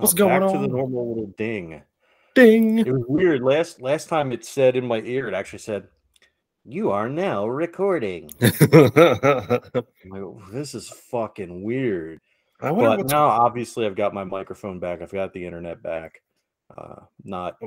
What's 0.00 0.14
going 0.14 0.40
back 0.40 0.42
on? 0.42 0.54
to 0.54 0.58
the 0.60 0.68
normal 0.68 1.08
little 1.08 1.34
ding. 1.36 1.82
Ding. 2.34 2.78
It 2.78 2.90
was 2.92 3.04
weird. 3.08 3.42
Last 3.42 3.80
last 3.82 4.08
time 4.08 4.32
it 4.32 4.44
said 4.44 4.76
in 4.76 4.86
my 4.86 5.00
ear, 5.00 5.28
it 5.28 5.34
actually 5.34 5.58
said, 5.58 5.88
"You 6.64 6.90
are 6.90 7.08
now 7.08 7.46
recording." 7.46 8.30
Like, 8.40 8.54
"Oh, 10.12 10.42
this 10.50 10.74
is 10.74 10.88
fucking 10.88 11.62
weird. 11.62 12.20
I 12.62 12.70
But 12.70 13.08
now, 13.08 13.26
obviously, 13.26 13.86
I've 13.86 13.96
got 13.96 14.14
my 14.14 14.22
microphone 14.22 14.78
back. 14.78 15.02
I've 15.02 15.10
got 15.10 15.32
the 15.32 15.44
internet 15.44 15.82
back. 15.82 16.22
Uh, 16.76 17.00
not 17.24 17.58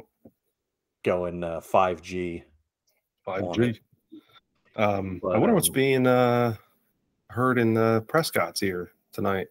going 1.03 1.43
uh, 1.43 1.59
5G. 1.59 2.43
five 3.23 3.53
G. 3.53 3.79
Um, 4.77 5.21
I 5.23 5.37
wonder 5.37 5.53
what's 5.53 5.69
um, 5.69 5.73
being 5.73 6.07
uh, 6.07 6.55
heard 7.29 7.59
in 7.59 7.77
uh, 7.77 8.01
Prescott's 8.01 8.63
ear 8.63 8.91
tonight. 9.11 9.47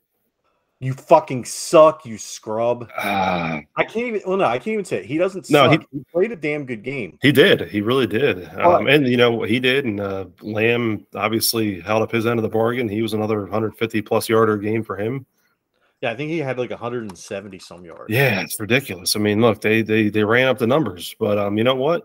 You 0.85 0.93
fucking 0.93 1.47
suck, 1.47 2.05
you 2.05 2.19
scrub. 2.19 2.91
Ah, 2.99 3.61
I 3.75 3.85
can't 3.85 4.07
even. 4.09 4.21
Well, 4.27 4.37
no, 4.37 4.45
I 4.45 4.59
can't 4.59 4.75
even 4.75 4.85
say 4.85 4.99
it. 4.99 5.07
He 5.07 5.17
doesn't. 5.17 5.49
No, 5.49 5.71
he- 5.71 5.79
he 5.91 6.05
played 6.13 6.31
a 6.31 6.37
damn 6.37 6.67
good 6.67 6.83
game. 6.83 7.19
he 7.23 7.33
did. 7.33 7.63
He 7.71 7.81
really 7.81 8.07
did. 8.07 8.47
Um, 8.59 8.87
and 8.87 9.09
you 9.09 9.17
know 9.17 9.31
what 9.31 9.49
he 9.49 9.59
did. 9.61 9.87
And 9.87 9.99
uh, 9.99 10.27
Lamb 10.43 11.07
obviously 11.15 11.81
held 11.81 12.03
up 12.03 12.13
his 12.13 12.27
end 12.27 12.39
of 12.39 12.43
the 12.43 12.51
bargain. 12.51 12.87
He 12.87 13.01
was 13.01 13.15
another 13.15 13.41
150 13.41 14.03
plus 14.03 14.29
yarder 14.29 14.59
game 14.59 14.85
for 14.85 14.99
him. 14.99 15.25
Yeah, 16.03 16.11
I 16.11 16.17
think 16.17 16.31
he 16.31 16.39
had 16.39 16.59
like 16.59 16.69
170 16.69 17.59
some 17.61 17.83
yards. 17.83 18.11
Yeah, 18.13 18.43
it's 18.43 18.61
ridiculous. 18.61 19.17
I 19.17 19.21
mean, 19.21 19.41
look, 19.41 19.63
they 19.63 19.81
they 19.81 20.11
they 20.11 20.23
ran 20.23 20.49
up 20.49 20.59
the 20.59 20.67
numbers, 20.67 21.17
but 21.19 21.39
um, 21.39 21.57
you 21.57 21.65
know 21.65 21.77
what? 21.77 22.03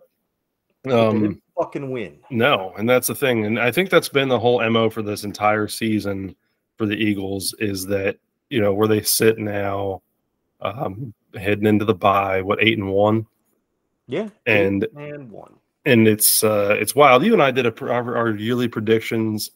Um, 0.90 1.42
fucking 1.58 1.92
win. 1.92 2.20
No, 2.30 2.74
and 2.78 2.88
that's 2.90 3.08
the 3.08 3.16
thing, 3.16 3.44
and 3.46 3.60
I 3.60 3.72
think 3.72 3.90
that's 3.90 4.08
been 4.08 4.30
the 4.30 4.40
whole 4.40 4.68
mo 4.70 4.90
for 4.90 5.02
this 5.02 5.26
entire 5.26 5.68
season 5.68 6.34
for 6.78 6.86
the 6.86 6.96
Eagles 6.96 7.54
is 7.60 7.86
that 7.88 8.16
you 8.50 8.62
know 8.62 8.74
where 8.74 8.88
they 8.88 9.02
sit 9.02 9.38
now, 9.38 10.02
um, 10.62 11.14
heading 11.36 11.66
into 11.66 11.86
the 11.86 11.94
bye, 11.94 12.42
what 12.42 12.62
eight 12.62 12.78
and 12.78 12.90
one, 12.92 13.26
Yeah, 14.08 14.30
And- 14.46 14.88
and 14.98 15.32
one. 15.32 15.54
and 15.86 16.08
it's 16.08 16.44
uh, 16.44 16.76
it's 16.80 16.96
wild. 16.96 17.24
You 17.24 17.34
and 17.34 17.42
I 17.44 17.52
did 17.52 17.66
a, 17.66 17.86
our, 17.92 18.18
our 18.18 18.36
yearly 18.36 18.68
predictions, 18.68 19.52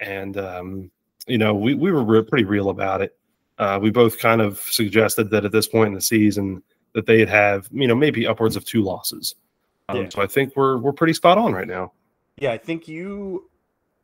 and 0.00 0.36
um, 0.36 0.90
you 1.26 1.38
know 1.38 1.54
we 1.54 1.74
we 1.74 1.90
were 1.92 2.04
re- 2.04 2.22
pretty 2.22 2.44
real 2.44 2.70
about 2.70 3.02
it. 3.02 3.16
Uh, 3.58 3.78
we 3.82 3.90
both 3.90 4.18
kind 4.20 4.40
of 4.40 4.58
suggested 4.60 5.30
that 5.30 5.44
at 5.44 5.50
this 5.52 5.66
point 5.66 5.88
in 5.88 5.94
the 5.94 6.00
season 6.00 6.62
that 6.94 7.06
they'd 7.06 7.28
have 7.28 7.68
you 7.72 7.86
know 7.88 7.94
maybe 7.94 8.26
upwards 8.26 8.56
of 8.56 8.64
two 8.64 8.82
losses. 8.82 9.34
Um, 9.88 9.96
Yeah. 10.02 10.08
So 10.10 10.22
I 10.22 10.26
think 10.26 10.54
we're 10.56 10.78
we're 10.78 10.92
pretty 10.92 11.12
spot 11.14 11.38
on 11.38 11.52
right 11.52 11.66
now. 11.68 11.92
Yeah, 12.38 12.52
I 12.52 12.58
think 12.58 12.86
you. 12.88 13.50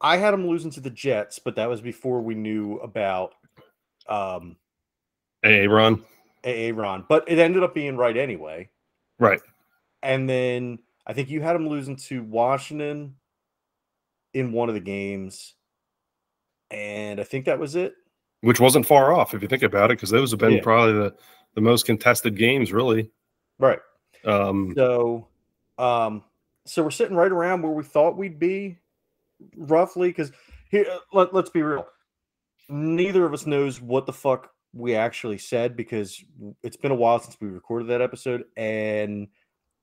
I 0.00 0.16
had 0.18 0.32
them 0.34 0.46
losing 0.46 0.70
to 0.72 0.80
the 0.80 0.90
Jets, 0.90 1.38
but 1.38 1.54
that 1.56 1.68
was 1.68 1.80
before 1.80 2.20
we 2.20 2.34
knew 2.34 2.76
about 2.80 3.34
um 4.08 4.56
Aaron. 5.42 6.02
Aaron. 6.44 7.04
But 7.08 7.24
it 7.28 7.38
ended 7.38 7.62
up 7.62 7.74
being 7.74 7.96
right 7.96 8.16
anyway. 8.16 8.68
Right. 9.18 9.40
And 10.02 10.28
then 10.28 10.78
I 11.06 11.12
think 11.12 11.28
you 11.30 11.40
had 11.40 11.56
him 11.56 11.68
losing 11.68 11.96
to 11.96 12.22
Washington 12.22 13.14
in 14.34 14.52
one 14.52 14.68
of 14.68 14.74
the 14.74 14.80
games, 14.80 15.54
and 16.70 17.20
I 17.20 17.24
think 17.24 17.44
that 17.44 17.58
was 17.58 17.76
it. 17.76 17.94
which 18.40 18.60
wasn't 18.60 18.84
far 18.84 19.12
off 19.14 19.32
if 19.32 19.40
you 19.40 19.48
think 19.48 19.62
about 19.62 19.90
it, 19.90 19.96
because 19.96 20.10
those 20.10 20.30
have 20.30 20.40
been 20.40 20.54
Yeah. 20.54 20.62
probably 20.62 20.92
the, 20.92 21.14
the 21.54 21.60
most 21.62 21.86
contested 21.86 22.36
games, 22.36 22.72
really. 22.74 23.10
Right. 23.58 23.78
Um, 24.26 24.74
So, 24.76 25.28
um, 25.78 26.24
so 26.66 26.82
we're 26.82 26.90
sitting 26.90 27.16
right 27.16 27.32
around 27.32 27.62
where 27.62 27.72
we 27.72 27.82
thought 27.84 28.18
we'd 28.18 28.38
be, 28.38 28.76
roughly. 29.56 30.08
Because 30.10 30.30
here, 30.70 30.84
uh, 30.90 30.98
let, 31.14 31.32
let's 31.32 31.48
be 31.48 31.62
real. 31.62 31.86
Neither 32.68 33.24
of 33.24 33.32
us 33.32 33.46
knows 33.46 33.80
what 33.80 34.06
the 34.06 34.12
fuck 34.12 34.50
we 34.72 34.94
actually 34.94 35.38
said 35.38 35.76
because 35.76 36.22
it's 36.62 36.76
been 36.76 36.90
a 36.90 36.96
while 36.96 37.18
since 37.20 37.36
we 37.40 37.48
recorded 37.48 37.88
that 37.88 38.02
episode, 38.02 38.44
and 38.56 39.28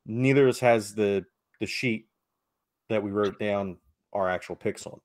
neither 0.05 0.43
of 0.43 0.49
us 0.49 0.59
has 0.59 0.93
the 0.93 1.25
the 1.59 1.65
sheet 1.67 2.07
that 2.89 3.01
we 3.01 3.11
wrote 3.11 3.39
down 3.39 3.77
our 4.13 4.29
actual 4.29 4.55
picks 4.55 4.85
on. 4.85 4.99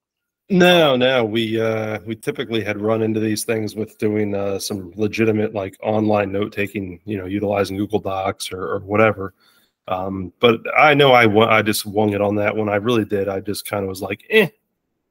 no, 0.49 0.97
no, 0.97 1.25
we 1.25 1.61
uh, 1.61 2.01
we 2.07 2.17
typically 2.17 2.63
had 2.63 2.81
run 2.81 3.03
into 3.03 3.21
these 3.21 3.45
things 3.45 3.75
with 3.75 3.99
doing 3.99 4.35
uh, 4.35 4.59
some 4.59 4.93
legitimate 4.97 5.55
like 5.55 5.77
online 5.83 6.33
note 6.33 6.53
taking, 6.53 7.01
you 7.05 7.17
know, 7.17 7.27
utilizing 7.27 7.77
Google 7.77 8.01
Docs 8.01 8.53
or, 8.53 8.63
or 8.63 8.79
whatever. 8.81 9.35
Um, 9.89 10.33
but 10.41 10.61
I 10.77 10.95
know 10.95 11.13
I 11.13 11.27
I 11.59 11.63
just 11.63 11.87
wung 11.87 12.13
it 12.13 12.21
on 12.21 12.37
that 12.37 12.57
one. 12.57 12.69
I 12.69 12.77
really 12.77 13.05
did. 13.05 13.29
I 13.29 13.41
just 13.41 13.69
kind 13.69 13.85
of 13.85 13.89
was 13.89 14.03
like, 14.03 14.25
eh, 14.31 14.49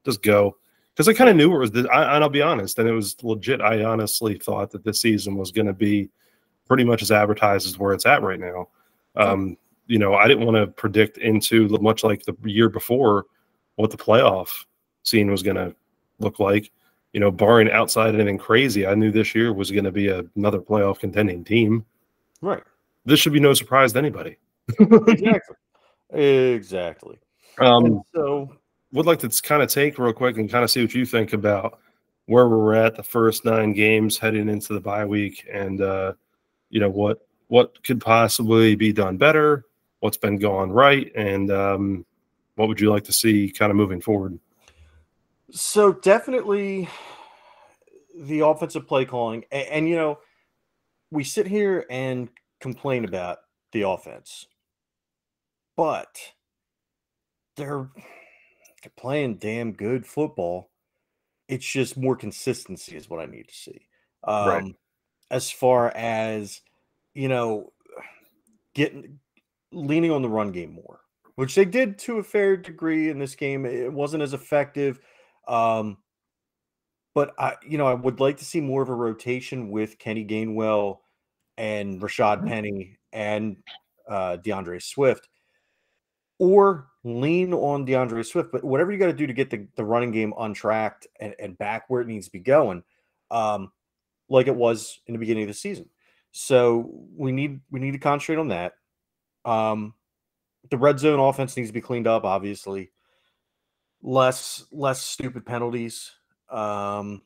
just 0.04 0.22
go. 0.22 0.56
Because 0.96 1.08
I 1.08 1.12
kind 1.12 1.28
of 1.28 1.36
knew 1.36 1.54
it 1.54 1.58
was. 1.58 1.70
The, 1.70 1.86
I, 1.90 2.14
and 2.14 2.24
I'll 2.24 2.30
be 2.30 2.40
honest, 2.40 2.78
and 2.78 2.88
it 2.88 2.92
was 2.92 3.22
legit. 3.22 3.60
I 3.60 3.84
honestly 3.84 4.38
thought 4.38 4.70
that 4.70 4.82
this 4.82 4.98
season 4.98 5.36
was 5.36 5.52
going 5.52 5.66
to 5.66 5.74
be 5.74 6.08
pretty 6.66 6.84
much 6.84 7.02
as 7.02 7.12
advertised 7.12 7.66
as 7.66 7.78
where 7.78 7.92
it's 7.92 8.06
at 8.06 8.22
right 8.22 8.40
now. 8.40 8.68
Um, 9.14 9.58
you 9.86 9.98
know, 9.98 10.14
I 10.14 10.26
didn't 10.26 10.46
want 10.46 10.56
to 10.56 10.66
predict 10.68 11.18
into 11.18 11.68
much 11.80 12.02
like 12.02 12.22
the 12.22 12.34
year 12.44 12.70
before 12.70 13.26
what 13.74 13.90
the 13.90 13.96
playoff 13.98 14.64
scene 15.02 15.30
was 15.30 15.42
going 15.42 15.56
to 15.56 15.74
look 16.18 16.40
like. 16.40 16.72
You 17.12 17.20
know, 17.20 17.30
barring 17.30 17.70
outside 17.70 18.14
anything 18.14 18.38
crazy, 18.38 18.86
I 18.86 18.94
knew 18.94 19.10
this 19.10 19.34
year 19.34 19.52
was 19.52 19.70
going 19.70 19.84
to 19.84 19.92
be 19.92 20.08
a, 20.08 20.24
another 20.34 20.60
playoff 20.60 20.98
contending 20.98 21.44
team. 21.44 21.84
Right. 22.40 22.62
This 23.04 23.20
should 23.20 23.32
be 23.34 23.40
no 23.40 23.52
surprise 23.52 23.92
to 23.92 23.98
anybody. 23.98 24.36
Exactly. 24.80 25.56
exactly. 26.10 27.18
Um, 27.58 27.84
And 27.84 28.00
so 28.14 28.56
would 28.92 29.06
like 29.06 29.18
to 29.20 29.28
kind 29.42 29.62
of 29.62 29.68
take 29.68 29.98
real 29.98 30.12
quick 30.12 30.36
and 30.38 30.50
kind 30.50 30.64
of 30.64 30.70
see 30.70 30.82
what 30.82 30.94
you 30.94 31.04
think 31.04 31.32
about 31.32 31.80
where 32.26 32.48
we're 32.48 32.74
at 32.74 32.96
the 32.96 33.02
first 33.02 33.44
nine 33.44 33.72
games 33.72 34.18
heading 34.18 34.48
into 34.48 34.72
the 34.72 34.80
bye 34.80 35.04
week 35.04 35.46
and 35.52 35.80
uh 35.80 36.12
you 36.70 36.80
know 36.80 36.90
what 36.90 37.26
what 37.48 37.82
could 37.84 38.00
possibly 38.00 38.74
be 38.74 38.92
done 38.92 39.16
better 39.16 39.64
what's 40.00 40.16
been 40.16 40.38
going 40.38 40.70
right 40.70 41.12
and 41.14 41.50
um 41.50 42.04
what 42.56 42.68
would 42.68 42.80
you 42.80 42.90
like 42.90 43.04
to 43.04 43.12
see 43.12 43.50
kind 43.50 43.70
of 43.70 43.76
moving 43.76 44.00
forward? 44.00 44.38
So 45.52 45.92
definitely 45.92 46.88
the 48.14 48.40
offensive 48.40 48.86
play 48.86 49.04
calling, 49.04 49.44
and, 49.52 49.68
and, 49.68 49.88
you 49.88 49.94
know, 49.94 50.18
we 51.10 51.22
sit 51.22 51.46
here 51.46 51.86
and 51.88 52.28
complain 52.60 53.04
about 53.04 53.38
the 53.72 53.82
offense, 53.82 54.46
but 55.76 56.18
they're, 57.56 57.88
they're 58.86 58.92
playing 58.96 59.36
damn 59.36 59.72
good 59.72 60.06
football. 60.06 60.70
It's 61.48 61.66
just 61.66 61.96
more 61.96 62.14
consistency 62.14 62.96
is 62.96 63.10
what 63.10 63.20
I 63.20 63.26
need 63.26 63.48
to 63.48 63.54
see. 63.54 63.88
Um, 64.22 64.48
Right. 64.48 64.74
As 65.28 65.50
far 65.50 65.90
as 65.96 66.60
you 67.14 67.28
know, 67.28 67.72
getting 68.74 69.18
leaning 69.72 70.12
on 70.12 70.22
the 70.22 70.28
run 70.28 70.52
game 70.52 70.72
more, 70.72 71.00
which 71.34 71.56
they 71.56 71.64
did 71.64 71.98
to 71.98 72.18
a 72.18 72.22
fair 72.22 72.56
degree 72.56 73.10
in 73.10 73.18
this 73.18 73.34
game. 73.34 73.66
It 73.66 73.92
wasn't 73.92 74.22
as 74.22 74.34
effective. 74.34 75.00
Um, 75.48 75.98
but 77.12 77.34
I, 77.38 77.54
you 77.66 77.78
know, 77.78 77.86
I 77.88 77.94
would 77.94 78.20
like 78.20 78.36
to 78.36 78.44
see 78.44 78.60
more 78.60 78.82
of 78.82 78.88
a 78.88 78.94
rotation 78.94 79.70
with 79.70 79.98
Kenny 79.98 80.24
Gainwell 80.24 80.98
and 81.56 82.00
Rashaad 82.00 82.46
Penny 82.46 82.98
and 83.12 83.56
uh, 84.08 84.36
D'Andre 84.36 84.78
Swift, 84.78 85.28
or 86.38 86.88
lean 87.04 87.54
on 87.54 87.84
D'Andre 87.84 88.22
Swift. 88.22 88.50
But 88.52 88.64
whatever 88.64 88.92
you 88.92 88.98
got 88.98 89.06
to 89.06 89.12
do 89.12 89.26
to 89.26 89.32
get 89.32 89.50
the, 89.50 89.66
the 89.76 89.84
running 89.84 90.10
game 90.10 90.34
untracked 90.38 91.06
and, 91.20 91.34
and 91.38 91.58
back 91.58 91.84
where 91.88 92.00
it 92.00 92.08
needs 92.08 92.26
to 92.26 92.32
be 92.32 92.40
going, 92.40 92.82
um, 93.30 93.72
like 94.28 94.46
it 94.46 94.56
was 94.56 95.00
in 95.06 95.14
the 95.14 95.18
beginning 95.18 95.44
of 95.44 95.48
the 95.48 95.54
season. 95.54 95.88
So 96.32 96.90
we 97.16 97.32
need 97.32 97.60
we 97.70 97.80
need 97.80 97.92
to 97.92 97.98
concentrate 97.98 98.38
on 98.38 98.48
that. 98.48 98.74
Um, 99.44 99.94
the 100.70 100.76
red 100.76 100.98
zone 100.98 101.20
offense 101.20 101.56
needs 101.56 101.70
to 101.70 101.74
be 101.74 101.80
cleaned 101.80 102.06
up, 102.06 102.24
obviously. 102.24 102.90
Less 104.02 104.66
less 104.70 105.00
stupid 105.00 105.46
penalties. 105.46 106.12
Um, 106.50 107.22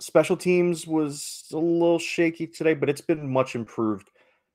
special 0.00 0.36
teams 0.36 0.86
was 0.86 1.44
a 1.52 1.58
little 1.58 1.98
shaky 1.98 2.46
today, 2.46 2.74
but 2.74 2.88
it's 2.88 3.00
been 3.00 3.30
much 3.30 3.54
improved. 3.54 4.10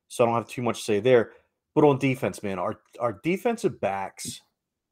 So 0.08 0.24
I 0.24 0.26
don't 0.26 0.36
have 0.36 0.48
too 0.48 0.62
much 0.62 0.78
to 0.78 0.84
say 0.84 1.00
there. 1.00 1.30
But 1.74 1.84
on 1.84 1.98
defense, 1.98 2.42
man, 2.42 2.58
our 2.58 2.76
our 3.00 3.20
defensive 3.22 3.80
backs 3.80 4.40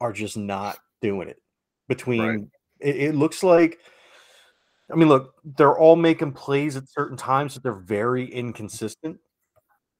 are 0.01 0.11
just 0.11 0.37
not 0.37 0.77
doing 1.01 1.29
it. 1.29 1.41
Between 1.87 2.49
it, 2.79 2.95
it 2.95 3.15
looks 3.15 3.43
like 3.43 3.79
I 4.91 4.95
mean, 4.95 5.07
look, 5.07 5.33
they're 5.57 5.77
all 5.77 5.95
making 5.95 6.33
plays 6.33 6.75
at 6.75 6.89
certain 6.89 7.17
times, 7.17 7.53
but 7.53 7.63
they're 7.63 7.73
very 7.73 8.31
inconsistent. 8.31 9.17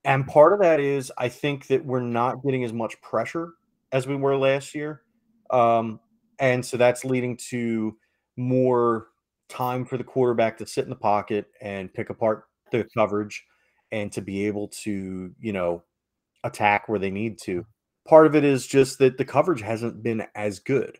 And 0.06 0.28
part 0.28 0.54
of 0.54 0.60
that 0.60 0.80
is 0.80 1.12
I 1.18 1.30
think 1.30 1.68
that 1.68 1.86
we're 1.86 2.02
not 2.02 2.44
getting 2.44 2.64
as 2.64 2.74
much 2.74 3.00
pressure 3.02 3.54
as 3.92 4.06
we 4.06 4.16
were 4.16 4.38
last 4.38 4.76
year. 4.76 5.02
Um, 5.50 6.00
and 6.40 6.66
so 6.66 6.78
that's 6.78 7.06
leading 7.06 7.38
to 7.50 7.96
more 8.36 9.08
time 9.48 9.86
for 9.86 9.98
the 9.98 10.04
quarterback 10.04 10.58
to 10.58 10.68
sit 10.68 10.84
in 10.84 10.90
the 10.90 10.96
pocket 10.96 11.46
and 11.62 11.94
pick 11.94 12.10
apart 12.10 12.46
the 12.72 12.86
coverage 12.94 13.46
and 13.92 14.12
to 14.12 14.22
be 14.22 14.46
able 14.46 14.68
to, 14.68 15.34
you 15.40 15.54
know, 15.54 15.84
attack 16.44 16.88
where 16.88 17.00
they 17.00 17.12
need 17.12 17.40
to. 17.44 17.66
Part 18.08 18.28
of 18.28 18.36
it 18.36 18.44
is 18.44 18.68
just 18.68 19.00
that 19.00 19.18
the 19.18 19.26
coverage 19.26 19.62
hasn't 19.62 20.04
been 20.04 20.26
as 20.36 20.60
good. 20.60 20.98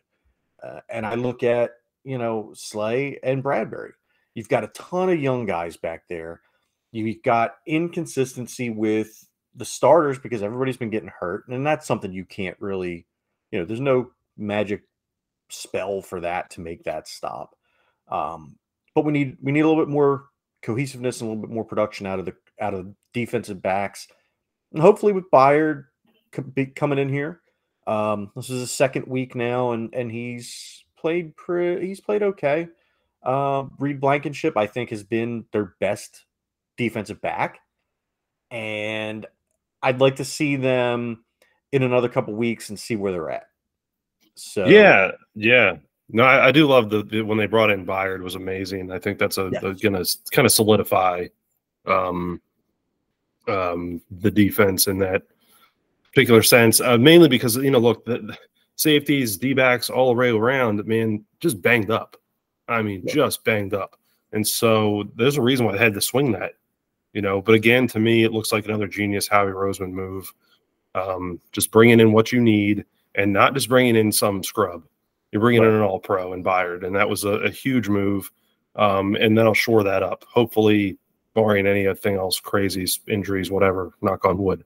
Uh, 0.62 0.80
and 0.88 1.04
I 1.04 1.14
look 1.14 1.42
at, 1.42 1.72
you 2.04 2.16
know, 2.16 2.52
Slay 2.54 3.18
and 3.22 3.44
Bradberry. 3.44 3.90
You've 4.34 4.48
got 4.48 4.64
a 4.64 4.68
ton 4.68 5.10
of 5.10 5.20
young 5.20 5.44
guys 5.44 5.76
back 5.76 6.08
there 6.08 6.40
You've 6.94 7.24
got 7.24 7.56
inconsistency 7.66 8.70
with 8.70 9.28
the 9.56 9.64
starters 9.64 10.20
because 10.20 10.44
everybody's 10.44 10.76
been 10.76 10.90
getting 10.90 11.10
hurt, 11.18 11.48
and 11.48 11.66
that's 11.66 11.88
something 11.88 12.12
you 12.12 12.24
can't 12.24 12.56
really, 12.60 13.04
you 13.50 13.58
know, 13.58 13.64
there's 13.64 13.80
no 13.80 14.12
magic 14.36 14.82
spell 15.48 16.02
for 16.02 16.20
that 16.20 16.50
to 16.50 16.60
make 16.60 16.84
that 16.84 17.08
stop. 17.08 17.56
Um, 18.08 18.58
but 18.94 19.04
we 19.04 19.10
need 19.10 19.38
we 19.42 19.50
need 19.50 19.62
a 19.62 19.68
little 19.68 19.84
bit 19.84 19.90
more 19.90 20.26
cohesiveness 20.62 21.20
and 21.20 21.26
a 21.26 21.32
little 21.32 21.48
bit 21.48 21.52
more 21.52 21.64
production 21.64 22.06
out 22.06 22.20
of 22.20 22.26
the 22.26 22.34
out 22.60 22.74
of 22.74 22.94
defensive 23.12 23.60
backs, 23.60 24.06
and 24.74 24.82
hopefully 24.82 25.12
with 25.12 25.30
Byard 25.30 25.86
coming 26.74 26.98
in 26.98 27.08
here. 27.08 27.40
Um, 27.86 28.30
this 28.36 28.50
is 28.50 28.60
his 28.60 28.72
second 28.72 29.06
week 29.06 29.34
now, 29.34 29.72
and 29.72 29.94
and 29.94 30.10
he's 30.10 30.84
played 30.98 31.36
pretty. 31.36 31.86
He's 31.86 32.00
played 32.00 32.22
okay. 32.22 32.68
Uh, 33.22 33.64
Reed 33.78 34.00
Blankenship, 34.00 34.56
I 34.56 34.66
think, 34.66 34.90
has 34.90 35.02
been 35.02 35.46
their 35.52 35.74
best 35.80 36.24
defensive 36.76 37.20
back, 37.22 37.60
and 38.50 39.24
I'd 39.82 40.00
like 40.00 40.16
to 40.16 40.24
see 40.24 40.56
them 40.56 41.24
in 41.72 41.82
another 41.82 42.08
couple 42.08 42.34
weeks 42.34 42.68
and 42.68 42.78
see 42.78 42.96
where 42.96 43.12
they're 43.12 43.30
at. 43.30 43.46
So 44.34 44.66
yeah, 44.66 45.12
yeah. 45.34 45.76
No, 46.10 46.24
I, 46.24 46.48
I 46.48 46.52
do 46.52 46.66
love 46.66 46.90
the, 46.90 47.02
the, 47.02 47.22
when 47.22 47.38
they 47.38 47.46
brought 47.46 47.70
in 47.70 47.86
Byard 47.86 48.22
was 48.22 48.34
amazing. 48.34 48.90
I 48.90 48.98
think 48.98 49.18
that's 49.18 49.38
a, 49.38 49.48
yes. 49.52 49.62
a 49.62 49.74
gonna 49.74 50.04
kind 50.32 50.44
of 50.44 50.52
solidify 50.52 51.28
um, 51.86 52.40
um, 53.48 54.00
the 54.10 54.30
defense 54.30 54.86
in 54.86 54.98
that 54.98 55.22
particular 56.12 56.42
sense. 56.42 56.80
Uh, 56.80 56.98
mainly 56.98 57.28
because 57.28 57.56
you 57.56 57.70
know, 57.70 57.78
look, 57.78 58.04
the, 58.04 58.18
the 58.18 58.38
safeties, 58.76 59.36
D 59.36 59.52
backs, 59.52 59.90
all 59.90 60.08
the 60.08 60.14
way 60.14 60.30
around, 60.30 60.84
man, 60.86 61.24
just 61.40 61.60
banged 61.60 61.90
up. 61.90 62.16
I 62.68 62.82
mean, 62.82 63.02
yeah. 63.04 63.14
just 63.14 63.44
banged 63.44 63.74
up. 63.74 63.96
And 64.32 64.46
so 64.46 65.04
there's 65.16 65.36
a 65.36 65.42
reason 65.42 65.66
why 65.66 65.72
they 65.72 65.78
had 65.78 65.94
to 65.94 66.00
swing 66.00 66.32
that, 66.32 66.52
you 67.12 67.22
know. 67.22 67.40
But 67.40 67.54
again, 67.54 67.86
to 67.88 68.00
me, 68.00 68.24
it 68.24 68.32
looks 68.32 68.52
like 68.52 68.64
another 68.66 68.88
genius 68.88 69.28
Howie 69.28 69.52
Roseman 69.52 69.92
move. 69.92 70.32
Um, 70.94 71.40
just 71.52 71.70
bringing 71.70 72.00
in 72.00 72.12
what 72.12 72.32
you 72.32 72.40
need 72.40 72.84
and 73.16 73.32
not 73.32 73.54
just 73.54 73.68
bringing 73.68 73.96
in 73.96 74.12
some 74.12 74.42
scrub. 74.42 74.84
You're 75.32 75.40
bringing 75.40 75.62
right. 75.62 75.68
in 75.68 75.74
an 75.74 75.82
all 75.82 75.98
pro 75.98 76.32
and 76.32 76.44
Byard, 76.44 76.84
and 76.86 76.94
that 76.94 77.08
was 77.08 77.24
a, 77.24 77.30
a 77.30 77.50
huge 77.50 77.88
move. 77.88 78.30
Um, 78.76 79.16
and 79.16 79.36
then 79.36 79.46
I'll 79.46 79.54
shore 79.54 79.82
that 79.84 80.02
up. 80.02 80.24
Hopefully, 80.28 80.98
barring 81.34 81.66
anything 81.66 82.16
else, 82.16 82.40
crazy 82.40 82.86
injuries, 83.08 83.50
whatever. 83.50 83.92
Knock 84.00 84.24
on 84.24 84.38
wood. 84.38 84.64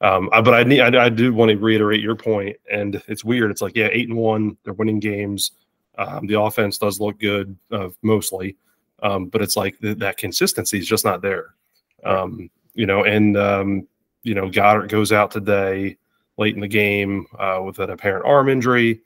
Um, 0.00 0.28
I, 0.32 0.40
but 0.40 0.54
I 0.54 0.64
need, 0.64 0.80
I, 0.80 1.04
I, 1.04 1.08
do 1.08 1.32
want 1.32 1.52
to 1.52 1.56
reiterate 1.56 2.00
your 2.00 2.16
point, 2.16 2.56
and 2.70 3.00
it's 3.06 3.24
weird. 3.24 3.52
It's 3.52 3.62
like, 3.62 3.76
yeah, 3.76 3.88
eight 3.92 4.08
and 4.08 4.18
one, 4.18 4.56
they're 4.64 4.74
winning 4.74 4.98
games. 4.98 5.52
Um, 5.96 6.26
the 6.26 6.40
offense 6.40 6.76
does 6.76 6.98
look 6.98 7.20
good, 7.20 7.56
uh, 7.70 7.90
mostly, 8.02 8.56
um, 9.04 9.26
but 9.26 9.42
it's 9.42 9.56
like 9.56 9.78
th- 9.78 9.98
that 9.98 10.16
consistency 10.16 10.78
is 10.78 10.88
just 10.88 11.04
not 11.04 11.22
there. 11.22 11.54
Um, 12.02 12.50
you 12.74 12.84
know, 12.84 13.04
and 13.04 13.36
um, 13.36 13.86
you 14.24 14.34
know, 14.34 14.48
Goedert 14.48 14.88
goes 14.88 15.12
out 15.12 15.30
today 15.30 15.96
late 16.36 16.56
in 16.56 16.60
the 16.60 16.68
game 16.68 17.26
uh, 17.38 17.60
with 17.64 17.78
an 17.78 17.90
apparent 17.90 18.24
arm 18.24 18.48
injury. 18.48 19.02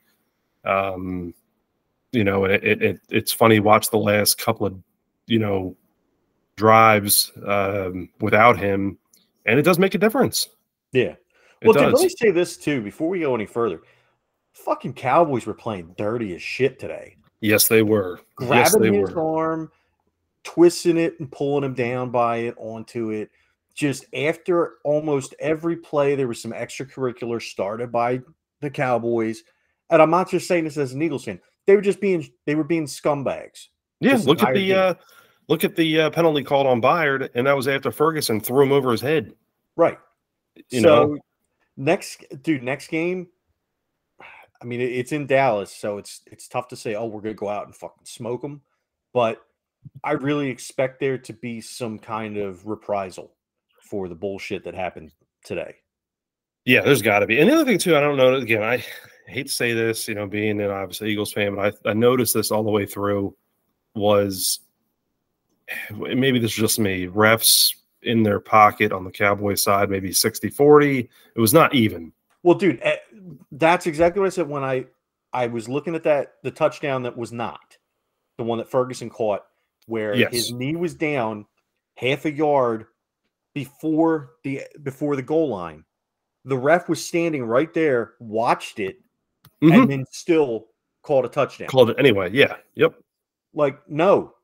Um, 0.65 1.33
you 2.11 2.23
know, 2.23 2.45
it, 2.45 2.63
it, 2.63 2.81
it, 2.81 2.99
it's 3.09 3.31
funny 3.31 3.59
watch 3.59 3.91
the 3.91 3.97
last 3.97 4.39
couple 4.39 4.65
of 4.65 4.75
you 5.27 5.37
know 5.37 5.75
drives 6.57 7.31
um, 7.45 8.09
without 8.19 8.57
him, 8.57 8.97
and 9.45 9.57
it 9.57 9.63
does 9.63 9.79
make 9.79 9.95
a 9.95 9.97
difference. 9.97 10.49
Yeah. 10.91 11.15
Well, 11.63 11.73
dude, 11.73 11.93
let 11.93 12.03
me 12.03 12.09
say 12.09 12.31
this 12.31 12.57
too 12.57 12.81
before 12.81 13.09
we 13.09 13.21
go 13.21 13.33
any 13.33 13.45
further. 13.45 13.81
Fucking 14.53 14.93
Cowboys 14.93 15.45
were 15.45 15.53
playing 15.53 15.95
dirty 15.97 16.35
as 16.35 16.41
shit 16.41 16.79
today. 16.79 17.15
Yes, 17.41 17.67
they 17.67 17.83
were. 17.83 18.19
Grabbing 18.35 18.57
yes, 18.57 18.77
they 18.77 18.91
his 18.91 19.11
were. 19.11 19.37
arm, 19.37 19.71
twisting 20.43 20.97
it 20.97 21.19
and 21.19 21.31
pulling 21.31 21.63
him 21.63 21.73
down 21.73 22.09
by 22.09 22.37
it 22.37 22.55
onto 22.57 23.11
it 23.11 23.29
just 23.77 24.05
after 24.15 24.77
almost 24.83 25.35
every 25.39 25.77
play, 25.77 26.15
there 26.15 26.27
was 26.27 26.41
some 26.41 26.51
extracurricular 26.51 27.39
started 27.39 27.91
by 27.91 28.19
the 28.59 28.71
Cowboys. 28.71 29.43
And 29.91 30.01
I'm 30.01 30.09
not 30.09 30.29
just 30.31 30.47
saying 30.47 30.63
this 30.63 30.77
as 30.77 30.93
an 30.93 31.01
Eagles 31.01 31.25
fan. 31.25 31.39
They 31.67 31.75
were 31.75 31.81
just 31.81 32.01
being 32.01 32.27
they 32.45 32.55
were 32.55 32.63
being 32.63 32.87
scumbags. 32.87 33.67
Yeah, 33.99 34.19
look 34.23 34.41
at 34.41 34.55
the 34.55 34.73
uh, 34.73 34.93
look 35.47 35.63
at 35.63 35.75
the 35.75 36.01
uh, 36.01 36.09
penalty 36.09 36.43
called 36.43 36.67
on 36.67 36.81
Byard, 36.81 37.29
and 37.33 37.47
that 37.47 37.55
was 37.55 37.67
after 37.67 37.91
Ferguson 37.91 38.39
threw 38.39 38.63
him 38.63 38.71
over 38.71 38.91
his 38.91 39.01
head. 39.01 39.33
Right. 39.75 39.99
You 40.69 40.81
so 40.81 40.87
know? 40.87 41.17
next 41.75 42.23
dude, 42.41 42.63
next 42.63 42.87
game. 42.87 43.27
I 44.59 44.65
mean, 44.65 44.81
it's 44.81 45.11
in 45.11 45.27
Dallas, 45.27 45.71
so 45.71 45.99
it's 45.99 46.21
it's 46.25 46.47
tough 46.47 46.67
to 46.69 46.75
say. 46.75 46.95
Oh, 46.95 47.05
we're 47.05 47.21
gonna 47.21 47.35
go 47.35 47.49
out 47.49 47.67
and 47.67 47.75
fucking 47.75 48.05
smoke 48.05 48.41
them, 48.41 48.61
but 49.13 49.41
I 50.03 50.13
really 50.13 50.49
expect 50.49 50.99
there 50.99 51.17
to 51.19 51.33
be 51.33 51.61
some 51.61 51.99
kind 51.99 52.37
of 52.37 52.65
reprisal 52.65 53.33
for 53.81 54.07
the 54.07 54.15
bullshit 54.15 54.63
that 54.65 54.73
happened 54.73 55.11
today. 55.43 55.75
Yeah, 56.65 56.81
there's 56.81 57.01
got 57.01 57.19
to 57.19 57.27
be. 57.27 57.39
And 57.39 57.49
the 57.49 57.53
other 57.53 57.65
thing 57.65 57.77
too, 57.77 57.95
I 57.95 58.01
don't 58.01 58.17
know. 58.17 58.35
Again, 58.35 58.63
I 58.63 58.83
hate 59.27 59.47
to 59.47 59.53
say 59.53 59.73
this, 59.73 60.07
you 60.07 60.15
know, 60.15 60.27
being 60.27 60.59
an 60.59 60.69
obviously 60.69 61.11
Eagles 61.11 61.31
fan, 61.31 61.55
but 61.55 61.77
I, 61.85 61.91
I 61.91 61.93
noticed 61.93 62.33
this 62.33 62.51
all 62.51 62.63
the 62.63 62.71
way 62.71 62.85
through. 62.85 63.35
Was 63.95 64.59
maybe 65.91 66.39
this 66.39 66.51
is 66.51 66.57
just 66.57 66.79
me. 66.79 67.07
Refs 67.07 67.73
in 68.03 68.23
their 68.23 68.39
pocket 68.39 68.91
on 68.91 69.03
the 69.03 69.11
Cowboy 69.11 69.55
side, 69.55 69.89
maybe 69.89 70.11
60 70.11 70.49
40. 70.49 71.09
It 71.35 71.39
was 71.39 71.53
not 71.53 71.73
even. 71.73 72.11
Well, 72.43 72.55
dude, 72.55 72.79
eh, 72.81 72.97
that's 73.51 73.87
exactly 73.87 74.19
what 74.19 74.27
I 74.27 74.29
said 74.29 74.47
when 74.47 74.63
I 74.63 74.85
I 75.33 75.47
was 75.47 75.67
looking 75.67 75.95
at 75.95 76.03
that 76.03 76.35
the 76.43 76.51
touchdown 76.51 77.03
that 77.03 77.17
was 77.17 77.31
not 77.31 77.77
the 78.37 78.43
one 78.43 78.57
that 78.59 78.69
Ferguson 78.69 79.09
caught, 79.09 79.43
where 79.87 80.15
yes. 80.15 80.31
his 80.31 80.51
knee 80.51 80.75
was 80.75 80.93
down 80.93 81.45
half 81.95 82.25
a 82.25 82.31
yard 82.31 82.85
before 83.53 84.31
the 84.43 84.61
before 84.83 85.15
the 85.15 85.21
goal 85.21 85.49
line. 85.49 85.83
The 86.45 86.57
ref 86.57 86.87
was 86.87 87.03
standing 87.03 87.43
right 87.43 87.73
there, 87.73 88.13
watched 88.19 88.79
it, 88.79 88.99
mm-hmm. 89.61 89.73
and 89.73 89.91
then 89.91 90.05
still 90.11 90.67
called 91.01 91.25
a 91.25 91.29
touchdown. 91.29 91.67
Called 91.67 91.89
it 91.89 91.97
anyway. 91.99 92.29
Yeah. 92.31 92.55
Yep. 92.75 92.95
Like, 93.53 93.79
no, 93.89 94.35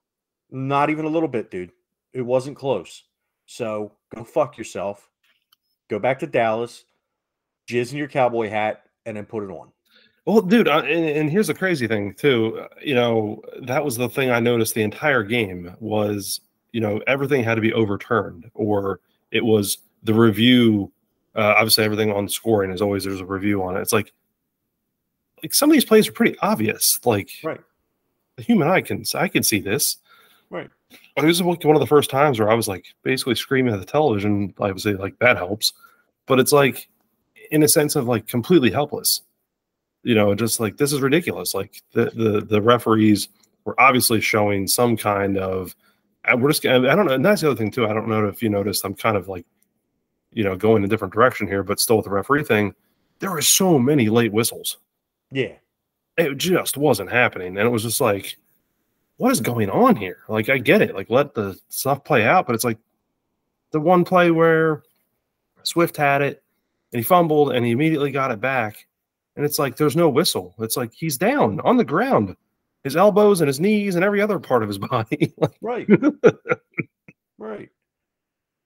not 0.54 0.90
even 0.90 1.04
a 1.04 1.10
little 1.10 1.28
bit, 1.28 1.52
dude. 1.52 1.72
It 2.14 2.22
wasn't 2.22 2.56
close. 2.56 3.04
So 3.46 3.92
go 4.16 4.24
fuck 4.24 4.58
yourself. 4.58 5.10
Go 5.90 6.00
back 6.00 6.20
to 6.20 6.28
Dallas, 6.28 6.86
jizz 7.68 7.92
in 7.92 7.98
your 7.98 8.08
cowboy 8.08 8.50
hat, 8.50 8.86
and 9.06 9.18
then 9.18 9.26
put 9.26 9.44
it 9.44 9.50
on. 9.50 9.72
Well, 10.26 10.42
dude, 10.42 10.70
uh, 10.70 10.84
and, 10.86 11.06
and, 11.06 11.30
here's 11.30 11.48
the 11.48 11.54
crazy 11.54 11.86
thing 11.86 12.14
too. 12.14 12.58
Uh, 12.62 12.68
you 12.82 12.96
know, 12.96 13.42
that 13.64 13.84
was 13.84 13.98
the 13.98 14.08
thing 14.08 14.32
I 14.32 14.40
noticed 14.40 14.74
the 14.74 14.82
entire 14.82 15.22
game 15.22 15.76
was 15.82 16.40
you 16.74 16.82
know 16.82 17.00
everything 17.08 17.44
had 17.44 17.56
to 17.56 17.62
be 17.62 17.72
overturned 17.72 18.52
or 18.54 19.00
it 19.32 19.46
was 19.46 19.78
the 20.04 20.14
review 20.14 20.92
uh, 21.36 21.54
obviously 21.58 21.86
everything 21.86 22.12
on 22.12 22.28
scoring 22.28 22.72
is 22.72 22.82
always 22.82 23.06
there's 23.06 23.22
a 23.22 23.26
review 23.26 23.64
on 23.64 23.78
it 23.78 23.82
it's 23.82 23.94
like 23.94 24.12
like 25.42 25.54
some 25.54 25.70
of 25.70 25.74
these 25.74 25.86
plays 25.86 26.08
are 26.08 26.12
pretty 26.12 26.38
obvious 26.40 27.00
like 27.06 27.30
right 27.44 27.62
the 28.36 28.44
human 28.44 28.68
eye 28.68 28.82
can 28.82 29.04
i 29.16 29.28
can 29.28 29.44
see 29.44 29.62
this 29.62 29.98
right 30.54 30.70
it 31.18 31.26
was 31.26 31.42
like 31.42 31.64
one 31.64 31.76
of 31.76 31.80
the 31.80 31.88
first 31.88 32.10
times 32.10 32.40
where 32.40 32.50
i 32.50 32.54
was 32.54 32.68
like 32.68 32.86
basically 33.04 33.36
screaming 33.36 33.74
at 33.74 33.80
the 33.80 33.86
television 33.86 34.54
I 34.60 34.68
would 34.68 34.80
say 34.82 34.94
like 34.94 35.18
that 35.20 35.38
helps 35.38 35.74
but 36.28 36.40
it's 36.40 36.52
like 36.52 36.90
in 37.52 37.64
a 37.64 37.68
sense 37.68 37.96
of 37.96 38.08
like 38.08 38.28
completely 38.28 38.72
helpless 38.72 39.22
you 40.04 40.16
know 40.16 40.34
just 40.36 40.60
like 40.60 40.78
this 40.78 40.94
is 40.94 41.02
ridiculous 41.02 41.54
like 41.54 41.82
the 41.94 42.06
the, 42.12 42.42
the 42.42 42.62
referees 42.62 43.30
were 43.66 43.80
obviously 43.80 44.22
showing 44.22 44.68
some 44.68 44.96
kind 44.96 45.38
of 45.38 45.76
uh, 46.26 46.38
we're 46.38 46.50
just 46.50 46.66
I 46.66 46.80
don't 46.80 47.06
know. 47.06 47.14
And 47.14 47.26
that's 47.26 47.42
the 47.42 47.48
other 47.50 47.58
thing 47.58 47.72
too. 47.72 47.86
I 47.86 47.94
don't 47.94 48.08
know 48.08 48.28
if 48.28 48.42
you 48.42 48.50
noticed. 48.50 48.86
I'm 48.86 48.96
kind 48.96 49.18
of 49.18 49.28
like, 49.28 49.46
you 50.32 50.44
know, 50.44 50.56
going 50.56 50.84
a 50.84 50.88
different 50.88 51.14
direction 51.14 51.48
here, 51.48 51.64
but 51.64 51.80
still 51.80 51.98
with 51.98 52.06
the 52.06 52.12
referee 52.12 52.44
thing. 52.44 52.74
There 53.20 53.32
were 53.32 53.42
so 53.42 53.78
many 53.80 54.10
late 54.10 54.34
whistles. 54.34 54.78
Yeah, 55.32 55.54
it 56.18 56.38
just 56.38 56.78
wasn't 56.78 57.12
happening, 57.12 57.58
and 57.58 57.66
it 57.66 57.70
was 57.70 57.84
just 57.84 58.02
like, 58.02 58.38
what 59.18 59.32
is 59.32 59.42
going 59.42 59.70
on 59.70 59.96
here? 59.96 60.20
Like, 60.28 60.50
I 60.50 60.58
get 60.58 60.82
it. 60.82 60.96
Like, 60.96 61.10
let 61.10 61.34
the 61.34 61.58
stuff 61.70 62.04
play 62.04 62.26
out, 62.26 62.46
but 62.46 62.56
it's 62.56 62.64
like 62.64 62.80
the 63.72 63.80
one 63.80 64.04
play 64.04 64.32
where 64.32 64.84
Swift 65.64 65.98
had 65.98 66.22
it 66.22 66.44
and 66.92 67.00
he 67.00 67.04
fumbled 67.04 67.54
and 67.54 67.66
he 67.66 67.72
immediately 67.72 68.12
got 68.12 68.32
it 68.32 68.42
back, 68.42 68.88
and 69.36 69.46
it's 69.46 69.60
like 69.60 69.78
there's 69.78 69.96
no 69.96 70.10
whistle. 70.10 70.56
It's 70.60 70.78
like 70.78 70.94
he's 70.94 71.18
down 71.18 71.60
on 71.62 71.78
the 71.78 71.86
ground 71.86 72.36
his 72.84 72.98
elbows 72.98 73.42
and 73.42 73.48
his 73.48 73.60
knees 73.60 73.96
and 73.96 74.04
every 74.04 74.22
other 74.22 74.40
part 74.40 74.62
of 74.62 74.70
his 74.70 74.78
body. 74.80 75.34
right. 75.62 75.88
right. 77.38 77.70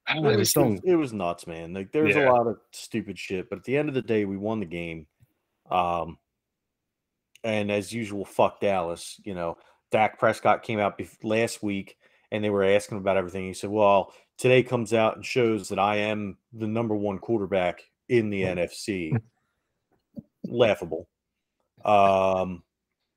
It 0.10 0.24
was, 0.24 0.56
it 0.86 0.96
was, 0.96 1.12
nuts, 1.12 1.48
man. 1.48 1.74
Like 1.74 1.92
there's 1.92 2.16
yeah. 2.16 2.30
a 2.30 2.32
lot 2.32 2.48
of 2.48 2.60
stupid 2.72 3.20
shit, 3.20 3.50
but 3.50 3.60
at 3.60 3.66
the 3.66 3.76
end 3.76 3.90
of 3.90 3.96
the 3.96 4.02
day, 4.02 4.24
we 4.24 4.38
won 4.38 4.62
the 4.62 4.66
game. 4.66 5.06
Um, 5.70 6.18
and 7.44 7.70
as 7.70 7.92
usual, 7.92 8.24
fuck 8.24 8.62
Dallas. 8.62 9.20
You 9.26 9.36
know, 9.36 9.58
Dak 9.92 10.20
Prescott 10.20 10.64
came 10.64 10.80
out 10.80 11.00
last 11.24 11.64
week, 11.64 11.98
and 12.32 12.44
they 12.44 12.50
were 12.50 12.64
asking 12.64 12.98
about 12.98 13.18
everything. 13.18 13.46
He 13.46 13.54
said, 13.54 13.70
"Well, 13.70 14.14
today 14.38 14.64
comes 14.64 14.94
out 14.94 15.16
and 15.16 15.26
shows 15.26 15.70
that 15.70 15.80
I 15.80 15.98
am 15.98 16.38
the 16.54 16.68
number 16.68 16.96
one 16.96 17.20
quarterback 17.20 17.82
in 18.10 18.30
the 18.30 18.42
NFC." 18.44 19.20
Laughable. 20.46 21.08
Um, 21.84 22.64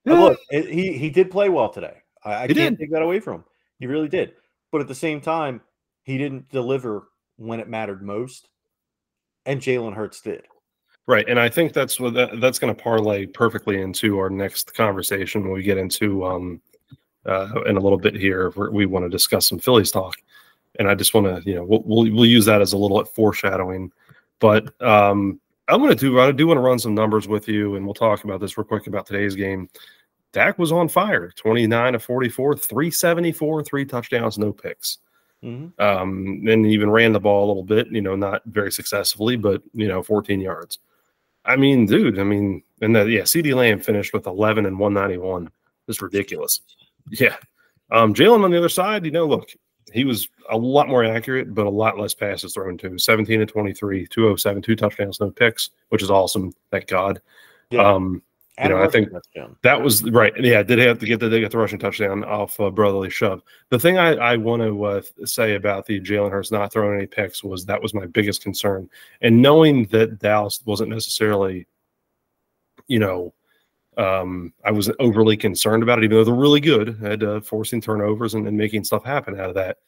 look, 0.05 0.39
he 0.51 0.97
he 0.97 1.11
did 1.11 1.31
play 1.31 1.49
well 1.49 1.71
today. 1.71 1.99
I, 2.25 2.45
I 2.45 2.47
can't 2.47 2.77
did. 2.77 2.79
take 2.79 2.93
that 2.93 3.03
away 3.03 3.21
from 3.21 3.37
him. 3.37 3.45
He 3.79 3.87
really 3.87 4.09
did. 4.09 4.35
But 4.71 4.81
at 4.81 4.89
the 4.89 4.95
same 4.95 5.21
time, 5.21 5.63
he 6.03 6.19
didn't 6.19 6.49
deliver 6.51 7.09
when 7.37 7.61
it 7.61 7.69
mattered 7.69 8.03
most, 8.03 8.49
and 9.47 9.61
Jalen 9.61 9.95
Hurts 9.95 10.21
did. 10.21 10.45
Right, 11.11 11.29
and 11.29 11.41
I 11.41 11.49
think 11.49 11.73
that's 11.73 11.99
what 11.99 12.15
that, 12.15 12.41
that's 12.41 12.61
going 12.61 12.73
to 12.73 12.81
parlay 12.81 13.27
perfectly 13.27 13.81
into 13.81 14.17
our 14.21 14.31
next 14.31 14.73
conversation 14.75 15.43
when 15.43 15.51
we 15.51 15.65
get 15.65 15.77
into 15.77 16.25
um, 16.25 16.61
uh, 17.27 17.63
in 17.67 17.77
a 17.77 17.81
little 17.81 17.99
bit 17.99 18.15
here. 18.15 18.51
we 18.71 18.87
want 18.87 19.05
to 19.05 19.09
discuss 19.09 19.49
some 19.49 19.59
Phillies 19.59 19.91
talk, 19.91 20.15
and 20.79 20.89
I 20.89 20.95
just 20.95 21.13
want 21.13 21.27
to 21.27 21.43
you 21.45 21.57
know 21.57 21.65
we'll, 21.65 21.83
we'll, 21.85 22.13
we'll 22.13 22.27
use 22.27 22.45
that 22.45 22.61
as 22.61 22.75
a 22.75 22.79
little 22.79 23.05
foreshadowing. 23.05 23.91
But 24.39 24.81
um, 24.81 25.41
I'm 25.67 25.81
going 25.81 25.91
to 25.91 25.97
do 25.97 26.21
I 26.21 26.31
do 26.31 26.47
want 26.47 26.59
to 26.59 26.63
run 26.63 26.79
some 26.79 26.95
numbers 26.95 27.27
with 27.27 27.49
you, 27.49 27.75
and 27.75 27.85
we'll 27.85 27.93
talk 27.93 28.23
about 28.23 28.41
this 28.41 28.57
real 28.57 28.65
quick 28.65 28.87
about 28.87 29.05
today's 29.05 29.35
game. 29.35 29.69
Dak 30.33 30.61
was 30.61 30.71
on 30.71 30.87
fire, 30.87 31.33
29 31.35 31.95
to 31.95 31.99
44, 31.99 32.55
374, 32.55 33.65
three 33.65 33.85
touchdowns, 33.85 34.39
no 34.39 34.53
picks. 34.53 34.99
Mm-hmm. 35.43 35.83
Um, 35.83 36.47
and 36.47 36.67
even 36.67 36.89
ran 36.89 37.13
the 37.13 37.19
ball 37.19 37.47
a 37.47 37.49
little 37.49 37.65
bit, 37.65 37.89
you 37.89 38.01
know, 38.01 38.15
not 38.15 38.43
very 38.47 38.71
successfully, 38.71 39.35
but 39.35 39.61
you 39.75 39.89
know, 39.89 40.05
14 40.05 40.41
yards. 40.41 40.79
I 41.51 41.57
mean, 41.57 41.87
dude, 41.87 42.19
I 42.19 42.25
mean, 42.25 42.63
and 42.81 42.95
that 42.97 43.09
yeah, 43.09 43.23
CeeDee 43.23 43.55
Lamb 43.55 43.81
finished 43.81 44.13
with 44.13 44.27
11 44.27 44.67
and 44.67 44.79
191. 44.79 45.51
It's 45.89 46.01
ridiculous. 46.01 46.61
Yeah. 47.11 47.37
Um, 47.91 48.15
Jalen 48.15 48.45
on 48.45 48.51
the 48.51 48.59
other 48.59 48.69
side, 48.69 49.05
you 49.05 49.11
know, 49.11 49.27
look, 49.27 49.51
he 49.93 50.05
was 50.05 50.29
a 50.51 50.57
lot 50.57 50.89
more 50.89 51.05
accurate, 51.05 51.55
but 51.55 51.67
a 51.67 51.71
lot 51.71 51.99
less 51.99 52.15
passes 52.15 52.55
thrown 52.55 52.79
to 52.79 52.99
17 52.99 53.41
and 53.41 53.51
23, 53.51 54.07
207, 54.07 54.63
two 54.63 54.77
touchdowns, 54.77 55.21
no 55.21 55.31
picks, 55.31 55.71
which 55.89 56.03
is 56.03 56.11
awesome. 56.11 56.53
Thank 56.71 56.87
God. 56.87 57.21
Yeah. 57.71 57.83
Um, 57.83 58.23
you 58.59 58.69
know, 58.69 58.83
I 58.83 58.89
think 58.89 59.11
touchdown. 59.11 59.57
that 59.63 59.81
was 59.81 60.03
right. 60.11 60.33
Yeah, 60.39 60.63
did 60.63 60.79
have 60.81 60.99
to 60.99 61.07
get 61.07 61.21
the 61.21 61.29
they 61.29 61.41
get 61.41 61.51
the 61.51 61.59
rushing 61.59 61.79
touchdown 61.79 62.25
off 62.25 62.59
uh, 62.61 62.71
brotherly 62.71 63.09
shove. 63.09 63.43
The 63.71 63.79
thing 63.79 63.97
I, 63.97 64.15
I 64.15 64.37
want 64.37 64.63
to 64.63 64.85
uh, 64.85 65.03
say 65.25 65.55
about 65.55 65.87
the 65.87 66.01
Jalen 66.01 66.31
Hurts 66.31 66.51
not 66.51 66.73
throwing 66.73 66.99
any 66.99 67.07
picks 67.07 67.43
was 67.43 67.65
that 67.67 67.81
was 67.81 67.95
my 67.95 68.07
biggest 68.07 68.43
concern, 68.43 68.89
and 69.23 69.41
knowing 69.41 69.87
that 69.87 70.19
Dallas 70.19 70.61
wasn't 70.67 70.91
necessarily, 70.91 71.67
you 72.87 72.99
know, 72.99 73.33
um, 73.97 74.53
I 74.65 74.73
wasn't 74.73 74.97
overly 75.01 75.37
concerned 75.37 75.83
about 75.83 75.99
it, 75.99 76.05
even 76.05 76.19
though 76.19 76.25
they're 76.25 76.35
really 76.35 76.61
good 76.61 77.03
at 77.03 77.23
uh, 77.23 77.41
forcing 77.41 77.81
turnovers 77.81 78.35
and, 78.35 78.47
and, 78.47 78.57
making 78.57 78.85
stuff 78.85 79.05
happen 79.05 79.39
out 79.39 79.49
of 79.49 79.55
that. 79.57 79.79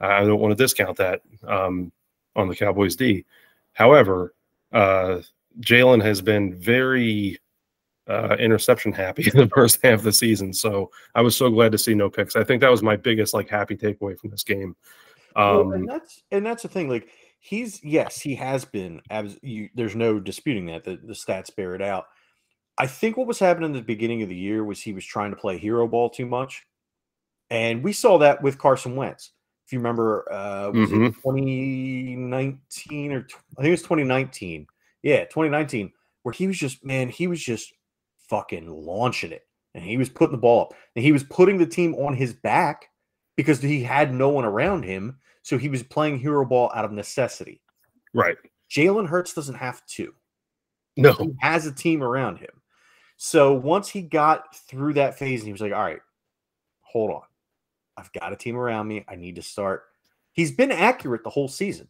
I 0.00 0.24
don't 0.24 0.40
want 0.40 0.56
to 0.56 0.62
discount 0.62 0.96
that 0.98 1.20
um, 1.46 1.92
on 2.34 2.48
the 2.48 2.56
Cowboys 2.56 2.96
D. 2.96 3.24
However, 3.72 4.34
uh, 4.72 5.20
Jalen 5.60 6.02
has 6.02 6.20
been 6.20 6.54
very 6.58 7.38
uh, 8.08 8.36
interception 8.38 8.92
happy 8.92 9.30
in 9.32 9.38
the 9.38 9.48
first 9.48 9.80
half 9.82 10.00
of 10.00 10.04
the 10.04 10.12
season. 10.12 10.52
So 10.52 10.90
I 11.14 11.22
was 11.22 11.36
so 11.36 11.50
glad 11.50 11.72
to 11.72 11.78
see 11.78 11.94
no 11.94 12.10
picks. 12.10 12.36
I 12.36 12.44
think 12.44 12.60
that 12.60 12.70
was 12.70 12.82
my 12.82 12.96
biggest 12.96 13.34
like 13.34 13.48
happy 13.48 13.76
takeaway 13.76 14.18
from 14.18 14.30
this 14.30 14.44
game. 14.44 14.76
Um, 15.36 15.56
well, 15.56 15.72
and 15.72 15.88
that's 15.88 16.22
and 16.30 16.44
that's 16.44 16.62
the 16.62 16.68
thing. 16.68 16.88
Like 16.88 17.08
he's 17.40 17.82
yes, 17.82 18.20
he 18.20 18.34
has 18.36 18.64
been. 18.64 19.00
As 19.10 19.38
you, 19.42 19.68
there's 19.74 19.96
no 19.96 20.20
disputing 20.20 20.66
that. 20.66 20.84
The, 20.84 20.98
the 21.02 21.14
stats 21.14 21.54
bear 21.54 21.74
it 21.74 21.82
out. 21.82 22.06
I 22.78 22.86
think 22.86 23.16
what 23.16 23.26
was 23.26 23.38
happening 23.38 23.70
at 23.70 23.76
the 23.76 23.82
beginning 23.82 24.22
of 24.22 24.28
the 24.28 24.36
year 24.36 24.64
was 24.64 24.80
he 24.80 24.92
was 24.92 25.04
trying 25.04 25.30
to 25.30 25.36
play 25.36 25.58
hero 25.58 25.86
ball 25.86 26.10
too 26.10 26.26
much, 26.26 26.64
and 27.50 27.82
we 27.82 27.92
saw 27.92 28.18
that 28.18 28.42
with 28.42 28.58
Carson 28.58 28.96
Wentz. 28.96 29.32
If 29.66 29.72
you 29.72 29.78
remember, 29.78 30.30
uh, 30.32 30.70
was 30.70 30.90
mm-hmm. 30.90 31.04
it 31.04 31.14
2019 31.14 33.12
or 33.12 33.18
I 33.18 33.62
think 33.62 33.68
it 33.68 33.70
was 33.70 33.82
2019? 33.82 34.66
Yeah, 35.02 35.24
2019, 35.24 35.92
where 36.22 36.32
he 36.32 36.46
was 36.46 36.58
just 36.58 36.84
man, 36.84 37.08
he 37.08 37.26
was 37.26 37.40
just 37.40 37.72
fucking 38.28 38.68
launching 38.68 39.32
it. 39.32 39.46
And 39.74 39.84
he 39.84 39.96
was 39.96 40.08
putting 40.08 40.32
the 40.32 40.40
ball 40.40 40.62
up. 40.62 40.74
And 40.96 41.04
he 41.04 41.12
was 41.12 41.24
putting 41.24 41.58
the 41.58 41.66
team 41.66 41.94
on 41.94 42.14
his 42.14 42.32
back 42.32 42.88
because 43.36 43.60
he 43.60 43.82
had 43.82 44.14
no 44.14 44.28
one 44.28 44.44
around 44.44 44.84
him. 44.84 45.18
So 45.42 45.58
he 45.58 45.68
was 45.68 45.82
playing 45.82 46.18
hero 46.18 46.44
ball 46.44 46.70
out 46.74 46.84
of 46.84 46.92
necessity. 46.92 47.60
Right. 48.14 48.36
Jalen 48.70 49.08
Hurts 49.08 49.34
doesn't 49.34 49.54
have 49.54 49.84
to. 49.86 50.14
No. 50.96 51.12
He 51.14 51.32
has 51.40 51.66
a 51.66 51.72
team 51.72 52.02
around 52.02 52.38
him. 52.38 52.50
So 53.16 53.54
once 53.54 53.88
he 53.88 54.02
got 54.02 54.54
through 54.54 54.94
that 54.94 55.18
phase 55.18 55.40
and 55.40 55.46
he 55.46 55.52
was 55.52 55.60
like, 55.60 55.72
all 55.72 55.82
right, 55.82 56.00
hold 56.80 57.10
on. 57.10 57.22
I've 57.96 58.12
got 58.12 58.32
a 58.32 58.36
team 58.36 58.56
around 58.56 58.88
me. 58.88 59.04
I 59.08 59.16
need 59.16 59.36
to 59.36 59.42
start. 59.42 59.84
He's 60.32 60.52
been 60.52 60.72
accurate 60.72 61.24
the 61.24 61.30
whole 61.30 61.48
season. 61.48 61.88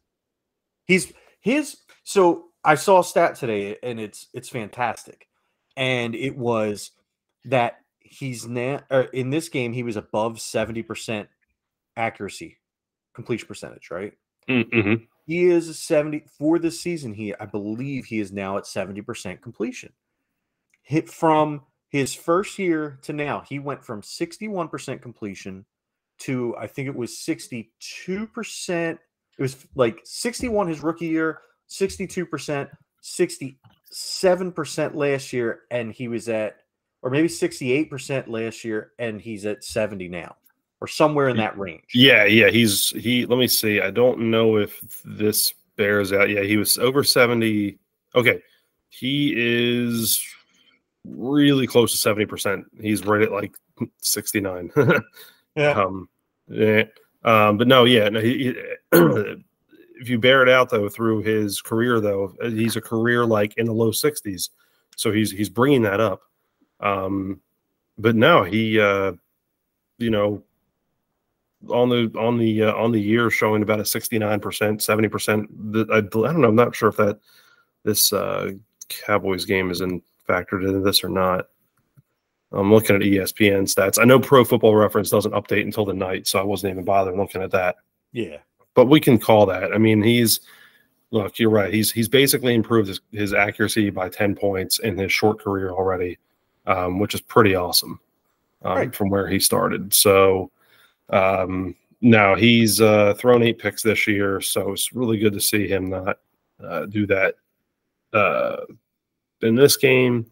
He's 0.84 1.12
his 1.40 1.78
so 2.04 2.46
I 2.64 2.74
saw 2.74 3.00
a 3.00 3.04
stat 3.04 3.36
today 3.36 3.76
and 3.82 4.00
it's 4.00 4.28
it's 4.34 4.48
fantastic 4.48 5.26
and 5.76 6.14
it 6.14 6.37
was 6.37 6.91
that 7.45 7.79
he's 8.00 8.47
now 8.47 8.81
er, 8.91 9.02
in 9.12 9.31
this 9.31 9.49
game 9.49 9.73
he 9.73 9.83
was 9.83 9.97
above 9.97 10.37
70% 10.37 11.26
accuracy 11.97 12.59
completion 13.14 13.49
percentage 13.49 13.91
right 13.91 14.12
mm-hmm. 14.49 15.05
he 15.26 15.45
is 15.45 15.79
70 15.79 16.25
for 16.38 16.59
this 16.59 16.81
season 16.81 17.12
he 17.12 17.35
i 17.41 17.47
believe 17.47 18.07
he 18.07 18.21
is 18.21 18.33
now 18.33 18.57
at 18.57 18.64
70% 18.64 19.41
completion 19.43 19.93
hit 20.83 21.09
from 21.09 21.62
his 21.88 22.14
first 22.14 22.59
year 22.59 22.99
to 23.02 23.12
now 23.12 23.43
he 23.47 23.59
went 23.59 23.85
from 23.85 24.00
61% 24.02 25.02
completion 25.02 25.64
to 26.19 26.57
i 26.57 26.67
think 26.67 26.88
it 26.88 26.97
was 26.97 27.12
62% 27.12 27.69
it 29.38 29.43
was 29.43 29.57
like 29.75 30.00
61 30.05 30.69
his 30.69 30.83
rookie 30.83 31.07
year 31.07 31.41
62% 31.69 32.69
60 33.00 33.59
7% 33.92 34.94
last 34.94 35.32
year 35.32 35.61
and 35.70 35.92
he 35.92 36.08
was 36.08 36.28
at 36.28 36.58
or 37.02 37.11
maybe 37.11 37.28
68% 37.28 38.28
last 38.28 38.64
year 38.64 38.92
and 38.99 39.20
he's 39.20 39.44
at 39.44 39.64
70 39.64 40.08
now 40.08 40.37
or 40.80 40.87
somewhere 40.87 41.28
in 41.28 41.37
that 41.37 41.58
range. 41.58 41.84
Yeah, 41.94 42.25
yeah, 42.25 42.49
he's 42.49 42.90
he 42.90 43.26
let 43.26 43.38
me 43.38 43.49
see. 43.49 43.80
I 43.80 43.90
don't 43.90 44.30
know 44.30 44.56
if 44.56 44.80
this 45.04 45.54
bears 45.76 46.12
out. 46.12 46.30
Yeah, 46.30 46.42
he 46.42 46.56
was 46.56 46.78
over 46.78 47.04
70. 47.04 47.78
Okay. 48.14 48.40
He 48.88 49.32
is 49.37 50.22
really 51.04 51.66
close 51.66 52.00
to 52.00 52.08
70%. 52.08 52.64
He's 52.80 53.04
right 53.04 53.22
at 53.22 53.32
like 53.32 53.54
69. 54.00 54.70
yeah. 55.56 55.70
Um 55.70 56.08
yeah. 56.49 56.84
Um, 57.25 57.56
but 57.56 57.68
no, 57.68 57.84
yeah, 57.84 58.08
no, 58.08 58.20
he, 58.20 58.52
he 58.92 58.96
if 60.02 60.09
you 60.09 60.18
bear 60.18 60.42
it 60.42 60.49
out 60.49 60.68
though 60.68 60.88
through 60.88 61.23
his 61.23 61.62
career 61.62 62.00
though, 62.00 62.35
uh, 62.42 62.50
he's 62.50 62.75
a 62.75 62.80
career 62.80 63.25
like 63.25 63.54
in 63.56 63.66
the 63.66 63.73
low 63.73 63.92
60s. 63.92 64.50
So 64.97 65.12
he's 65.12 65.30
he's 65.30 65.49
bringing 65.49 65.82
that 65.82 66.00
up. 66.00 66.23
Um, 66.80 67.40
but 67.97 68.16
no, 68.16 68.42
he 68.42 68.80
uh, 68.80 69.12
you 69.99 70.11
know 70.11 70.42
on 71.71 71.88
the 71.88 72.12
on 72.18 72.37
the 72.37 72.64
uh, 72.64 72.75
on 72.75 72.90
the 72.90 73.00
year 73.00 73.30
showing 73.30 73.62
about 73.62 73.78
a 73.78 73.85
69%, 73.85 74.40
70%. 74.40 75.90
I, 75.90 75.99
I 75.99 76.00
don't 76.00 76.40
know, 76.40 76.49
I'm 76.49 76.56
not 76.56 76.75
sure 76.75 76.88
if 76.88 76.97
that 76.97 77.21
this 77.85 78.12
uh, 78.12 78.50
Cowboys 78.88 79.44
game 79.44 79.71
is 79.71 79.82
in 79.82 80.02
factored 80.28 80.66
into 80.66 80.80
this 80.80 81.04
or 81.04 81.09
not. 81.09 81.47
I'm 82.50 82.73
looking 82.73 82.97
at 82.97 83.02
ESPN 83.02 83.62
stats. 83.62 84.00
I 84.00 84.04
know 84.04 84.18
Pro 84.18 84.44
Football 84.44 84.75
Reference 84.75 85.11
doesn't 85.11 85.32
update 85.32 85.62
until 85.62 85.87
the 85.87 85.94
night, 85.94 86.26
so 86.26 86.40
I 86.40 86.42
wasn't 86.42 86.73
even 86.73 86.85
bothering 86.85 87.16
looking 87.16 87.40
at 87.40 87.52
that. 87.52 87.76
Yeah 88.11 88.38
but 88.75 88.87
we 88.87 89.00
can 89.00 89.19
call 89.19 89.47
that. 89.47 89.73
I 89.73 89.79
mean, 89.79 90.02
he's 90.02 90.41
look, 91.11 91.38
you're 91.38 91.50
right. 91.50 91.73
He's 91.73 91.93
he's 91.93 92.09
basically 92.09 92.55
improved 92.55 92.88
his, 92.88 93.00
his 93.12 93.35
accuracy 93.35 93.91
by 93.91 94.09
10 94.09 94.35
points 94.35 94.81
in 94.81 94.97
his 94.99 95.12
short 95.12 95.38
career 95.38 95.71
already, 95.71 96.19
um, 96.67 96.99
which 96.99 97.14
is 97.14 97.21
pretty 97.21 97.55
awesome 97.55 98.00
um, 98.62 98.76
right. 98.76 98.95
from 98.95 99.11
where 99.11 99.29
he 99.29 99.38
started. 99.38 99.95
So 99.95 100.50
um, 101.11 101.76
now 102.00 102.35
he's 102.35 102.81
uh, 102.81 103.14
thrown 103.14 103.43
eight 103.43 103.59
picks 103.59 103.83
this 103.83 104.07
year, 104.09 104.41
so 104.41 104.73
it's 104.73 104.93
really 104.93 105.19
good 105.19 105.35
to 105.35 105.41
see 105.41 105.69
him 105.69 105.91
not 105.91 106.19
uh, 106.64 106.87
do 106.87 107.07
that 107.07 107.37
uh, 108.12 108.57
in 109.43 109.55
this 109.55 109.76
game. 109.76 110.26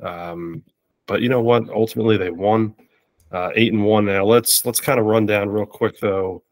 Um, 0.00 0.62
but 1.06 1.22
you 1.22 1.28
know 1.28 1.40
what? 1.40 1.70
Ultimately, 1.70 2.16
they 2.16 2.30
won 2.30 2.74
uh, 3.32 3.50
eight 3.54 3.72
and 3.72 3.84
one. 3.84 4.06
Now 4.06 4.24
let's 4.24 4.64
let's 4.66 4.80
kind 4.80 5.00
of 5.00 5.06
run 5.06 5.26
down 5.26 5.48
real 5.48 5.66
quick 5.66 5.98
though 6.00 6.42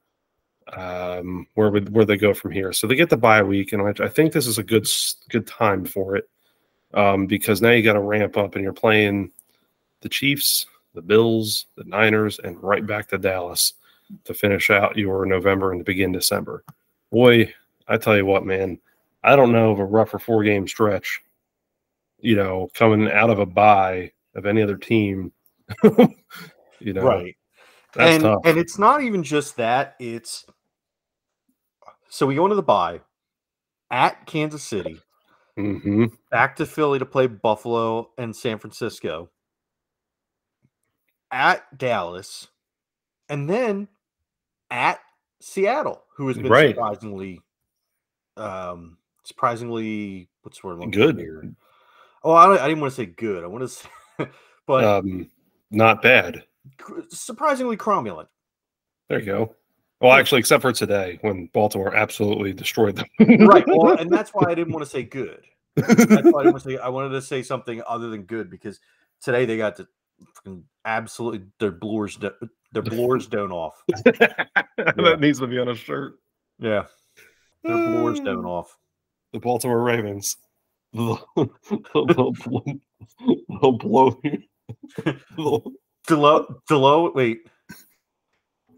um, 0.75 1.47
where 1.55 1.71
would 1.71 1.95
where 1.95 2.05
they 2.05 2.17
go 2.17 2.35
from 2.35 2.51
here. 2.51 2.73
So 2.73 2.87
they 2.87 2.95
get 2.97 3.11
the 3.11 3.17
bye 3.17 3.43
week, 3.43 3.73
and 3.73 3.83
I, 3.83 4.05
I 4.05 4.09
think 4.09 4.33
this 4.33 4.47
is 4.47 4.59
a 4.59 4.63
good 4.63 4.87
good 5.29 5.47
time 5.47 5.85
for 5.85 6.17
it 6.17 6.29
um, 6.95 7.27
because 7.27 7.63
now 7.63 7.71
you 7.71 7.83
got 7.83 7.95
to 7.95 8.01
ramp 8.01 8.37
up, 8.37 8.55
and 8.55 8.65
you're 8.65 8.73
playing 8.73 9.31
the 10.01 10.09
Chiefs, 10.09 10.67
the 10.95 11.03
Bills, 11.03 11.67
the 11.77 11.85
Niners, 11.85 12.39
and 12.41 12.63
right 12.63 12.87
back 12.87 13.09
to 13.09 13.19
Dallas 13.19 13.75
to 14.25 14.35
finish 14.35 14.71
out 14.71 14.97
your 14.97 15.27
November 15.27 15.73
and 15.73 15.81
to 15.81 15.85
begin 15.85 16.13
December. 16.13 16.65
Boy, 17.11 17.53
I 17.89 17.97
tell 17.97 18.17
you 18.17 18.27
what, 18.27 18.45
man, 18.45 18.79
I 19.23 19.37
don't 19.37 19.53
know 19.53 19.71
of 19.71 19.79
a 19.79 19.85
rougher 19.85 20.19
four 20.19 20.43
game 20.43 20.67
stretch. 20.67 21.21
You 22.21 22.37
know, 22.37 22.71
coming 22.75 23.11
out 23.11 23.31
of 23.31 23.39
a 23.39 23.47
bye 23.47 24.11
of 24.35 24.47
any 24.47 24.63
other 24.63 24.77
team. 24.77 25.33
you 25.83 26.93
know, 26.93 27.03
right. 27.03 27.37
That's 27.95 28.15
and 28.15 28.23
tough. 28.23 28.41
and 28.45 28.59
it's 28.59 28.79
not 28.79 29.03
even 29.03 29.23
just 29.23 29.57
that; 29.57 29.97
it's 29.99 30.45
so 32.17 32.25
we 32.27 32.35
go 32.35 32.45
into 32.47 32.57
the 32.57 32.63
bye 32.63 32.99
at 33.91 34.25
Kansas 34.25 34.63
City, 34.63 34.99
mm-hmm. 35.59 36.07
back 36.31 36.57
to 36.57 36.65
Philly 36.65 36.99
to 36.99 37.05
play 37.05 37.27
Buffalo 37.27 38.11
and 38.17 38.35
San 38.35 38.59
Francisco, 38.59 39.29
at 41.31 41.77
Dallas, 41.77 42.49
and 43.29 43.51
then 43.51 43.87
at 44.71 44.99
Seattle, 45.43 46.05
who 46.17 46.29
has 46.29 46.39
been 46.39 46.49
Right. 46.51 46.75
surprisingly, 46.75 47.43
um, 48.39 48.97
surprisingly, 49.25 50.31
what's 50.41 50.61
the 50.63 50.69
word? 50.69 50.93
Good. 50.93 51.19
here? 51.19 51.53
Oh, 52.23 52.33
I, 52.33 52.47
don't- 52.47 52.61
I 52.61 52.67
didn't 52.69 52.81
want 52.81 52.93
to 52.95 52.97
say 52.97 53.07
good. 53.07 53.45
I 53.45 53.47
want 53.47 53.63
to 53.63 53.69
say, 53.69 53.89
but 54.67 54.85
Um, 54.85 55.29
not 55.71 56.01
bad. 56.01 56.45
surprisingly 57.11 57.77
cromulent. 57.77 58.29
There 59.11 59.21
you 59.21 59.27
go. 59.27 59.55
Well, 60.01 60.13
actually, 60.13 60.41
except 60.41 60.63
for 60.63 60.73
today 60.73 61.19
when 61.23 61.47
Baltimore 61.53 61.95
absolutely 61.95 62.53
destroyed 62.53 62.97
them. 62.97 63.07
right. 63.47 63.65
Well, 63.67 63.97
and 63.97 64.11
that's 64.11 64.31
why 64.31 64.51
I 64.51 64.55
didn't 64.55 64.73
want 64.73 64.85
to 64.85 64.91
say 64.91 65.03
good. 65.03 65.45
That's 65.75 66.07
why 66.07 66.17
I, 66.17 66.23
didn't 66.23 66.33
want 66.33 66.57
to 66.57 66.61
say, 66.61 66.79
I 66.79 66.89
wanted 66.89 67.11
to 67.11 67.23
say 67.23 67.43
something 67.43 67.83
other 67.87 68.09
than 68.09 68.23
good 68.23 68.51
because 68.51 68.81
today 69.23 69.45
they 69.45 69.57
got 69.57 69.77
to 69.77 69.89
absolutely 70.85 71.47
their 71.59 71.71
do- 71.71 72.31
their 72.73 72.83
blowers 72.83 73.27
down 73.27 73.53
off. 73.53 73.83
that 74.05 75.19
needs 75.21 75.41
to 75.41 75.47
be 75.47 75.59
on 75.59 75.69
a 75.69 75.75
shirt. 75.75 76.19
Yeah, 76.59 76.85
their 77.63 77.77
blowers 77.77 78.21
don't 78.21 78.45
mm. 78.45 78.49
off. 78.49 78.77
The 79.33 79.41
Baltimore 79.41 79.83
Ravens. 79.83 80.37
They'll, 80.97 81.29
they'll 81.93 82.33
blow. 82.33 82.65
They'll 83.61 83.73
blow. 83.73 84.19
they'll- 85.37 85.73
Delo, 86.07 86.63
Delo, 86.69 87.13
wait, 87.13 87.41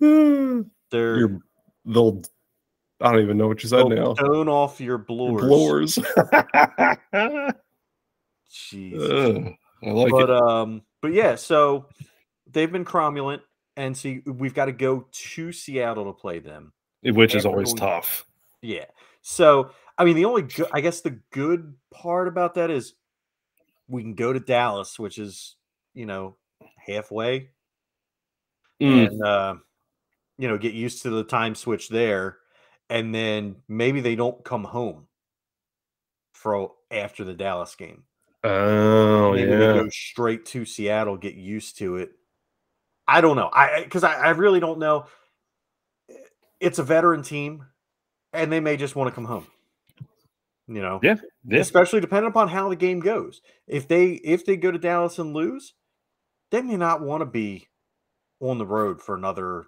they're 0.90 1.18
You're, 1.18 1.38
they'll. 1.84 2.22
I 3.00 3.12
don't 3.12 3.22
even 3.22 3.38
know 3.38 3.46
what 3.46 3.62
you 3.62 3.68
said 3.68 3.86
now. 3.88 4.14
down 4.14 4.48
off 4.48 4.80
your 4.80 4.98
blowers. 4.98 5.42
Blowers. 5.42 5.98
Jeez. 8.50 8.98
Ugh, 8.98 9.52
I 9.84 9.90
like 9.90 10.10
but 10.10 10.30
it. 10.30 10.42
um, 10.42 10.82
but 11.00 11.12
yeah, 11.12 11.34
so 11.36 11.86
they've 12.50 12.70
been 12.72 12.84
cromulent, 12.84 13.40
and 13.76 13.96
see, 13.96 14.22
we've 14.26 14.54
got 14.54 14.64
to 14.66 14.72
go 14.72 15.06
to 15.12 15.52
Seattle 15.52 16.06
to 16.06 16.12
play 16.12 16.38
them. 16.40 16.72
Which 17.04 17.34
is 17.36 17.46
always 17.46 17.68
going- 17.74 17.78
tough. 17.90 18.26
Yeah. 18.62 18.86
So 19.22 19.70
I 19.96 20.04
mean, 20.04 20.16
the 20.16 20.24
only 20.24 20.42
go- 20.42 20.66
I 20.72 20.80
guess 20.80 21.00
the 21.00 21.20
good 21.30 21.74
part 21.92 22.26
about 22.26 22.54
that 22.54 22.70
is 22.70 22.94
we 23.86 24.02
can 24.02 24.14
go 24.14 24.32
to 24.32 24.40
Dallas, 24.40 24.98
which 24.98 25.18
is 25.18 25.54
you 25.94 26.06
know 26.06 26.36
halfway, 26.84 27.50
Mm, 28.82 29.06
and 29.08 29.22
uh, 29.22 29.54
you 30.38 30.48
know 30.48 30.56
get 30.58 30.72
used 30.72 31.02
to 31.02 31.10
the 31.10 31.24
time 31.24 31.54
switch 31.54 31.88
there, 31.88 32.38
and 32.88 33.14
then 33.14 33.56
maybe 33.68 34.00
they 34.00 34.16
don't 34.16 34.44
come 34.44 34.64
home 34.64 35.06
for 36.32 36.72
after 36.90 37.24
the 37.24 37.34
Dallas 37.34 37.74
game. 37.74 38.04
Oh 38.44 39.32
maybe 39.32 39.50
yeah. 39.50 39.58
they 39.58 39.66
go 39.74 39.88
straight 39.90 40.46
to 40.46 40.64
Seattle, 40.64 41.16
get 41.16 41.34
used 41.34 41.78
to 41.78 41.96
it. 41.96 42.12
I 43.06 43.20
don't 43.20 43.36
know. 43.36 43.50
I 43.52 43.82
because 43.82 44.04
I, 44.04 44.14
I 44.14 44.30
really 44.30 44.60
don't 44.60 44.78
know. 44.78 45.06
It's 46.60 46.78
a 46.78 46.82
veteran 46.84 47.22
team, 47.22 47.64
and 48.32 48.50
they 48.52 48.60
may 48.60 48.76
just 48.76 48.96
want 48.96 49.08
to 49.08 49.14
come 49.14 49.24
home. 49.24 49.46
You 50.70 50.82
know, 50.82 51.00
Yeah, 51.02 51.16
yeah. 51.46 51.60
especially 51.60 52.00
depending 52.00 52.28
upon 52.28 52.48
how 52.48 52.68
the 52.68 52.76
game 52.76 53.00
goes. 53.00 53.40
If 53.66 53.88
they 53.88 54.10
if 54.12 54.44
they 54.44 54.56
go 54.56 54.70
to 54.70 54.78
Dallas 54.78 55.18
and 55.18 55.32
lose, 55.32 55.72
they 56.50 56.60
may 56.60 56.76
not 56.76 57.00
want 57.00 57.22
to 57.22 57.26
be 57.26 57.68
on 58.40 58.58
the 58.58 58.66
road 58.66 59.00
for 59.00 59.14
another 59.14 59.66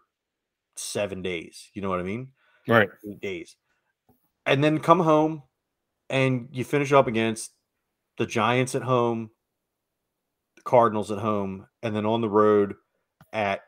seven 0.76 1.22
days. 1.22 1.70
You 1.74 1.82
know 1.82 1.88
what 1.88 2.00
I 2.00 2.04
mean? 2.04 2.28
Right. 2.68 2.88
eight 3.08 3.20
days, 3.20 3.56
and 4.46 4.62
then 4.62 4.78
come 4.78 5.00
home 5.00 5.42
and 6.08 6.48
you 6.52 6.64
finish 6.64 6.92
up 6.92 7.06
against 7.06 7.52
the 8.18 8.26
Giants 8.26 8.74
at 8.74 8.82
home, 8.82 9.30
the 10.56 10.62
Cardinals 10.62 11.10
at 11.10 11.18
home, 11.18 11.66
and 11.82 11.94
then 11.94 12.04
on 12.04 12.20
the 12.20 12.28
road 12.28 12.74
at 13.32 13.62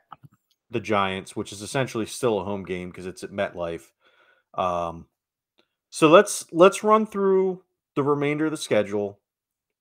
the 0.70 0.80
Giants, 0.80 1.36
which 1.36 1.52
is 1.52 1.62
essentially 1.62 2.06
still 2.06 2.40
a 2.40 2.44
home 2.44 2.64
game 2.64 2.90
because 2.90 3.06
it's 3.06 3.22
at 3.22 3.30
MetLife. 3.30 3.84
Um, 4.54 5.06
so 5.90 6.08
let's 6.08 6.46
let's 6.52 6.82
run 6.82 7.06
through 7.06 7.62
the 7.94 8.02
remainder 8.02 8.46
of 8.46 8.50
the 8.50 8.56
schedule 8.56 9.20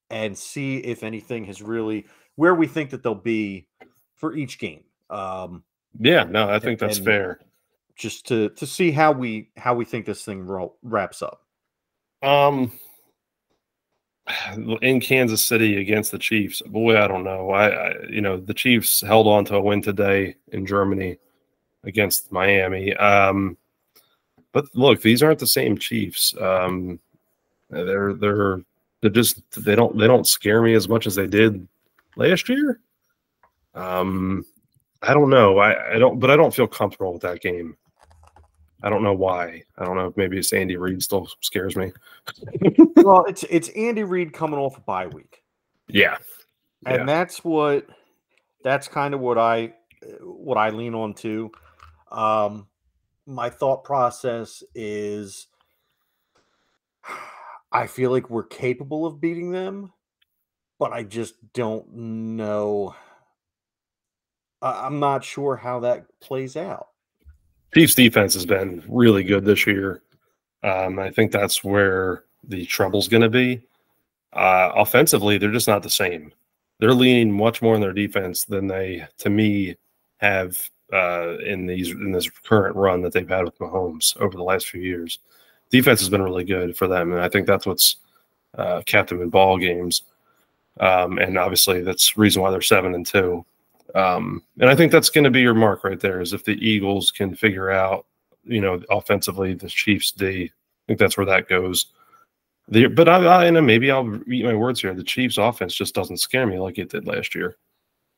and 0.10 0.38
see 0.38 0.78
if 0.78 1.04
anything 1.04 1.46
has 1.46 1.62
really 1.62 2.06
where 2.36 2.54
we 2.54 2.68
think 2.68 2.90
that 2.92 3.02
they'll 3.04 3.16
be 3.16 3.68
for 4.16 4.36
each 4.36 4.60
game. 4.60 4.84
Um, 5.10 5.64
Yeah. 6.00 6.24
No, 6.24 6.50
I 6.50 6.60
think 6.60 6.80
that's 6.80 7.00
fair. 7.00 7.40
just 7.96 8.28
to 8.28 8.50
to 8.50 8.66
see 8.66 8.92
how 8.92 9.12
we 9.12 9.50
how 9.58 9.76
we 9.76 9.86
think 9.86 10.06
this 10.06 10.24
thing 10.26 10.46
ro- 10.46 10.76
wraps 10.82 11.22
up. 11.22 11.46
Um, 12.24 12.72
in 14.82 15.00
Kansas 15.00 15.44
City 15.44 15.82
against 15.82 16.12
the 16.12 16.20
Chiefs, 16.20 16.62
boy, 16.62 16.98
I 17.02 17.08
don't 17.08 17.24
know. 17.24 17.50
I, 17.52 17.70
I, 17.70 17.94
you 18.10 18.22
know, 18.22 18.38
the 18.38 18.54
Chiefs 18.54 19.02
held 19.02 19.28
on 19.28 19.46
to 19.46 19.56
a 19.56 19.62
win 19.62 19.82
today 19.82 20.36
in 20.50 20.66
Germany 20.66 21.18
against 21.84 22.32
Miami. 22.32 22.96
Um, 22.96 23.58
but 24.52 24.66
look, 24.76 25.02
these 25.02 25.24
aren't 25.24 25.40
the 25.40 25.48
same 25.48 25.78
Chiefs. 25.78 26.36
Um, 26.40 27.00
they're 27.70 28.14
they're 28.14 28.62
they're 29.02 29.10
just 29.10 29.42
they 29.64 29.76
don't 29.76 29.98
they 29.98 30.08
don't 30.08 30.28
scare 30.28 30.62
me 30.62 30.74
as 30.76 30.88
much 30.88 31.08
as 31.08 31.16
they 31.16 31.28
did 31.28 31.68
last 32.16 32.50
year. 32.50 32.80
Um, 33.74 34.46
I 35.04 35.14
don't 35.14 35.30
know. 35.30 35.58
I, 35.60 35.96
I 35.96 36.00
don't, 36.00 36.20
but 36.20 36.30
I 36.30 36.36
don't 36.36 36.54
feel 36.54 36.68
comfortable 36.68 37.14
with 37.14 37.24
that 37.24 37.42
game. 37.42 37.76
I 38.84 38.90
don't 38.90 39.04
know 39.04 39.14
why. 39.14 39.64
I 39.78 39.86
don't 39.86 39.96
know 39.96 40.08
if 40.08 40.18
maybe 40.18 40.38
it's 40.38 40.54
Andy 40.54 40.76
Reid 40.76 41.02
still 41.04 41.28
scares 41.42 41.76
me. 41.76 41.92
well, 42.98 43.26
it's 43.26 43.44
it's 43.44 43.70
Andy 43.70 44.04
Reid 44.04 44.34
coming 44.34 44.60
off 44.60 44.78
a 44.78 44.82
bye 44.82 45.08
week, 45.08 45.44
Yeah. 45.88 46.18
and 46.86 47.08
that's 47.08 47.44
what 47.44 47.86
that's 48.64 48.88
kind 48.88 49.14
of 49.14 49.20
what 49.20 49.38
I 49.38 49.74
what 50.22 50.58
I 50.58 50.72
lean 50.72 50.96
on 50.96 51.14
too. 51.14 51.52
Um, 52.12 52.68
my 53.28 53.50
thought 53.50 53.84
process 53.84 54.64
is, 54.74 55.48
I 57.72 57.88
feel 57.88 58.12
like 58.12 58.30
we're 58.30 58.44
capable 58.44 59.06
of 59.06 59.22
beating 59.22 59.52
them, 59.52 59.94
but 60.80 60.92
I 60.92 61.04
just 61.04 61.36
don't 61.54 61.92
know. 61.94 62.96
I'm 64.62 65.00
not 65.00 65.24
sure 65.24 65.56
how 65.56 65.80
that 65.82 66.06
plays 66.20 66.56
out. 66.56 66.90
Chiefs 67.74 67.96
defense 67.96 68.34
has 68.34 68.46
been 68.46 68.84
really 68.88 69.24
good 69.24 69.46
this 69.46 69.66
year. 69.66 70.02
Um, 70.64 71.00
I 71.00 71.10
think 71.10 71.32
that's 71.32 71.64
where 71.64 72.26
the 72.44 72.66
trouble's 72.66 73.08
going 73.08 73.24
to 73.24 73.30
be. 73.30 73.62
Uh, 74.34 74.72
offensively, 74.76 75.38
they're 75.38 75.52
just 75.52 75.68
not 75.68 75.84
the 75.84 75.90
same. 75.90 76.32
They're 76.80 76.94
leaning 76.94 77.32
much 77.32 77.62
more 77.62 77.76
on 77.76 77.82
their 77.82 77.94
defense 77.94 78.46
than 78.46 78.68
they, 78.68 79.06
to 79.20 79.30
me, 79.30 79.76
have 80.18 80.60
uh, 80.94 81.38
in 81.40 81.66
these 81.66 81.92
in 81.92 82.12
this 82.12 82.30
current 82.30 82.76
run 82.76 83.02
that 83.02 83.14
they've 83.14 83.28
had 83.28 83.46
with 83.46 83.58
Mahomes 83.60 84.18
over 84.18 84.36
the 84.36 84.44
last 84.44 84.68
few 84.68 84.82
years. 84.82 85.20
Defense 85.70 86.00
has 86.02 86.10
been 86.10 86.22
really 86.22 86.44
good 86.44 86.76
for 86.76 86.88
them, 86.88 87.12
and 87.12 87.22
I 87.22 87.30
think 87.30 87.48
that's 87.48 87.66
what's 87.66 87.98
uh, 88.58 88.82
kept 88.86 89.10
them 89.10 89.22
in 89.22 89.30
ball 89.30 89.58
games. 89.58 90.04
Um, 90.80 91.18
and 91.18 91.38
obviously, 91.38 91.82
that's 91.82 92.18
reason 92.18 92.42
why 92.42 92.52
they're 92.52 92.62
seven 92.62 92.96
and 92.96 93.06
two. 93.06 93.46
Um, 93.96 94.44
and 94.60 94.70
I 94.70 94.76
think 94.76 94.92
that's 94.92 95.10
going 95.10 95.24
to 95.26 95.30
be 95.32 95.42
your 95.42 95.54
mark 95.54 95.84
right 95.84 96.00
there. 96.00 96.22
Is 96.22 96.34
if 96.34 96.46
the 96.46 96.54
Eagles 96.66 97.12
can 97.12 97.36
figure 97.36 97.72
out, 97.72 98.06
you 98.44 98.62
know, 98.62 98.82
offensively 98.90 99.54
the 99.54 99.68
Chiefs 99.68 100.12
D. 100.12 100.46
I 100.46 100.52
think 100.88 101.00
that's 101.00 101.18
where 101.18 101.26
that 101.26 101.48
goes. 101.48 101.88
The, 102.68 102.88
but 102.88 103.10
I, 103.10 103.18
I 103.26 103.46
and 103.46 103.66
maybe 103.68 103.92
I'll 103.92 104.20
eat 104.32 104.46
my 104.46 104.56
words 104.56 104.82
here. 104.82 104.94
The 104.94 105.04
Chiefs 105.04 105.38
offense 105.38 105.74
just 105.76 105.94
doesn't 105.96 106.18
scare 106.18 106.48
me 106.48 106.58
like 106.60 106.78
it 106.78 106.90
did 106.90 107.06
last 107.08 107.36
year 107.36 107.58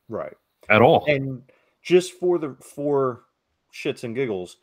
Right. 0.10 0.34
at 0.70 0.82
all. 0.82 1.06
And 1.08 1.42
just 1.82 2.14
for 2.14 2.38
the 2.38 2.56
for 2.62 3.24
shits 3.74 4.04
and 4.04 4.14
giggles, 4.16 4.58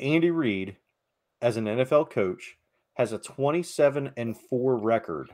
Andy 0.00 0.30
Reid, 0.30 0.76
as 1.40 1.56
an 1.56 1.64
NFL 1.64 2.10
coach, 2.10 2.56
has 2.94 3.12
a 3.12 3.18
27 3.18 4.12
and 4.16 4.36
4 4.38 4.76
record 4.76 5.30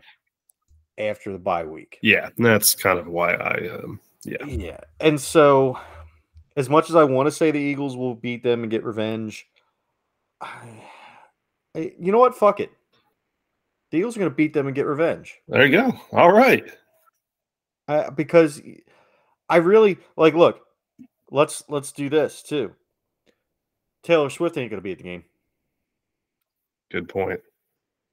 after 0.98 1.32
the 1.32 1.38
bye 1.38 1.64
week. 1.64 1.98
yeah, 2.02 2.28
that's 2.38 2.74
kind 2.74 2.98
of 2.98 3.06
why 3.08 3.34
I. 3.34 3.68
Um, 3.76 3.98
yeah, 4.24 4.44
Yeah. 4.46 4.80
And 5.00 5.20
so 5.20 5.78
as 6.56 6.68
much 6.68 6.90
as 6.90 6.96
I 6.96 7.04
want 7.04 7.26
to 7.26 7.30
say 7.30 7.50
the 7.50 7.58
Eagles 7.58 7.96
will 7.96 8.14
beat 8.14 8.42
them 8.42 8.62
and 8.62 8.70
get 8.70 8.84
revenge, 8.84 9.46
I, 10.40 10.82
I- 11.76 11.92
you 11.98 12.12
know 12.12 12.18
what? 12.18 12.34
Fuck 12.36 12.60
it. 12.60 12.70
The 13.90 13.98
Eagles 13.98 14.16
are 14.16 14.20
going 14.20 14.30
to 14.30 14.34
beat 14.36 14.52
them 14.54 14.66
and 14.66 14.74
get 14.76 14.86
revenge. 14.86 15.38
there 15.48 15.66
you 15.66 15.72
go. 15.72 15.92
All 16.12 16.32
right. 16.32 16.64
uh, 17.88 18.10
because 18.10 18.60
I 19.48 19.56
really 19.56 19.98
like. 20.16 20.34
Look, 20.34 20.60
let's 21.30 21.62
let's 21.68 21.92
do 21.92 22.08
this 22.08 22.42
too. 22.42 22.72
Taylor 24.02 24.30
Swift 24.30 24.56
ain't 24.56 24.70
gonna 24.70 24.80
be 24.82 24.92
at 24.92 24.98
the 24.98 25.04
game. 25.04 25.24
Good 26.90 27.08
point. 27.08 27.40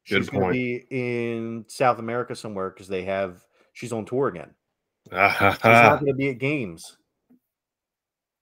Good 0.07 0.17
She's 0.23 0.29
gonna 0.29 0.45
point. 0.45 0.53
be 0.53 0.85
in 0.89 1.65
South 1.67 1.99
America 1.99 2.35
somewhere 2.35 2.69
because 2.71 2.87
they 2.89 3.03
have. 3.03 3.45
She's 3.73 3.93
on 3.93 4.05
tour 4.05 4.27
again. 4.27 4.49
Ha, 5.11 5.51
She's 5.53 5.63
not 5.63 5.99
gonna 6.01 6.13
be 6.13 6.29
at 6.29 6.37
games. 6.39 6.95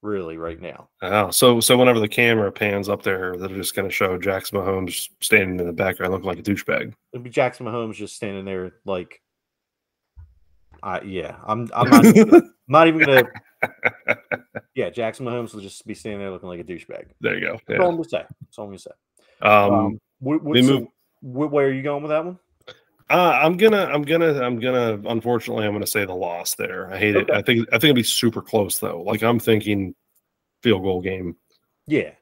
Really, 0.00 0.36
right 0.36 0.60
now. 0.60 0.88
Oh, 1.02 1.30
so 1.30 1.58
so 1.58 1.76
whenever 1.76 1.98
the 1.98 2.08
camera 2.08 2.52
pans 2.52 2.88
up 2.88 3.02
there, 3.02 3.36
they're 3.36 3.48
just 3.48 3.74
going 3.74 3.88
to 3.88 3.92
show 3.92 4.16
Jackson 4.16 4.56
Mahomes 4.58 5.08
standing 5.20 5.58
in 5.58 5.66
the 5.66 5.72
background 5.72 6.12
looking 6.12 6.28
like 6.28 6.38
a 6.38 6.42
douchebag. 6.42 6.94
It'll 7.12 7.24
be 7.24 7.30
Jackson 7.30 7.66
Mahomes 7.66 7.94
just 7.96 8.14
standing 8.14 8.44
there, 8.44 8.74
like, 8.84 9.20
I 10.84 11.00
yeah. 11.00 11.36
I'm 11.44 11.68
I'm 11.74 11.90
not 11.90 12.04
even 12.04 12.28
gonna, 12.28 12.42
I'm 12.44 12.52
not 12.68 12.86
even 12.88 13.00
gonna 13.00 13.22
Yeah, 14.76 14.88
Jackson 14.90 15.26
Mahomes 15.26 15.52
will 15.52 15.62
just 15.62 15.84
be 15.84 15.94
standing 15.94 16.20
there 16.20 16.30
looking 16.30 16.48
like 16.48 16.60
a 16.60 16.64
douchebag. 16.64 17.06
There 17.20 17.34
you 17.36 17.40
go. 17.46 17.52
That's 17.66 17.78
Yeah. 17.78 17.82
all 17.82 17.88
I'm 17.90 17.96
gonna 17.96 18.08
say. 18.08 18.24
That's 18.40 18.56
all 18.58 18.64
I'm 18.66 18.70
gonna 18.70 18.78
say. 18.78 18.90
Um, 19.42 19.72
Um, 19.72 20.00
what, 20.20 20.40
so 20.44 20.62
move- 20.62 20.88
wh- 21.22 21.52
where 21.52 21.66
are 21.66 21.72
you 21.72 21.82
going 21.82 22.04
with 22.04 22.10
that 22.10 22.24
one? 22.24 22.38
Uh, 23.10 23.38
I'm 23.42 23.56
gonna, 23.56 23.84
I'm 23.86 24.02
gonna, 24.02 24.40
I'm 24.42 24.60
gonna. 24.60 25.00
Unfortunately, 25.06 25.64
I'm 25.64 25.72
gonna 25.72 25.86
say 25.86 26.04
the 26.04 26.14
loss 26.14 26.54
there. 26.54 26.92
I 26.92 26.98
hate 26.98 27.16
it. 27.16 27.30
I 27.30 27.40
think, 27.42 27.66
I 27.68 27.72
think 27.72 27.84
it'd 27.84 27.96
be 27.96 28.02
super 28.02 28.42
close 28.42 28.78
though. 28.78 29.02
Like 29.02 29.22
I'm 29.22 29.38
thinking, 29.38 29.94
field 30.62 30.82
goal 30.82 31.00
game. 31.00 31.36
Yeah. 31.86 32.12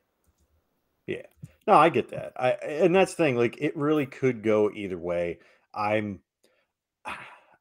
Yeah. 1.07 1.23
No, 1.67 1.75
I 1.75 1.89
get 1.89 2.11
that. 2.11 2.33
I 2.37 2.51
and 2.51 2.95
that's 2.95 3.15
the 3.15 3.25
thing, 3.25 3.37
like 3.37 3.57
it 3.61 3.77
really 3.77 4.07
could 4.07 4.43
go 4.43 4.71
either 4.71 4.99
way. 4.99 5.41
I'm 5.75 6.21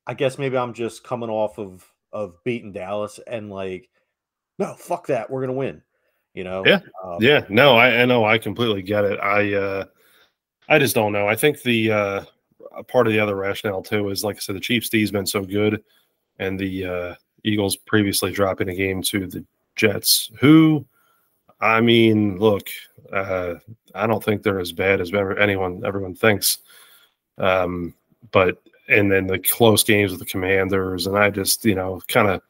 I 0.08 0.14
guess 0.14 0.38
maybe 0.38 0.58
I'm 0.58 0.74
just 0.74 1.04
coming 1.04 1.30
off 1.30 1.58
of 1.58 1.84
of 2.14 2.36
beating 2.44 2.72
Dallas 2.72 3.20
and 3.26 3.50
like, 3.50 3.90
no, 4.60 4.76
fuck 4.76 5.08
that. 5.08 5.30
We're 5.30 5.42
gonna 5.42 5.54
win. 5.54 5.82
You 6.36 6.44
know? 6.44 6.64
Yeah. 6.66 6.82
Um, 7.04 7.18
Yeah, 7.22 7.46
no, 7.50 7.76
I, 7.76 8.02
I 8.02 8.06
know, 8.06 8.26
I 8.26 8.38
completely 8.38 8.82
get 8.82 9.06
it. 9.06 9.20
I, 9.20 9.54
uh, 9.54 9.86
I 10.68 10.80
just 10.80 10.94
don't 10.94 11.14
know. 11.14 11.28
I 11.28 11.36
think 11.36 11.62
the 11.62 11.92
uh, 11.92 12.26
part 12.84 13.08
of 13.08 13.14
the 13.14 13.20
other 13.20 13.36
rationale 13.36 13.82
too 13.82 14.10
is, 14.10 14.24
like 14.24 14.38
I 14.38 14.40
said, 14.40 14.56
the 14.56 14.62
Chiefs 14.62 14.90
D's 14.90 15.12
been 15.12 15.26
so 15.26 15.44
good, 15.44 15.84
and 16.40 16.60
the 16.60 16.86
uh, 16.86 17.16
Eagles 17.44 17.76
previously 17.76 18.32
dropping 18.32 18.70
a 18.70 18.76
game 18.76 19.02
to 19.04 19.28
the 19.28 19.46
Jets, 19.76 20.32
who, 20.40 20.86
I 21.62 21.82
mean, 21.82 22.38
look, 22.40 22.70
uh, 23.12 23.56
I 23.94 24.08
don't 24.08 24.24
think 24.24 24.42
they're 24.44 24.60
as 24.60 24.72
bad 24.72 25.02
as 25.02 25.14
ever- 25.14 25.40
anyone 25.40 25.84
everyone 25.86 26.16
thinks. 26.16 26.60
Um, 27.38 27.94
but 28.32 28.62
and 28.88 29.12
then 29.12 29.28
the 29.28 29.40
close 29.40 29.84
games 29.84 30.12
with 30.12 30.20
the 30.20 30.26
Commanders, 30.26 31.08
and 31.08 31.18
I 31.18 31.30
just 31.30 31.66
you 31.66 31.76
know 31.76 32.02
kind 32.08 32.28
of 32.28 32.42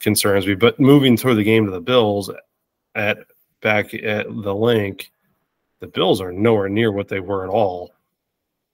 concerns 0.00 0.46
me. 0.46 0.54
But 0.54 0.80
moving 0.80 1.16
through 1.16 1.36
the 1.36 1.44
game 1.44 1.64
to 1.66 1.70
the 1.70 1.80
Bills 1.80 2.30
at 2.94 3.18
back 3.60 3.94
at 3.94 4.26
the 4.26 4.54
link, 4.54 5.10
the 5.80 5.86
Bills 5.88 6.20
are 6.20 6.32
nowhere 6.32 6.68
near 6.68 6.92
what 6.92 7.08
they 7.08 7.20
were 7.20 7.44
at 7.44 7.50
all. 7.50 7.93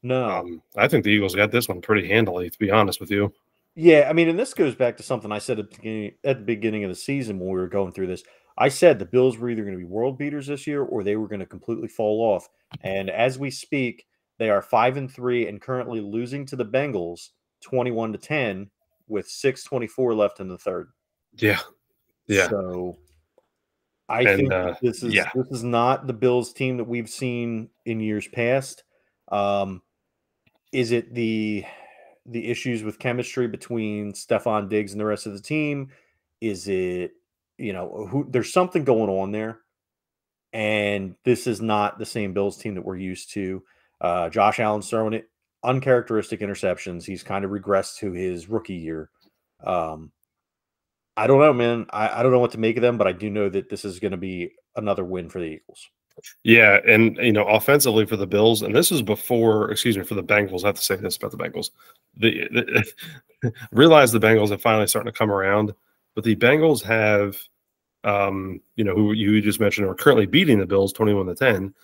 No. 0.02 0.30
Um, 0.30 0.62
I 0.76 0.88
think 0.88 1.04
the 1.04 1.10
Eagles 1.10 1.34
got 1.34 1.50
this 1.50 1.68
one 1.68 1.80
pretty 1.80 2.08
handily, 2.08 2.48
to 2.50 2.58
be 2.58 2.70
honest 2.70 3.00
with 3.00 3.10
you. 3.10 3.32
Yeah, 3.74 4.06
I 4.08 4.12
mean, 4.12 4.28
and 4.28 4.38
this 4.38 4.54
goes 4.54 4.74
back 4.74 4.96
to 4.96 5.02
something 5.02 5.30
I 5.30 5.38
said 5.38 5.58
at 5.58 5.70
the 5.70 5.76
beginning, 5.76 6.12
at 6.24 6.38
the 6.38 6.44
beginning 6.44 6.84
of 6.84 6.90
the 6.90 6.96
season 6.96 7.38
when 7.38 7.48
we 7.48 7.54
were 7.60 7.68
going 7.68 7.92
through 7.92 8.08
this. 8.08 8.24
I 8.58 8.68
said 8.68 8.98
the 8.98 9.04
Bills 9.04 9.38
were 9.38 9.48
either 9.48 9.62
going 9.62 9.74
to 9.74 9.78
be 9.78 9.84
world 9.84 10.18
beaters 10.18 10.46
this 10.46 10.66
year 10.66 10.82
or 10.82 11.02
they 11.02 11.16
were 11.16 11.28
going 11.28 11.40
to 11.40 11.46
completely 11.46 11.88
fall 11.88 12.20
off. 12.20 12.48
And 12.82 13.08
as 13.08 13.38
we 13.38 13.50
speak, 13.50 14.06
they 14.38 14.50
are 14.50 14.60
five 14.60 14.96
and 14.96 15.10
three 15.10 15.48
and 15.48 15.60
currently 15.60 16.00
losing 16.00 16.44
to 16.46 16.56
the 16.56 16.64
Bengals 16.64 17.28
21 17.62 18.12
to 18.12 18.18
10 18.18 18.70
with 19.08 19.28
624 19.28 20.14
left 20.14 20.40
in 20.40 20.48
the 20.48 20.58
third. 20.58 20.88
Yeah, 21.36 21.60
yeah, 22.26 22.48
So 22.48 22.98
I 24.08 24.22
And, 24.22 24.36
think 24.36 24.52
uh, 24.52 24.74
this 24.82 25.02
is 25.02 25.14
yeah. 25.14 25.30
this 25.34 25.46
is 25.50 25.62
not 25.62 26.06
the 26.06 26.12
Bills 26.12 26.52
team 26.52 26.76
that 26.76 26.84
we've 26.84 27.08
seen 27.08 27.70
in 27.86 28.00
years 28.00 28.26
past. 28.28 28.82
Um, 29.28 29.80
is 30.72 30.92
it 30.92 31.14
the 31.14 31.64
the 32.26 32.48
issues 32.48 32.83
with 32.83 32.98
chemistry 32.98 33.48
between 33.48 34.12
Stefon 34.12 34.68
Diggs 34.68 34.92
and 34.92 35.00
the 35.00 35.04
rest 35.04 35.26
of 35.26 35.33
the 35.33 35.40
team? 35.40 35.88
Is 36.40 36.68
it 36.68 37.12
you 37.59 37.72
know 37.72 38.06
who 38.09 38.26
there's 38.30 38.52
something 38.52 38.85
going 38.85 39.11
on 39.11 39.33
there, 39.33 39.61
and 40.52 41.14
this 41.24 41.46
is 41.46 41.61
not 41.61 41.98
the 41.98 42.06
same 42.06 42.33
Bills 42.33 42.56
team 42.56 42.74
that 42.74 42.85
we're 42.85 42.96
used 42.96 43.33
to. 43.33 43.62
Uh, 44.00 44.28
Josh 44.30 44.61
Allen's 44.61 44.88
throwing 44.88 45.12
it 45.12 45.28
uncharacteristic 45.62 46.40
interceptions. 46.40 47.04
He's 47.04 47.22
kind 47.22 47.44
of 47.44 47.50
regressed 47.50 47.98
to 47.98 48.12
his 48.12 48.48
rookie 48.48 48.74
year. 48.74 49.11
Um, 49.64 50.11
I 51.16 51.26
don't 51.26 51.40
know, 51.40 51.52
man. 51.52 51.87
I, 51.90 52.20
I 52.20 52.22
don't 52.22 52.33
know 52.33 52.38
what 52.38 52.52
to 52.52 52.59
make 52.59 52.76
of 52.76 52.83
them, 52.83 52.96
but 52.96 53.06
I 53.06 53.12
do 53.12 53.28
know 53.28 53.48
that 53.50 53.68
this 53.68 53.85
is 53.85 54.00
going 54.00 54.12
to 54.12 54.16
be 54.16 54.52
another 54.76 55.04
win 55.04 55.28
for 55.28 55.38
the 55.38 55.46
Eagles. 55.46 55.87
Yeah. 56.42 56.78
And 56.87 57.16
you 57.16 57.33
know, 57.33 57.46
offensively 57.46 58.06
for 58.06 58.16
the 58.16 58.26
Bills, 58.26 58.62
and 58.62 58.74
this 58.74 58.92
is 58.92 59.02
before, 59.02 59.70
excuse 59.70 59.96
me, 59.96 60.04
for 60.04 60.14
the 60.14 60.22
Bengals. 60.22 60.64
I 60.64 60.68
have 60.68 60.76
to 60.76 60.83
say 60.83 60.96
this 60.96 61.16
about 61.16 61.30
the 61.30 61.37
Bengals. 61.37 61.70
The, 62.16 62.48
the 63.42 63.52
realize 63.72 64.12
the 64.12 64.20
Bengals 64.20 64.50
are 64.50 64.59
finally 64.59 64.87
starting 64.87 65.12
to 65.12 65.18
come 65.18 65.30
around, 65.30 65.72
but 66.14 66.24
the 66.24 66.37
Bengals 66.37 66.83
have, 66.83 67.37
um, 68.04 68.61
you 68.76 68.85
know, 68.85 68.94
who 68.94 69.12
you 69.12 69.40
just 69.40 69.61
mentioned 69.61 69.87
are 69.87 69.94
currently 69.94 70.26
beating 70.26 70.59
the 70.59 70.66
Bills 70.66 70.92
twenty-one 70.92 71.26
to 71.26 71.35
ten. 71.35 71.74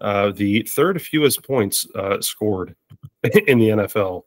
Uh, 0.00 0.32
the 0.32 0.62
third 0.62 1.00
fewest 1.00 1.46
points 1.46 1.86
uh, 1.94 2.20
scored 2.20 2.74
in 3.46 3.58
the 3.58 3.68
NFL. 3.68 4.24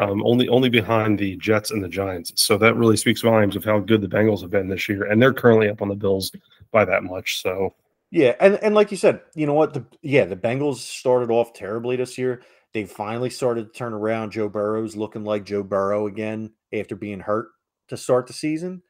um, 0.00 0.24
only 0.24 0.48
only 0.48 0.68
behind 0.68 1.18
the 1.18 1.36
Jets 1.36 1.72
and 1.72 1.82
the 1.82 1.88
Giants. 1.88 2.32
So 2.36 2.56
that 2.58 2.76
really 2.76 2.96
speaks 2.96 3.20
volumes 3.22 3.56
of 3.56 3.64
how 3.64 3.80
good 3.80 4.00
the 4.00 4.08
Bengals 4.08 4.40
have 4.40 4.50
been 4.50 4.68
this 4.68 4.88
year, 4.88 5.04
and 5.04 5.20
they're 5.20 5.32
currently 5.34 5.68
up 5.68 5.82
on 5.82 5.88
the 5.88 5.94
Bills 5.94 6.32
by 6.70 6.84
that 6.84 7.02
much. 7.04 7.42
So 7.42 7.74
Yeah, 8.10 8.34
and 8.40 8.56
and 8.62 8.74
like 8.74 8.90
you 8.90 8.96
said, 8.96 9.20
you 9.34 9.46
know 9.46 9.54
what? 9.54 9.72
The 9.74 9.84
yeah, 10.02 10.24
the 10.24 10.36
Bengals 10.36 10.76
started 10.78 11.30
off 11.30 11.52
terribly 11.52 11.96
this 11.96 12.18
year. 12.18 12.42
They 12.72 12.84
finally 12.84 13.30
started 13.30 13.72
to 13.72 13.78
turn 13.78 13.92
around. 13.92 14.32
Joe 14.32 14.48
Burrow's 14.48 14.96
looking 14.96 15.24
like 15.24 15.44
Joe 15.44 15.62
Burrow 15.62 16.06
again 16.06 16.52
after 16.72 16.96
being 16.96 17.20
hurt 17.20 17.48
to 17.88 17.96
start 17.96 18.26
the 18.26 18.32
season. 18.32 18.82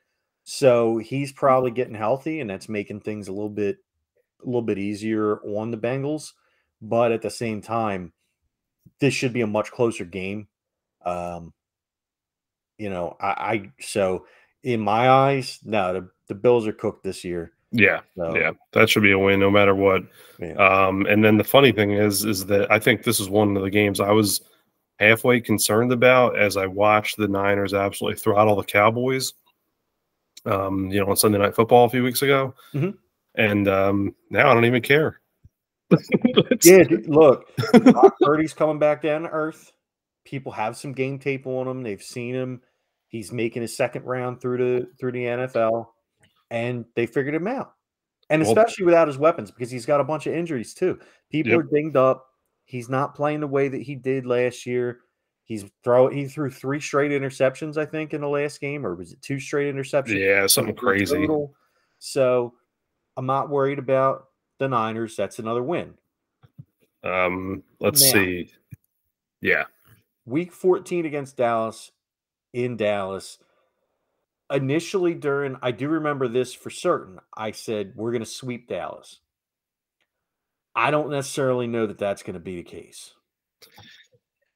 So 0.45 0.99
he's 0.99 1.33
probably 1.33 1.71
getting 1.71 1.95
healthy, 1.95 2.41
and 2.41 2.49
that's 2.49 2.69
making 2.69 3.01
things 3.01 3.29
a 3.29 3.33
little 3.33 3.51
bit 3.51 3.79
a 4.43 4.47
little 4.47 4.63
bit 4.63 4.79
easier 4.79 5.39
on 5.43 5.71
the 5.71 5.77
Bengals. 5.79 6.33
But 6.81 7.13
at 7.13 7.21
the 7.21 7.31
same 7.31 7.61
time, 7.61 8.13
this 9.01 9.13
should 9.15 9.35
be 9.35 9.43
a 9.43 9.47
much 9.47 9.71
closer 9.71 10.05
game. 10.07 10.49
Um, 11.05 11.53
you 12.79 12.89
know, 12.89 13.17
I, 13.21 13.27
I 13.29 13.73
so 13.81 14.27
in 14.63 14.81
my 14.81 15.11
eyes, 15.11 15.59
no, 15.65 15.93
the, 15.93 16.09
the 16.29 16.35
Bills 16.35 16.67
are 16.67 16.73
cooked 16.73 17.05
this 17.05 17.25
year. 17.25 17.53
Yeah, 17.73 18.01
So, 18.17 18.37
yeah, 18.37 18.53
that 18.73 18.89
should 18.91 19.03
be 19.03 19.13
a 19.13 19.19
win 19.19 19.41
no 19.41 19.51
matter 19.51 19.75
what. 19.75 20.03
yeah. 20.39 20.53
Um, 20.55 21.07
and 21.07 21.25
then 21.25 21.37
the 21.37 21.45
funny 21.45 21.73
thing 21.73 21.93
is, 21.93 22.25
is 22.25 22.47
that 22.47 22.71
I 22.71 22.79
think 22.79 23.03
this 23.05 23.21
is 23.21 23.29
one 23.29 23.57
of 23.57 23.63
the 23.63 23.71
games 23.71 24.01
I 24.01 24.11
was 24.13 24.41
halfway 24.99 25.41
concerned 25.41 25.93
about 25.93 26.39
as 26.39 26.57
I 26.57 26.67
watched 26.67 27.17
the 27.17 27.29
Niners 27.29 27.73
absolutely 27.75 28.19
throttle 28.21 28.57
the 28.57 28.65
Cowboys. 28.65 29.33
Um, 30.47 30.91
you 30.91 31.01
know, 31.01 31.11
on 31.11 31.17
Sunday 31.17 31.37
Night 31.39 31.55
Football 31.55 31.85
a 31.85 31.91
few 31.91 32.03
weeks 32.03 32.23
ago, 32.23 32.55
Mhm. 32.73 32.97
and 33.35 33.69
um, 33.69 34.15
now 34.31 34.51
I 34.51 34.55
don't 34.55 34.65
even 34.65 34.81
care. 34.83 35.21
Yeah, 36.65 36.83
dude, 36.85 37.09
look, 37.09 37.45
Brock 37.83 38.15
Purdy's 38.23 38.53
coming 38.55 38.79
back 38.79 39.03
down 39.03 39.23
to 39.23 39.29
earth. 39.31 39.73
People 40.25 40.53
have 40.53 40.77
some 40.77 40.93
game 40.93 41.19
tape 41.19 41.47
on 41.47 41.67
him. 41.69 41.83
They've 41.83 42.03
seen 42.03 42.35
him. 42.35 42.61
He's 43.09 43.33
making 43.33 43.63
his 43.63 43.77
second 43.77 44.05
round 44.05 44.41
through 44.41 44.59
the 44.59 44.87
through 45.01 45.13
the 45.13 45.25
NFL, 45.25 45.87
and 46.51 46.85
they 46.95 47.07
figured 47.07 47.35
him 47.35 47.47
out. 47.47 47.75
And 48.29 48.43
Well- 48.43 48.51
especially 48.53 48.85
without 48.87 49.09
his 49.09 49.19
weapons, 49.19 49.51
because 49.51 49.71
he's 49.71 49.87
got 49.87 50.01
a 50.01 50.05
bunch 50.05 50.27
of 50.27 50.35
injuries 50.35 50.75
too. 50.75 50.99
People 51.31 51.53
Yep. 51.53 51.61
are 51.61 51.63
dinged 51.65 51.97
up. 51.97 52.27
He's 52.65 52.89
not 52.89 53.15
playing 53.15 53.41
the 53.41 53.47
way 53.49 53.69
that 53.69 53.83
he 53.83 53.97
did 53.97 54.27
last 54.27 54.67
year. 54.67 55.01
He's 55.45 55.65
throw 55.83 56.09
he 56.09 56.27
threw 56.27 56.49
three 56.49 56.79
straight 56.79 57.11
interceptions, 57.11 57.77
I 57.77 57.85
think, 57.85 58.15
in 58.15 58.21
the 58.21 58.29
last 58.29 58.61
game, 58.61 58.87
or 58.87 58.95
was 58.95 59.13
it 59.13 59.21
two 59.21 59.41
straight 59.41 59.75
interceptions? 59.75 60.19
yeah, 60.21 60.47
something 60.47 60.77
crazy. 60.77 61.17
total. 61.17 61.55
So 61.99 62.55
I'm 63.17 63.27
not 63.27 63.51
worried 63.51 63.81
about 63.81 64.29
the 64.59 64.69
Niners. 64.69 65.17
That's 65.17 65.41
another 65.41 65.63
win. 65.65 65.99
Um, 67.03 67.63
let's 67.81 68.01
Now. 68.05 68.13
see. 68.13 68.53
Yeah, 69.41 69.65
week 70.27 70.53
14 70.53 71.07
against 71.07 71.37
Dallas 71.37 71.91
in 72.53 72.77
Dallas. 72.77 73.39
Initially, 74.51 75.15
during, 75.15 75.57
I 75.63 75.71
do 75.71 75.89
remember 75.89 76.27
this 76.27 76.53
for 76.53 76.71
certain. 76.71 77.19
I 77.37 77.53
said, 77.53 77.93
we're 77.95 78.11
going 78.11 78.25
to 78.25 78.27
sweep 78.27 78.69
Dallas. 78.69 79.21
I 80.75 80.91
don't 80.91 81.11
necessarily 81.11 81.67
know 81.67 81.87
that 81.87 81.99
that's 81.99 82.23
going 82.23 82.35
to 82.35 82.41
be 82.41 82.57
the 82.57 82.63
case. 82.63 83.13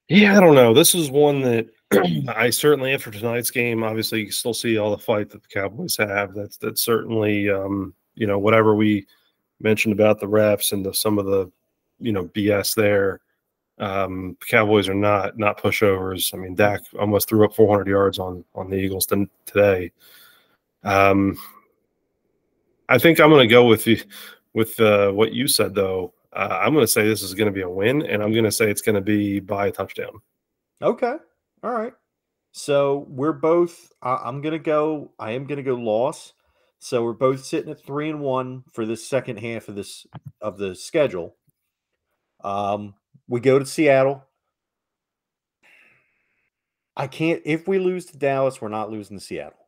yeah. 0.09 0.37
I 0.37 0.40
don't 0.40 0.54
know. 0.54 0.74
This 0.74 0.94
is 0.94 1.11
one 1.11 1.42
that 1.42 1.68
I 2.28 2.50
certainly 2.50 2.92
after 2.92 3.11
tonight's 3.11 3.50
game, 3.50 3.83
obviously, 3.83 4.20
you 4.20 4.30
still 4.30 4.54
see 4.54 4.78
all 4.78 4.90
the 4.90 4.98
fight 4.98 5.30
that 5.30 5.42
the 5.42 5.48
Cowboys 5.48 5.96
have. 5.96 6.35
That's 6.35 6.57
that's 6.57 6.83
certainly 6.83 7.50
um, 7.50 7.94
you 8.14 8.26
know 8.26 8.38
whatever 8.38 8.74
we 8.74 9.07
mentioned 9.61 9.92
about 9.92 10.20
the 10.20 10.26
refs 10.26 10.72
and 10.72 10.85
the, 10.85 10.94
some 10.94 11.18
of 11.18 11.26
the 11.26 11.50
you 11.98 12.12
know 12.12 12.26
BS 12.26 12.74
there. 12.74 13.20
Um, 13.78 14.37
Cowboys 14.48 14.88
are 14.88 14.94
not 14.94 15.37
not 15.37 15.60
pushovers. 15.60 16.32
I 16.32 16.37
mean, 16.38 16.54
Dak 16.54 16.82
almost 16.98 17.28
threw 17.28 17.44
up 17.44 17.54
400 17.54 17.88
yards 17.88 18.18
on 18.18 18.44
on 18.54 18.70
the 18.70 18.76
Eagles 18.76 19.06
today. 19.46 19.92
Um, 20.84 21.37
I 22.88 22.98
think 22.98 23.18
I'm 23.18 23.30
going 23.30 23.48
to 23.48 23.52
go 23.52 23.66
with 23.66 23.87
you 23.87 23.98
with 24.52 24.78
uh, 24.80 25.10
what 25.10 25.32
you 25.32 25.48
said 25.48 25.74
though. 25.74 26.12
Uh, 26.32 26.58
I'm 26.60 26.72
going 26.72 26.84
to 26.84 26.90
say 26.90 27.06
this 27.06 27.22
is 27.22 27.34
going 27.34 27.46
to 27.46 27.52
be 27.52 27.62
a 27.62 27.68
win, 27.68 28.02
and 28.02 28.22
I'm 28.22 28.32
going 28.32 28.44
to 28.44 28.52
say 28.52 28.70
it's 28.70 28.82
going 28.82 28.96
to 28.96 29.00
be 29.00 29.40
by 29.40 29.68
a 29.68 29.72
touchdown. 29.72 30.20
Okay. 30.82 31.14
All 31.62 31.70
right. 31.70 31.92
So 32.52 33.06
we're 33.08 33.32
both, 33.32 33.92
I, 34.02 34.16
I'm 34.24 34.40
going 34.40 34.52
to 34.52 34.58
go, 34.58 35.10
I 35.18 35.32
am 35.32 35.46
going 35.46 35.56
to 35.56 35.62
go 35.62 35.74
loss. 35.74 36.32
So 36.78 37.02
we're 37.02 37.12
both 37.12 37.44
sitting 37.44 37.70
at 37.70 37.82
three 37.82 38.10
and 38.10 38.20
one 38.20 38.64
for 38.72 38.84
this 38.84 39.08
second 39.08 39.38
half 39.38 39.68
of 39.68 39.74
this, 39.74 40.06
of 40.40 40.58
the 40.58 40.74
schedule. 40.74 41.37
Um, 42.42 42.94
we 43.28 43.40
go 43.40 43.58
to 43.58 43.66
Seattle. 43.66 44.24
I 46.96 47.06
can't, 47.06 47.42
if 47.44 47.66
we 47.66 47.78
lose 47.78 48.06
to 48.06 48.18
Dallas, 48.18 48.60
we're 48.60 48.68
not 48.68 48.90
losing 48.90 49.18
to 49.18 49.24
Seattle. 49.24 49.58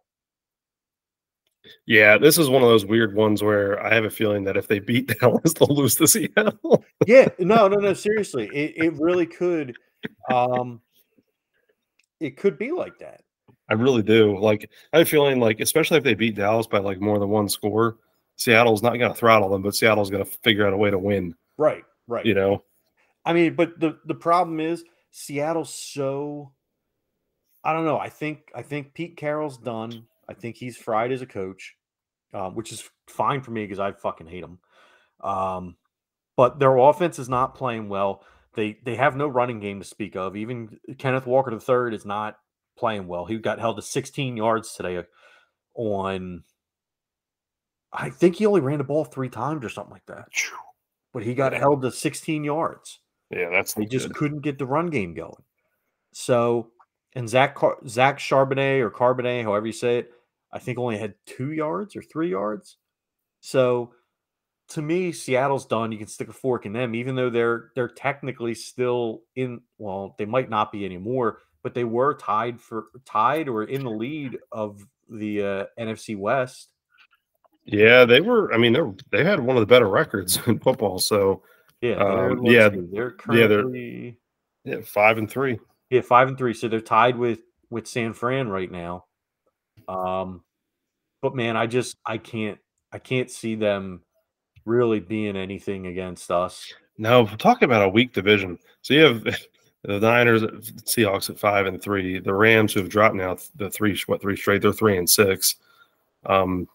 Yeah, 1.86 2.16
this 2.16 2.38
is 2.38 2.48
one 2.48 2.62
of 2.62 2.68
those 2.68 2.86
weird 2.86 3.14
ones 3.14 3.42
where 3.42 3.84
I 3.84 3.92
have 3.92 4.04
a 4.04 4.10
feeling 4.10 4.44
that 4.44 4.56
if 4.56 4.68
they 4.68 4.78
beat 4.78 5.08
Dallas, 5.20 5.52
they'll 5.54 5.74
lose 5.74 5.96
to 5.96 6.06
Seattle. 6.06 6.84
yeah, 7.06 7.28
no, 7.38 7.68
no, 7.68 7.78
no. 7.78 7.92
Seriously, 7.94 8.48
it, 8.52 8.74
it 8.76 8.92
really 8.94 9.26
could. 9.26 9.76
Um, 10.30 10.80
it 12.20 12.36
could 12.36 12.58
be 12.58 12.70
like 12.70 12.98
that. 12.98 13.22
I 13.68 13.74
really 13.74 14.02
do. 14.02 14.38
Like, 14.38 14.70
I 14.92 14.98
have 14.98 15.06
a 15.06 15.10
feeling 15.10 15.40
like, 15.40 15.60
especially 15.60 15.98
if 15.98 16.04
they 16.04 16.14
beat 16.14 16.36
Dallas 16.36 16.66
by 16.66 16.78
like 16.78 17.00
more 17.00 17.18
than 17.18 17.28
one 17.28 17.48
score, 17.48 17.96
Seattle's 18.36 18.82
not 18.82 18.96
going 18.98 19.12
to 19.12 19.18
throttle 19.18 19.48
them, 19.48 19.62
but 19.62 19.74
Seattle's 19.74 20.10
going 20.10 20.24
to 20.24 20.30
figure 20.42 20.66
out 20.66 20.72
a 20.72 20.76
way 20.76 20.90
to 20.90 20.98
win. 20.98 21.34
Right, 21.58 21.82
right. 22.06 22.24
You 22.24 22.34
know, 22.34 22.62
I 23.26 23.32
mean, 23.32 23.56
but 23.56 23.78
the 23.78 23.98
the 24.06 24.14
problem 24.14 24.60
is 24.60 24.84
Seattle's 25.10 25.74
so. 25.74 26.52
I 27.64 27.72
don't 27.72 27.84
know. 27.84 27.98
I 27.98 28.08
think 28.08 28.52
I 28.54 28.62
think 28.62 28.94
Pete 28.94 29.16
Carroll's 29.16 29.58
done. 29.58 30.06
I 30.28 30.34
think 30.34 30.56
he's 30.56 30.76
fried 30.76 31.10
as 31.10 31.20
a 31.20 31.26
coach, 31.26 31.74
um, 32.32 32.54
which 32.54 32.70
is 32.72 32.88
fine 33.08 33.42
for 33.42 33.50
me 33.50 33.64
because 33.64 33.80
I 33.80 33.90
fucking 33.90 34.28
hate 34.28 34.44
him. 34.44 34.60
Um, 35.20 35.76
but 36.36 36.60
their 36.60 36.76
offense 36.76 37.18
is 37.18 37.28
not 37.28 37.56
playing 37.56 37.88
well. 37.88 38.22
They 38.54 38.78
they 38.84 38.94
have 38.94 39.16
no 39.16 39.26
running 39.26 39.58
game 39.58 39.80
to 39.80 39.84
speak 39.84 40.14
of. 40.14 40.36
Even 40.36 40.78
Kenneth 40.98 41.26
Walker 41.26 41.50
III 41.50 41.94
is 41.94 42.06
not 42.06 42.38
playing 42.78 43.08
well. 43.08 43.26
He 43.26 43.38
got 43.38 43.58
held 43.58 43.76
to 43.76 43.82
16 43.82 44.36
yards 44.36 44.72
today 44.72 45.02
on. 45.74 46.44
I 47.92 48.10
think 48.10 48.36
he 48.36 48.46
only 48.46 48.60
ran 48.60 48.78
the 48.78 48.84
ball 48.84 49.04
three 49.04 49.30
times 49.30 49.64
or 49.64 49.68
something 49.68 49.92
like 49.92 50.06
that. 50.06 50.28
But 51.12 51.24
he 51.24 51.34
got 51.34 51.54
held 51.54 51.82
to 51.82 51.90
16 51.90 52.44
yards. 52.44 53.00
Yeah, 53.30 53.48
that's 53.50 53.74
they 53.74 53.86
just 53.86 54.08
good. 54.08 54.16
couldn't 54.16 54.40
get 54.40 54.58
the 54.58 54.66
run 54.66 54.88
game 54.88 55.14
going. 55.14 55.42
So, 56.12 56.70
and 57.14 57.28
Zach 57.28 57.54
Car- 57.54 57.78
Zach 57.88 58.18
Charbonnet 58.18 58.80
or 58.80 58.90
Carbonet, 58.90 59.42
however 59.42 59.66
you 59.66 59.72
say 59.72 59.98
it, 59.98 60.12
I 60.52 60.58
think 60.58 60.78
only 60.78 60.98
had 60.98 61.14
two 61.26 61.52
yards 61.52 61.96
or 61.96 62.02
three 62.02 62.30
yards. 62.30 62.76
So, 63.40 63.92
to 64.68 64.82
me, 64.82 65.12
Seattle's 65.12 65.66
done. 65.66 65.92
You 65.92 65.98
can 65.98 66.06
stick 66.06 66.28
a 66.28 66.32
fork 66.32 66.66
in 66.66 66.72
them, 66.72 66.94
even 66.94 67.14
though 67.14 67.30
they're 67.30 67.70
they're 67.74 67.88
technically 67.88 68.54
still 68.54 69.22
in. 69.34 69.60
Well, 69.78 70.14
they 70.18 70.24
might 70.24 70.50
not 70.50 70.72
be 70.72 70.84
anymore, 70.84 71.40
but 71.62 71.74
they 71.74 71.84
were 71.84 72.14
tied 72.14 72.60
for 72.60 72.86
tied 73.04 73.48
or 73.48 73.64
in 73.64 73.84
the 73.84 73.90
lead 73.90 74.38
of 74.52 74.84
the 75.08 75.42
uh, 75.42 75.64
NFC 75.78 76.16
West. 76.16 76.70
Yeah, 77.64 78.04
they 78.04 78.20
were. 78.20 78.52
I 78.52 78.58
mean, 78.58 78.72
they 78.72 78.80
they 79.18 79.24
had 79.24 79.40
one 79.40 79.56
of 79.56 79.60
the 79.60 79.66
better 79.66 79.88
records 79.88 80.38
in 80.46 80.58
football. 80.58 80.98
So 80.98 81.42
yeah, 81.90 81.96
um, 81.96 82.44
yeah, 82.44 82.68
they're 82.92 83.12
currently 83.12 83.40
yeah, 83.40 83.46
they're, 83.46 84.78
yeah 84.78 84.84
five 84.84 85.18
and 85.18 85.30
three. 85.30 85.58
Yeah, 85.90 86.00
five 86.00 86.28
and 86.28 86.38
three. 86.38 86.54
So 86.54 86.68
they're 86.68 86.80
tied 86.80 87.16
with 87.16 87.40
with 87.70 87.86
San 87.86 88.12
Fran 88.12 88.48
right 88.48 88.70
now. 88.70 89.04
Um, 89.88 90.42
but 91.22 91.34
man, 91.34 91.56
I 91.56 91.66
just 91.66 91.96
I 92.04 92.18
can't 92.18 92.58
I 92.92 92.98
can't 92.98 93.30
see 93.30 93.54
them 93.54 94.02
really 94.64 95.00
being 95.00 95.36
anything 95.36 95.86
against 95.86 96.30
us. 96.30 96.72
No, 96.98 97.22
we're 97.22 97.36
talking 97.36 97.66
about 97.66 97.82
a 97.82 97.88
weak 97.88 98.12
division. 98.12 98.58
So 98.82 98.94
you 98.94 99.02
have 99.02 99.22
the 99.84 100.00
Niners, 100.00 100.42
Seahawks 100.42 101.30
at 101.30 101.38
five 101.38 101.66
and 101.66 101.80
three. 101.80 102.18
The 102.18 102.34
Rams 102.34 102.72
who 102.72 102.80
have 102.80 102.88
dropped 102.88 103.14
now 103.14 103.36
the 103.56 103.70
three 103.70 103.98
what 104.06 104.20
three 104.20 104.36
straight. 104.36 104.62
They're 104.62 104.72
three 104.72 104.98
and 104.98 105.08
six. 105.08 105.56
Um, 106.24 106.68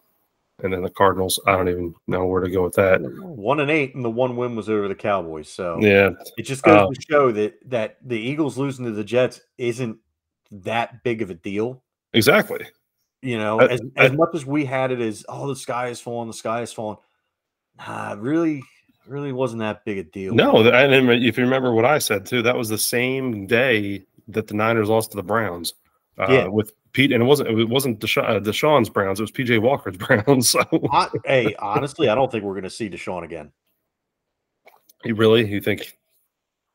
and 0.62 0.72
then 0.72 0.82
the 0.82 0.90
Cardinals, 0.90 1.40
I 1.46 1.52
don't 1.52 1.68
even 1.68 1.94
know 2.06 2.26
where 2.26 2.40
to 2.40 2.50
go 2.50 2.62
with 2.62 2.74
that. 2.74 3.00
One 3.00 3.60
and 3.60 3.70
eight, 3.70 3.94
and 3.94 4.04
the 4.04 4.10
one 4.10 4.36
win 4.36 4.56
was 4.56 4.68
over 4.68 4.88
the 4.88 4.94
Cowboys. 4.94 5.48
So 5.48 5.78
yeah, 5.80 6.10
it 6.36 6.42
just 6.42 6.62
goes 6.62 6.76
uh, 6.76 6.88
to 6.88 7.00
show 7.00 7.32
that 7.32 7.54
that 7.70 7.96
the 8.04 8.18
Eagles 8.18 8.58
losing 8.58 8.84
to 8.84 8.92
the 8.92 9.04
Jets 9.04 9.40
isn't 9.58 9.98
that 10.50 11.02
big 11.02 11.22
of 11.22 11.30
a 11.30 11.34
deal. 11.34 11.82
Exactly. 12.12 12.66
You 13.22 13.38
know, 13.38 13.60
I, 13.60 13.66
as, 13.66 13.80
I, 13.96 14.04
as 14.06 14.12
much 14.12 14.30
as 14.34 14.44
we 14.44 14.64
had 14.64 14.90
it 14.90 15.00
as 15.00 15.24
oh 15.28 15.46
the 15.46 15.56
sky 15.56 15.88
is 15.88 16.00
falling, 16.00 16.28
the 16.28 16.34
sky 16.34 16.62
is 16.62 16.72
falling. 16.72 16.98
Nah, 17.78 18.16
really, 18.18 18.62
really 19.06 19.32
wasn't 19.32 19.60
that 19.60 19.84
big 19.84 19.98
a 19.98 20.02
deal. 20.02 20.34
No, 20.34 20.58
and 20.58 21.10
if 21.24 21.38
you 21.38 21.44
remember 21.44 21.72
what 21.72 21.84
I 21.84 21.98
said 21.98 22.26
too, 22.26 22.42
that 22.42 22.56
was 22.56 22.68
the 22.68 22.78
same 22.78 23.46
day 23.46 24.04
that 24.28 24.46
the 24.46 24.54
Niners 24.54 24.88
lost 24.88 25.12
to 25.12 25.16
the 25.16 25.22
Browns. 25.22 25.74
Uh, 26.18 26.26
yeah. 26.28 26.46
with 26.46 26.72
Pete, 26.92 27.12
and 27.12 27.22
it 27.22 27.26
wasn't 27.26 27.48
it 27.48 27.68
wasn't 27.68 27.98
Desha- 28.00 28.28
uh, 28.28 28.40
Deshaun's 28.40 28.90
Browns. 28.90 29.18
It 29.18 29.22
was 29.22 29.32
PJ 29.32 29.60
Walker's 29.60 29.96
Browns. 30.26 30.50
So, 30.50 30.60
I, 30.90 31.08
hey, 31.24 31.54
honestly, 31.58 32.08
I 32.08 32.14
don't 32.14 32.30
think 32.30 32.44
we're 32.44 32.52
going 32.52 32.64
to 32.64 32.70
see 32.70 32.90
Deshaun 32.90 33.24
again. 33.24 33.50
You 35.04 35.14
really? 35.14 35.48
You 35.50 35.60
think? 35.60 35.98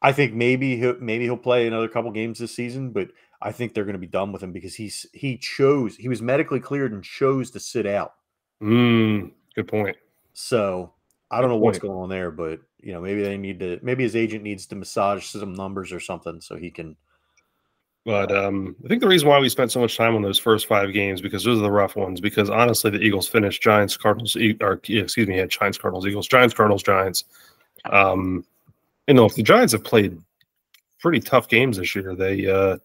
I 0.01 0.11
think 0.11 0.33
maybe 0.33 0.77
he'll 0.77 0.99
maybe 0.99 1.25
he'll 1.25 1.37
play 1.37 1.67
another 1.67 1.87
couple 1.87 2.11
games 2.11 2.39
this 2.39 2.55
season, 2.55 2.91
but 2.91 3.09
I 3.41 3.51
think 3.51 3.73
they're 3.73 3.83
going 3.83 3.93
to 3.93 3.99
be 3.99 4.07
done 4.07 4.31
with 4.31 4.41
him 4.41 4.51
because 4.51 4.75
he's 4.75 5.05
he 5.13 5.37
chose 5.37 5.95
he 5.95 6.09
was 6.09 6.21
medically 6.21 6.59
cleared 6.59 6.93
and 6.93 7.03
chose 7.03 7.51
to 7.51 7.59
sit 7.59 7.85
out. 7.85 8.13
Mm, 8.61 9.31
good 9.55 9.67
point. 9.67 9.97
So 10.33 10.93
I 11.29 11.41
don't 11.41 11.49
know 11.49 11.57
what's 11.57 11.79
going 11.79 11.97
on 11.97 12.09
there, 12.09 12.31
but 12.31 12.59
you 12.79 12.93
know 12.93 13.01
maybe 13.01 13.21
they 13.21 13.37
need 13.37 13.59
to 13.59 13.79
maybe 13.81 14.03
his 14.03 14.15
agent 14.15 14.43
needs 14.43 14.65
to 14.67 14.75
massage 14.75 15.25
some 15.25 15.53
numbers 15.53 15.91
or 15.91 15.99
something 15.99 16.41
so 16.41 16.55
he 16.55 16.71
can 16.71 16.95
but 18.07 18.31
um, 18.31 18.73
I 18.85 18.87
think 18.87 19.01
the 19.01 19.07
reason 19.09 19.27
why 19.27 19.37
we 19.37 19.49
spent 19.49 19.69
so 19.69 19.81
much 19.81 19.97
time 19.97 20.15
on 20.15 20.21
those 20.21 20.39
first 20.39 20.65
five 20.65 20.93
games 20.93 21.19
because 21.19 21.43
those 21.43 21.59
are 21.59 21.63
the 21.63 21.69
rough 21.69 21.97
ones. 21.97 22.21
Because 22.21 22.49
honestly, 22.49 22.89
the 22.89 23.01
Eagles 23.01 23.27
finished 23.27 23.61
Giants, 23.61 23.97
Cardinals, 23.97 24.37
or 24.61 24.79
excuse 24.87 25.27
me, 25.27 25.35
had 25.35 25.49
Giants, 25.49 25.77
Cardinals, 25.77 26.07
Eagles, 26.07 26.29
Giants, 26.29 26.53
Cardinals, 26.53 26.83
Giants. 26.83 27.25
Um, 27.83 28.45
you 29.09 29.13
know, 29.13 29.25
if 29.25 29.35
the 29.35 29.43
Giants 29.43 29.73
have 29.73 29.83
played 29.83 30.17
pretty 31.01 31.19
tough 31.19 31.49
games 31.49 31.75
this 31.75 31.93
year, 31.95 32.15
they. 32.15 32.47
Uh, 32.47 32.77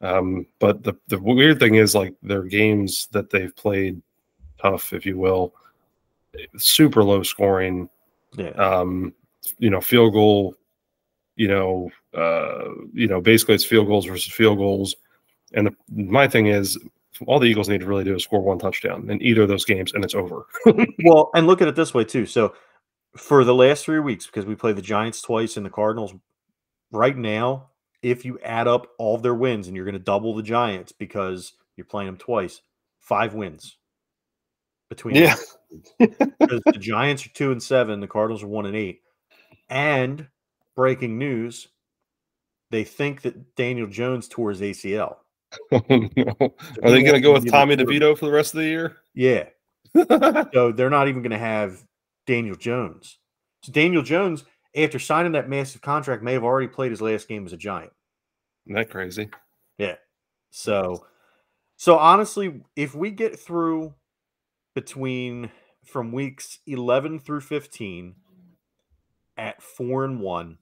um, 0.00 0.46
but 0.60 0.82
the 0.82 0.94
the 1.08 1.18
weird 1.18 1.58
thing 1.58 1.74
is, 1.74 1.94
like 1.94 2.14
their 2.22 2.44
games 2.44 3.08
that 3.12 3.28
they've 3.28 3.54
played 3.54 4.00
tough, 4.62 4.94
if 4.94 5.04
you 5.04 5.18
will, 5.18 5.52
super 6.56 7.04
low 7.04 7.22
scoring. 7.22 7.90
Yeah. 8.34 8.52
Um, 8.52 9.12
you 9.58 9.68
know, 9.68 9.82
field 9.82 10.14
goal 10.14 10.54
you 11.38 11.46
know, 11.46 11.88
uh, 12.18 12.64
you 12.92 13.06
know, 13.06 13.20
basically 13.20 13.54
it's 13.54 13.64
field 13.64 13.86
goals 13.86 14.06
versus 14.06 14.32
field 14.32 14.58
goals. 14.58 14.96
And 15.54 15.68
the, 15.68 15.74
my 15.90 16.28
thing 16.28 16.46
is, 16.46 16.78
all 17.26 17.38
the 17.38 17.46
Eagles 17.46 17.68
need 17.68 17.80
to 17.80 17.86
really 17.86 18.04
do 18.04 18.14
is 18.14 18.22
score 18.22 18.42
one 18.42 18.58
touchdown 18.58 19.10
in 19.10 19.22
either 19.22 19.42
of 19.42 19.48
those 19.48 19.64
games, 19.64 19.92
and 19.92 20.04
it's 20.04 20.14
over. 20.14 20.46
well, 21.04 21.30
and 21.34 21.46
look 21.46 21.62
at 21.62 21.68
it 21.68 21.76
this 21.76 21.94
way 21.94 22.04
too. 22.04 22.26
So 22.26 22.54
for 23.16 23.44
the 23.44 23.54
last 23.54 23.84
three 23.84 23.98
weeks, 23.98 24.26
because 24.26 24.46
we 24.46 24.54
play 24.54 24.72
the 24.72 24.82
Giants 24.82 25.20
twice 25.20 25.56
and 25.56 25.64
the 25.64 25.70
Cardinals, 25.70 26.12
right 26.92 27.16
now, 27.16 27.70
if 28.02 28.24
you 28.24 28.38
add 28.44 28.68
up 28.68 28.86
all 28.98 29.14
of 29.14 29.22
their 29.22 29.34
wins 29.34 29.66
and 29.66 29.74
you're 29.74 29.84
going 29.84 29.94
to 29.94 29.98
double 29.98 30.34
the 30.34 30.42
Giants 30.42 30.92
because 30.92 31.54
you're 31.76 31.86
playing 31.86 32.06
them 32.06 32.16
twice, 32.16 32.60
five 33.00 33.34
wins 33.34 33.76
between 34.88 35.16
yeah. 35.16 35.34
because 35.98 36.62
the 36.64 36.78
Giants 36.78 37.26
are 37.26 37.30
two 37.30 37.52
and 37.52 37.62
seven, 37.62 38.00
the 38.00 38.06
Cardinals 38.06 38.42
are 38.42 38.48
one 38.48 38.66
and 38.66 38.76
eight, 38.76 39.00
and 39.68 40.28
breaking 40.76 41.18
news 41.18 41.68
they 42.70 42.84
think 42.84 43.22
that 43.22 43.56
Daniel 43.56 43.86
Jones 43.86 44.28
tore 44.28 44.50
his 44.50 44.60
ACL. 44.60 45.16
Oh, 45.72 45.82
no. 45.88 46.54
Are 46.82 46.90
they 46.90 47.02
going 47.02 47.14
to 47.14 47.20
go 47.20 47.32
with 47.32 47.50
Tommy 47.50 47.76
DeVito 47.76 48.16
for 48.18 48.26
the 48.26 48.32
rest 48.32 48.54
of 48.54 48.58
the 48.58 48.66
year? 48.66 48.96
Yeah. 49.14 49.44
so 50.52 50.72
they're 50.72 50.90
not 50.90 51.08
even 51.08 51.22
going 51.22 51.30
to 51.30 51.38
have 51.38 51.82
Daniel 52.26 52.56
Jones. 52.56 53.18
So 53.62 53.72
Daniel 53.72 54.02
Jones, 54.02 54.44
after 54.76 54.98
signing 54.98 55.32
that 55.32 55.48
massive 55.48 55.80
contract, 55.80 56.22
may 56.22 56.34
have 56.34 56.44
already 56.44 56.68
played 56.68 56.90
his 56.90 57.00
last 57.00 57.28
game 57.28 57.46
as 57.46 57.52
a 57.52 57.56
Giant. 57.56 57.92
Isn't 58.66 58.76
that 58.76 58.90
crazy? 58.90 59.30
Yeah. 59.78 59.96
So, 60.50 61.06
so 61.76 61.98
honestly, 61.98 62.60
if 62.76 62.94
we 62.94 63.10
get 63.10 63.38
through 63.38 63.94
between 64.74 65.50
from 65.84 66.12
weeks 66.12 66.58
11 66.66 67.20
through 67.20 67.40
15 67.40 68.14
at 69.38 69.62
four 69.62 70.04
and 70.04 70.20
one, 70.20 70.58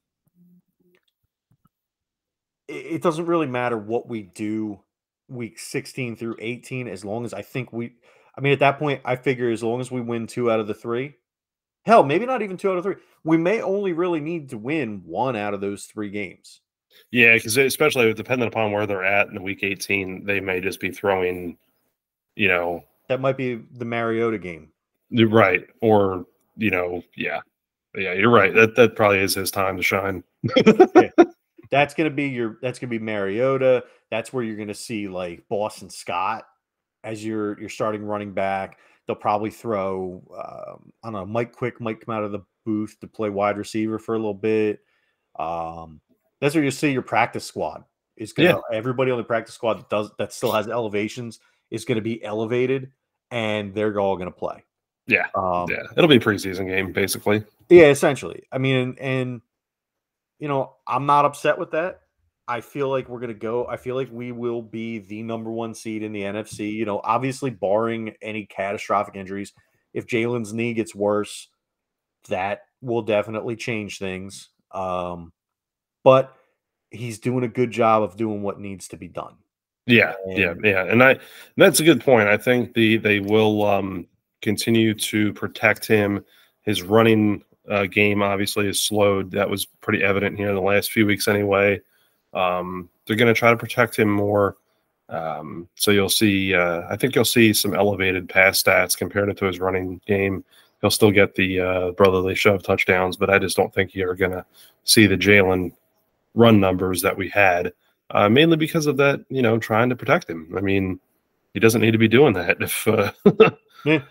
it 2.68 3.02
doesn't 3.02 3.26
really 3.26 3.46
matter 3.46 3.76
what 3.76 4.09
we 4.09 4.22
do 4.22 4.81
week 5.29 5.59
16 5.59 6.16
through 6.16 6.37
18 6.38 6.88
as 6.88 7.05
long 7.05 7.24
as 7.24 7.35
I 7.35 7.42
think 7.42 7.72
we 7.72 7.92
I 8.37 8.40
mean 8.40 8.52
at 8.52 8.61
that 8.61 8.79
point 8.79 9.00
I 9.05 9.16
figure 9.16 9.50
as 9.50 9.62
long 9.62 9.81
as 9.81 9.90
we 9.90 10.00
win 10.00 10.26
two 10.26 10.50
out 10.50 10.61
of 10.61 10.66
the 10.66 10.74
three 10.74 11.14
hell 11.85 12.05
maybe 12.05 12.26
not 12.26 12.42
even 12.42 12.57
two 12.57 12.70
out 12.70 12.79
of 12.79 12.85
three 12.85 12.96
we 13.24 13.37
may 13.37 13.61
only 13.61 13.92
really 13.92 14.20
need 14.20 14.50
to 14.50 14.59
win 14.59 15.02
one 15.05 15.37
out 15.37 15.55
of 15.55 15.61
those 15.61 15.85
three 15.85 16.11
games. 16.11 16.61
Yeah 17.11 17.35
because 17.35 17.57
especially 17.57 18.12
depending 18.14 18.48
upon 18.48 18.72
where 18.72 18.87
they're 18.87 19.05
at 19.05 19.29
in 19.29 19.35
the 19.35 19.42
week 19.42 19.62
18 19.62 20.24
they 20.24 20.40
may 20.40 20.61
just 20.61 20.81
be 20.81 20.90
throwing 20.90 21.57
you 22.37 22.48
know 22.48 22.85
that 23.09 23.20
might 23.20 23.37
be 23.37 23.62
the 23.74 23.85
Mariota 23.85 24.38
game. 24.38 24.70
Right 25.11 25.66
or 25.81 26.24
you 26.57 26.70
know 26.70 27.02
yeah. 27.16 27.40
Yeah 27.96 28.12
you're 28.12 28.31
right 28.31 28.55
that 28.55 28.76
that 28.76 28.94
probably 28.94 29.18
is 29.18 29.35
his 29.35 29.50
time 29.50 29.76
to 29.76 29.83
shine. 29.83 30.22
Yeah 30.57 31.11
that's 31.70 31.94
gonna 31.94 32.11
be 32.11 32.29
your 32.29 32.59
that's 32.62 32.79
gonna 32.79 32.90
be 32.90 32.98
Mariota. 32.98 33.85
That's 34.11 34.33
where 34.33 34.44
you're 34.44 34.57
gonna 34.57 34.74
see 34.74 35.09
like 35.09 35.44
Boston 35.48 35.90
Scott 35.90 36.44
as 37.05 37.24
your 37.24 37.59
your 37.61 37.68
starting 37.68 38.05
running 38.05 38.33
back. 38.33 38.79
They'll 39.07 39.16
probably 39.16 39.50
throw 39.50 40.22
um, 40.35 40.92
I 41.02 41.07
don't 41.07 41.12
know 41.12 41.26
Mike 41.26 41.52
Quick 41.52 41.81
might 41.81 42.05
come 42.05 42.14
out 42.14 42.24
of 42.24 42.33
the 42.33 42.40
booth 42.64 42.96
to 43.00 43.07
play 43.07 43.31
wide 43.31 43.59
receiver 43.59 43.98
for 43.98 44.14
a 44.14 44.18
little 44.18 44.35
bit. 44.35 44.81
Um, 45.38 46.00
that's 46.40 46.55
where 46.55 46.64
you 46.64 46.70
see 46.70 46.92
your 46.92 47.02
practice 47.02 47.44
squad 47.44 47.85
is 48.16 48.33
gonna 48.33 48.48
yeah. 48.48 48.61
everybody 48.72 49.11
on 49.11 49.18
the 49.18 49.24
practice 49.24 49.55
squad 49.55 49.74
that 49.74 49.88
does 49.88 50.11
that 50.18 50.33
still 50.33 50.52
has 50.52 50.68
elevations 50.68 51.40
is 51.70 51.85
gonna 51.85 52.00
be 52.00 52.22
elevated 52.24 52.92
and 53.31 53.74
they're 53.74 53.98
all 53.98 54.16
going 54.16 54.31
to 54.31 54.37
play. 54.37 54.62
Yeah, 55.07 55.26
Um, 55.35 55.66
yeah, 55.70 55.85
it'll 55.96 56.09
be 56.09 56.16
a 56.16 56.20
preseason 56.20 56.66
game 56.66 56.92
basically. 56.92 57.44
Yeah, 57.68 57.87
essentially. 57.87 58.42
I 58.50 58.59
mean, 58.59 58.76
and, 58.76 58.98
and 58.98 59.40
you 60.38 60.49
know, 60.49 60.75
I'm 60.87 61.07
not 61.07 61.25
upset 61.25 61.59
with 61.59 61.70
that. 61.72 62.01
I 62.49 62.61
feel 62.61 62.88
like 62.88 63.09
we're 63.09 63.20
gonna 63.20 63.35
go. 63.35 63.66
I 63.66 63.77
feel 63.77 63.96
like 63.96 64.09
we 64.12 64.31
will 64.33 64.62
be 64.62 64.99
the 64.99 65.22
number 65.22 65.51
one 65.51 65.75
seed 65.75 66.03
in 66.03 66.12
the 66.12 66.22
NFC. 66.22 66.72
You 66.72 66.85
know, 66.85 67.01
obviously, 67.03 67.51
barring 67.51 68.14
any 68.22 68.46
catastrophic 68.46 69.16
injuries. 69.16 69.53
If 69.92 70.07
Jalen's 70.07 70.53
knee 70.53 70.75
gets 70.75 70.94
worse, 70.94 71.49
that 72.29 72.62
will 72.81 73.03
definitely 73.03 73.57
change 73.57 73.99
things. 73.99 74.51
Um, 74.70 75.33
but 76.05 76.37
he's 76.90 77.18
doing 77.18 77.44
a 77.44 77.49
good 77.49 77.70
job 77.72 78.03
of 78.03 78.16
doing 78.16 78.42
what 78.42 78.61
needs 78.61 78.88
to 78.88 78.96
be 78.96 79.09
done. 79.09 79.35
Yeah, 79.87 80.14
yeah, 80.27 80.51
And- 80.51 80.64
yeah, 80.64 80.85
and 80.85 81.03
I 81.03 81.18
that's 81.57 81.81
a 81.81 81.85
good 81.85 82.01
point. 82.01 82.29
I 82.29 82.37
think 82.37 82.75
the 82.75 82.96
they 82.99 83.18
will 83.20 83.64
um, 83.64 84.07
continue 84.42 84.94
to 84.94 85.33
protect 85.33 85.87
him. 85.87 86.25
His 86.62 86.83
running 86.83 87.42
uh, 87.70 87.87
game 87.87 88.22
obviously 88.22 88.68
is 88.68 88.81
slowed. 88.81 89.31
That 89.31 89.48
was 89.48 89.66
pretty 89.66 90.02
evident 90.02 90.37
here 90.37 90.48
in 90.48 90.55
the 90.55 90.61
last 90.61 90.92
few 90.92 91.07
weeks, 91.07 91.29
anyway. 91.29 91.81
Um, 92.35 92.88
they're 93.07 93.16
going 93.16 93.33
to 93.33 93.38
try 93.38 93.50
to 93.50 93.57
protect 93.57 93.98
him 93.98 94.11
more. 94.11 94.57
Um, 95.09 95.68
so 95.76 95.90
you'll 95.90 96.09
see. 96.09 96.55
Uh, 96.55 96.83
I 96.90 96.96
think 96.96 97.14
you'll 97.14 97.24
see 97.24 97.52
some 97.52 97.74
elevated 97.74 98.29
pass 98.29 98.62
stats 98.62 98.96
compared 98.96 99.35
to 99.37 99.44
his 99.44 99.61
running 99.61 100.00
game. 100.07 100.44
He'll 100.81 100.90
still 100.90 101.11
get 101.11 101.35
the 101.35 101.61
uh, 101.61 101.90
brotherly 101.92 102.35
shove 102.35 102.62
touchdowns, 102.62 103.16
but 103.16 103.31
I 103.31 103.38
just 103.38 103.57
don't 103.57 103.72
think 103.72 103.94
you're 103.94 104.14
going 104.14 104.33
to 104.33 104.44
see 104.85 105.07
the 105.07 105.16
Jalen 105.16 105.72
run 106.35 106.61
numbers 106.61 107.00
that 107.02 107.16
we 107.16 107.29
had 107.29 107.72
uh, 108.11 108.29
mainly 108.29 108.57
because 108.57 108.87
of 108.87 108.96
that, 108.98 109.24
you 109.29 109.42
know, 109.42 109.59
trying 109.59 109.88
to 109.88 109.96
protect 109.96 110.29
him. 110.31 110.52
I 110.57 110.61
mean, 110.61 111.00
he 111.55 111.61
doesn't 111.61 111.81
need 111.81 111.92
to 111.92 111.98
be 111.98 112.09
doing 112.09 112.35
that 112.35 112.59
if, 112.61 112.87
uh, 112.87 113.12
Yeah. 113.85 114.02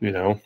you 0.00 0.10
know, 0.12 0.40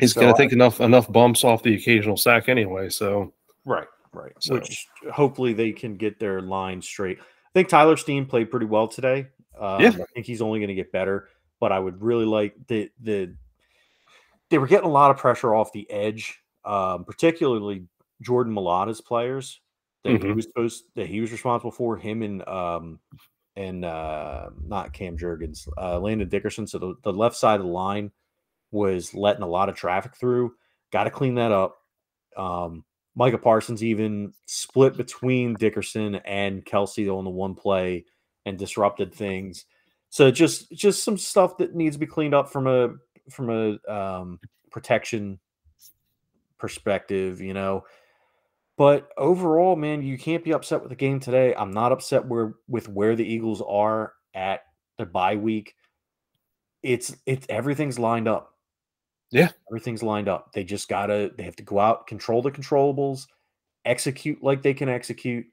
he's 0.00 0.12
So 0.14 0.20
going 0.22 0.34
to 0.34 0.38
take 0.42 0.52
enough 0.52 0.80
enough 0.80 1.10
bumps 1.12 1.44
off 1.44 1.62
the 1.62 1.74
occasional 1.74 2.16
sack 2.16 2.48
anyway. 2.48 2.88
So 2.88 3.32
Right, 3.64 3.86
right. 4.12 4.32
So- 4.40 4.54
Which 4.54 4.86
hopefully 5.12 5.52
they 5.52 5.72
can 5.72 5.96
get 5.96 6.18
their 6.18 6.40
line 6.40 6.80
straight. 6.82 7.18
I 7.20 7.52
think 7.54 7.68
Tyler 7.68 7.96
Steen 7.96 8.26
played 8.26 8.50
pretty 8.50 8.66
well 8.66 8.88
today. 8.88 9.26
Um, 9.58 9.80
Yeah. 9.82 9.88
I 9.90 10.04
think 10.14 10.26
he's 10.26 10.40
only 10.42 10.58
going 10.60 10.68
to 10.68 10.74
get 10.74 10.90
better, 10.92 11.28
but 11.60 11.72
I 11.72 11.78
would 11.78 12.00
really 12.02 12.24
like 12.26 12.54
the 12.68 12.90
the. 13.00 13.34
They 14.48 14.58
were 14.58 14.66
getting 14.66 14.86
a 14.88 14.92
lot 14.92 15.10
of 15.12 15.16
pressure 15.16 15.54
off 15.54 15.72
the 15.72 15.88
edge, 15.90 16.40
um, 16.64 17.04
particularly 17.04 17.84
Jordan 18.22 18.52
Mailata's 18.54 19.00
players 19.00 19.60
that 20.02 20.12
he 20.12 20.18
Mhm. 20.18 20.34
was 20.34 20.46
supposed 20.46 20.84
that 20.96 21.06
he 21.06 21.20
was 21.20 21.30
responsible 21.30 21.70
for. 21.70 21.96
Him 21.96 22.22
and 22.22 22.46
um 22.48 22.98
and 23.56 23.84
uh 23.84 24.50
not 24.64 24.92
Cam 24.92 25.16
Jurgens, 25.18 25.68
uh 25.76 25.98
Landon 26.00 26.28
Dickerson. 26.28 26.66
So 26.66 26.78
the, 26.78 26.94
the 27.02 27.12
left 27.12 27.36
side 27.36 27.60
of 27.60 27.66
the 27.66 27.72
line 27.72 28.10
was 28.70 29.14
letting 29.14 29.42
a 29.42 29.48
lot 29.48 29.68
of 29.68 29.76
traffic 29.76 30.16
through. 30.16 30.52
Got 30.92 31.04
to 31.04 31.10
clean 31.10 31.34
that 31.36 31.52
up. 31.52 31.76
Um, 32.36 32.84
Micah 33.14 33.38
Parsons 33.38 33.82
even 33.82 34.32
split 34.46 34.96
between 34.96 35.54
Dickerson 35.54 36.16
and 36.16 36.64
Kelce 36.64 37.12
on 37.12 37.24
the 37.24 37.30
one 37.30 37.54
play 37.54 38.04
and 38.46 38.58
disrupted 38.58 39.14
things. 39.14 39.64
So 40.10 40.30
just 40.30 40.70
just 40.72 41.04
some 41.04 41.16
stuff 41.16 41.56
that 41.58 41.74
needs 41.74 41.96
to 41.96 42.00
be 42.00 42.06
cleaned 42.06 42.34
up 42.34 42.50
from 42.50 42.66
a 42.66 42.90
from 43.30 43.50
a 43.50 43.92
um, 43.92 44.40
protection 44.70 45.38
perspective, 46.58 47.40
you 47.40 47.54
know. 47.54 47.84
But 48.76 49.10
overall, 49.18 49.76
man, 49.76 50.02
you 50.02 50.16
can't 50.16 50.42
be 50.42 50.52
upset 50.52 50.80
with 50.80 50.88
the 50.88 50.96
game 50.96 51.20
today. 51.20 51.54
I'm 51.54 51.70
not 51.70 51.92
upset 51.92 52.26
where 52.26 52.54
with 52.68 52.88
where 52.88 53.14
the 53.14 53.26
Eagles 53.26 53.62
are 53.62 54.14
at 54.34 54.62
the 54.96 55.06
bye 55.06 55.36
week. 55.36 55.74
It's 56.82 57.14
it's 57.26 57.46
everything's 57.48 57.98
lined 57.98 58.26
up. 58.26 58.49
Yeah. 59.30 59.50
Everything's 59.70 60.02
lined 60.02 60.28
up. 60.28 60.52
They 60.52 60.64
just 60.64 60.88
gotta 60.88 61.30
they 61.36 61.44
have 61.44 61.56
to 61.56 61.62
go 61.62 61.78
out, 61.78 62.06
control 62.06 62.42
the 62.42 62.50
controllables, 62.50 63.26
execute 63.84 64.42
like 64.42 64.62
they 64.62 64.74
can 64.74 64.88
execute, 64.88 65.46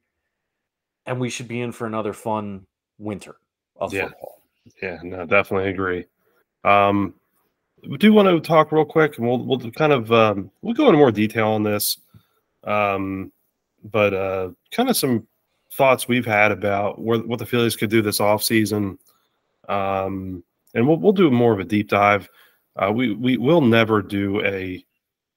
and 1.06 1.20
we 1.20 1.30
should 1.30 1.48
be 1.48 1.62
in 1.62 1.72
for 1.72 1.86
another 1.88 2.13
fun 2.13 2.66
winter 2.98 3.36
of 3.76 3.94
Yeah. 3.94 4.08
football. 4.10 4.42
yeah, 4.82 5.00
no, 5.04 5.26
definitely 5.26 5.70
agree. 5.70 6.06
Um, 6.63 7.13
we 7.88 7.98
do 7.98 8.12
want 8.12 8.28
to 8.28 8.40
talk 8.46 8.72
real 8.72 8.84
quick, 8.86 9.18
and 9.18 9.28
we'll 9.28 9.38
we'll 9.46 9.60
kind 9.72 9.94
of 9.94 10.12
um, 10.12 10.52
we'll 10.62 10.74
go 10.74 10.88
into 10.88 10.98
more 10.98 11.12
detail 11.12 11.50
on 11.50 11.63
this. 11.63 12.00
Um, 12.63 13.32
but 13.92 14.13
uh, 14.13 14.50
kind 14.72 14.90
of 14.90 14.98
some 14.98 15.28
thoughts 15.74 16.08
we've 16.08 16.26
had 16.26 16.52
about 16.52 17.00
where, 17.00 17.20
what 17.20 17.40
the 17.40 17.46
Phillies 17.46 17.76
could 17.76 17.90
do 17.92 18.02
this 18.02 18.20
offseason. 18.20 18.98
Um, 19.70 20.44
and 20.74 20.88
we'll 20.88 20.98
we'll 20.98 21.13
do 21.13 21.30
more 21.30 21.54
of 21.54 21.60
a 21.60 21.63
deep 21.63 21.90
dive. 21.90 22.28
Uh, 22.78 22.92
we 22.92 23.13
we 23.13 23.38
will 23.38 23.62
never 23.62 24.02
do 24.02 24.42
a 24.46 24.84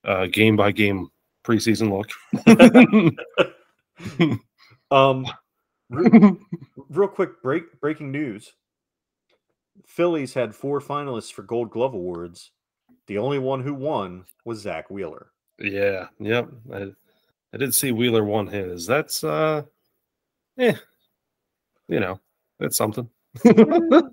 uh, 0.04 0.26
game 0.26 0.56
by 0.56 0.70
game 0.72 1.08
preseason 1.44 1.90
look. 1.90 2.10
Um 4.92 5.24
re- 5.88 6.32
real 6.88 7.06
quick 7.08 7.42
break 7.42 7.80
breaking 7.80 8.10
news. 8.10 8.52
Phillies 9.86 10.34
had 10.34 10.54
four 10.54 10.80
finalists 10.80 11.32
for 11.32 11.42
Gold 11.42 11.70
Glove 11.70 11.94
Awards. 11.94 12.50
The 13.06 13.18
only 13.18 13.38
one 13.38 13.62
who 13.62 13.74
won 13.74 14.24
was 14.44 14.60
Zack 14.60 14.90
Wheeler. 14.90 15.30
yeah, 15.58 16.08
yep. 16.18 16.48
I, 16.72 16.92
I 17.52 17.56
did 17.56 17.74
see 17.74 17.92
Wheeler 17.92 18.24
won 18.24 18.46
his. 18.46 18.86
That's 18.86 19.22
uh, 19.22 19.62
eh, 20.58 20.74
you 21.88 22.00
know, 22.00 22.20
that's 22.58 22.76
something. 22.76 23.08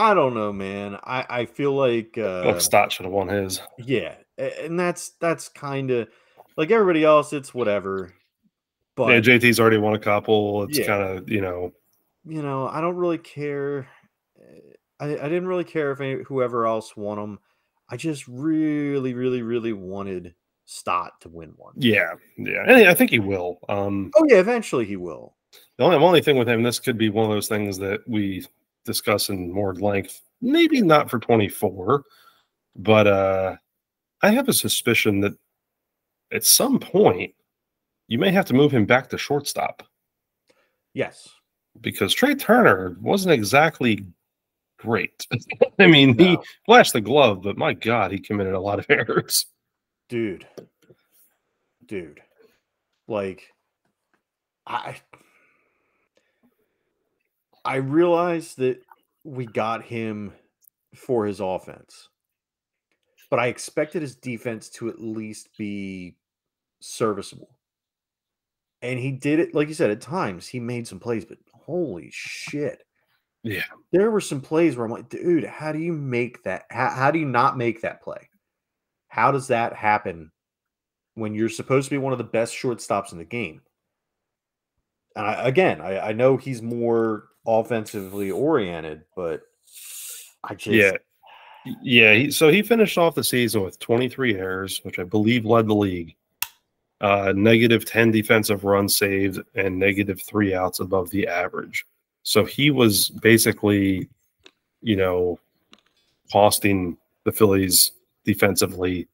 I 0.00 0.14
don't 0.14 0.34
know, 0.34 0.52
man. 0.52 0.96
I, 1.04 1.26
I 1.28 1.44
feel 1.44 1.72
like 1.74 2.16
uh, 2.16 2.58
Stott 2.58 2.90
should 2.92 3.04
have 3.04 3.12
won 3.12 3.28
his. 3.28 3.60
yeah, 3.78 4.14
and 4.38 4.78
that's 4.80 5.10
that's 5.20 5.48
kind 5.48 5.90
of 5.90 6.08
like 6.56 6.70
everybody 6.70 7.04
else. 7.04 7.32
It's 7.32 7.52
whatever, 7.52 8.12
but 8.96 9.08
yeah, 9.12 9.20
JT's 9.20 9.60
already 9.60 9.76
won 9.78 9.94
a 9.94 9.98
couple. 9.98 10.64
It's 10.64 10.78
Yeah. 10.78 10.86
kind 10.86 11.02
of 11.02 11.28
you 11.28 11.40
know, 11.40 11.72
you 12.24 12.42
know, 12.42 12.66
I 12.68 12.80
don't 12.80 12.96
really 12.96 13.18
care. 13.18 13.86
eh, 14.40 14.60
I, 14.98 15.04
I 15.18 15.28
didn't 15.28 15.46
really 15.48 15.64
care 15.64 15.92
if 15.92 16.00
any, 16.00 16.22
whoever 16.24 16.66
else 16.66 16.96
won 16.96 17.18
them. 17.18 17.38
I 17.88 17.96
just 17.96 18.26
really, 18.28 19.14
really, 19.14 19.42
really 19.42 19.72
wanted 19.72 20.34
Stott 20.64 21.20
to 21.22 21.28
win 21.28 21.52
one. 21.56 21.74
yeah, 21.76 22.12
yeah. 22.38 22.62
And 22.66 22.88
I 22.88 22.94
think 22.94 23.10
he 23.10 23.18
will. 23.18 23.58
Um, 23.68 24.10
Oh 24.16 24.24
yeah, 24.28 24.36
eventually 24.38 24.84
he 24.84 24.96
will. 24.96 25.36
the 25.76 25.84
only 25.84 25.96
only 25.96 26.20
thing 26.22 26.36
with 26.38 26.48
him, 26.48 26.62
this 26.62 26.78
could 26.78 26.96
be 26.96 27.08
one 27.10 27.24
of 27.24 27.30
those 27.30 27.48
things 27.48 27.76
that 27.78 28.00
we 28.06 28.46
discuss 28.84 29.28
in 29.28 29.52
more 29.52 29.74
length. 29.74 30.20
Maybe 30.40 30.80
not 30.82 31.10
for 31.10 31.18
twenty 31.18 31.48
four, 31.48 32.04
but 32.76 33.06
uh, 33.06 33.56
I 34.22 34.30
have 34.30 34.48
a 34.48 34.52
suspicion 34.52 35.20
that 35.20 35.34
at 36.32 36.44
some 36.44 36.78
point 36.78 37.34
you 38.08 38.18
may 38.18 38.30
have 38.30 38.46
to 38.46 38.54
move 38.54 38.72
him 38.72 38.86
back 38.86 39.08
to 39.10 39.18
shortstop. 39.18 39.82
Yes. 40.94 41.28
because 41.80 42.12
Trea 42.12 42.34
Turner 42.34 42.96
wasn't 43.00 43.32
exactly 43.32 44.04
great. 44.78 45.24
I 45.78 45.86
mean, 45.86 46.18
he 46.18 46.36
flashed 46.66 46.94
the 46.94 47.00
glove, 47.00 47.42
but 47.42 47.56
my 47.56 47.74
God, 47.74 48.10
he 48.10 48.18
committed 48.18 48.54
a 48.54 48.60
lot 48.60 48.78
of 48.80 48.86
errors. 48.90 49.46
dude 50.08 50.46
dude 51.86 52.20
like 53.08 53.42
i 54.66 54.96
i 57.64 57.76
realize 57.76 58.54
that 58.54 58.80
we 59.24 59.46
got 59.46 59.82
him 59.82 60.32
for 60.94 61.26
his 61.26 61.40
offense 61.40 62.08
but 63.30 63.38
i 63.38 63.46
expected 63.46 64.02
his 64.02 64.16
defense 64.16 64.68
to 64.68 64.88
at 64.88 65.00
least 65.00 65.48
be 65.56 66.16
serviceable 66.80 67.56
and 68.82 68.98
he 68.98 69.12
did 69.12 69.38
it 69.38 69.54
like 69.54 69.68
you 69.68 69.74
said 69.74 69.90
at 69.90 70.00
times 70.00 70.46
he 70.46 70.58
made 70.58 70.86
some 70.86 70.98
plays 70.98 71.24
but 71.24 71.38
holy 71.52 72.08
shit 72.12 72.82
Yeah. 73.42 73.62
there 73.92 74.10
were 74.10 74.20
some 74.20 74.40
plays 74.40 74.76
where 74.76 74.86
i'm 74.86 74.92
like 74.92 75.08
dude 75.08 75.44
how 75.44 75.72
do 75.72 75.78
you 75.78 75.92
make 75.92 76.42
that 76.44 76.64
how, 76.70 76.90
how 76.90 77.10
do 77.10 77.18
you 77.18 77.26
not 77.26 77.58
make 77.58 77.82
that 77.82 78.02
play 78.02 78.28
how 79.08 79.30
does 79.30 79.48
that 79.48 79.74
happen 79.74 80.32
when 81.14 81.34
you're 81.34 81.48
supposed 81.48 81.86
to 81.86 81.90
be 81.90 81.98
one 81.98 82.12
of 82.12 82.18
the 82.18 82.24
best 82.24 82.54
shortstops 82.54 83.12
in 83.12 83.18
the 83.18 83.24
game? 83.24 83.60
And 85.16 85.26
I, 85.26 85.48
again, 85.48 85.80
I, 85.80 85.98
I 85.98 86.12
know 86.12 86.36
he's 86.36 86.62
more 86.62 87.24
offensively 87.58 88.30
oriented, 88.30 89.02
but 89.16 89.42
I 90.44 90.54
just 90.54 90.66
Yeah. 90.66 90.92
Yeah. 91.82 92.14
He, 92.14 92.30
so 92.30 92.48
he 92.48 92.62
finished 92.62 92.98
off 92.98 93.14
the 93.14 93.24
season 93.24 93.62
with 93.62 93.78
23 93.78 94.36
errors, 94.36 94.80
which 94.84 94.98
I 94.98 95.04
believe 95.04 95.44
led 95.44 95.66
the 95.66 95.74
league. 95.74 96.14
Uh, 97.00 97.32
negative 97.34 97.86
10 97.86 98.10
defensive 98.10 98.64
runs 98.64 98.96
saved 98.96 99.40
and 99.54 99.78
negative 99.78 100.20
three 100.20 100.54
outs 100.54 100.80
above 100.80 101.08
the 101.10 101.26
average. 101.26 101.86
So 102.22 102.44
he 102.44 102.70
was 102.70 103.08
basically, 103.08 104.08
you 104.82 104.96
know, 104.96 105.38
costing 106.30 106.98
the 107.24 107.32
Phillies 107.32 107.92
defensively 108.24 109.08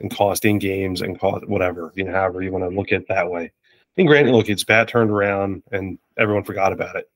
and 0.00 0.14
costing 0.14 0.58
games 0.58 1.00
and 1.00 1.18
cost 1.18 1.46
whatever, 1.48 1.92
you 1.94 2.04
know, 2.04 2.12
however 2.12 2.42
you 2.42 2.52
want 2.52 2.64
to 2.64 2.76
look 2.76 2.92
at 2.92 3.02
it 3.02 3.08
that 3.08 3.30
way. 3.30 3.52
And 3.96 4.06
granted, 4.06 4.32
look, 4.32 4.46
his 4.46 4.64
bat 4.64 4.88
turned 4.88 5.10
around 5.10 5.62
and 5.72 5.98
everyone 6.16 6.44
forgot 6.44 6.72
about 6.72 6.96
it. 6.96 7.10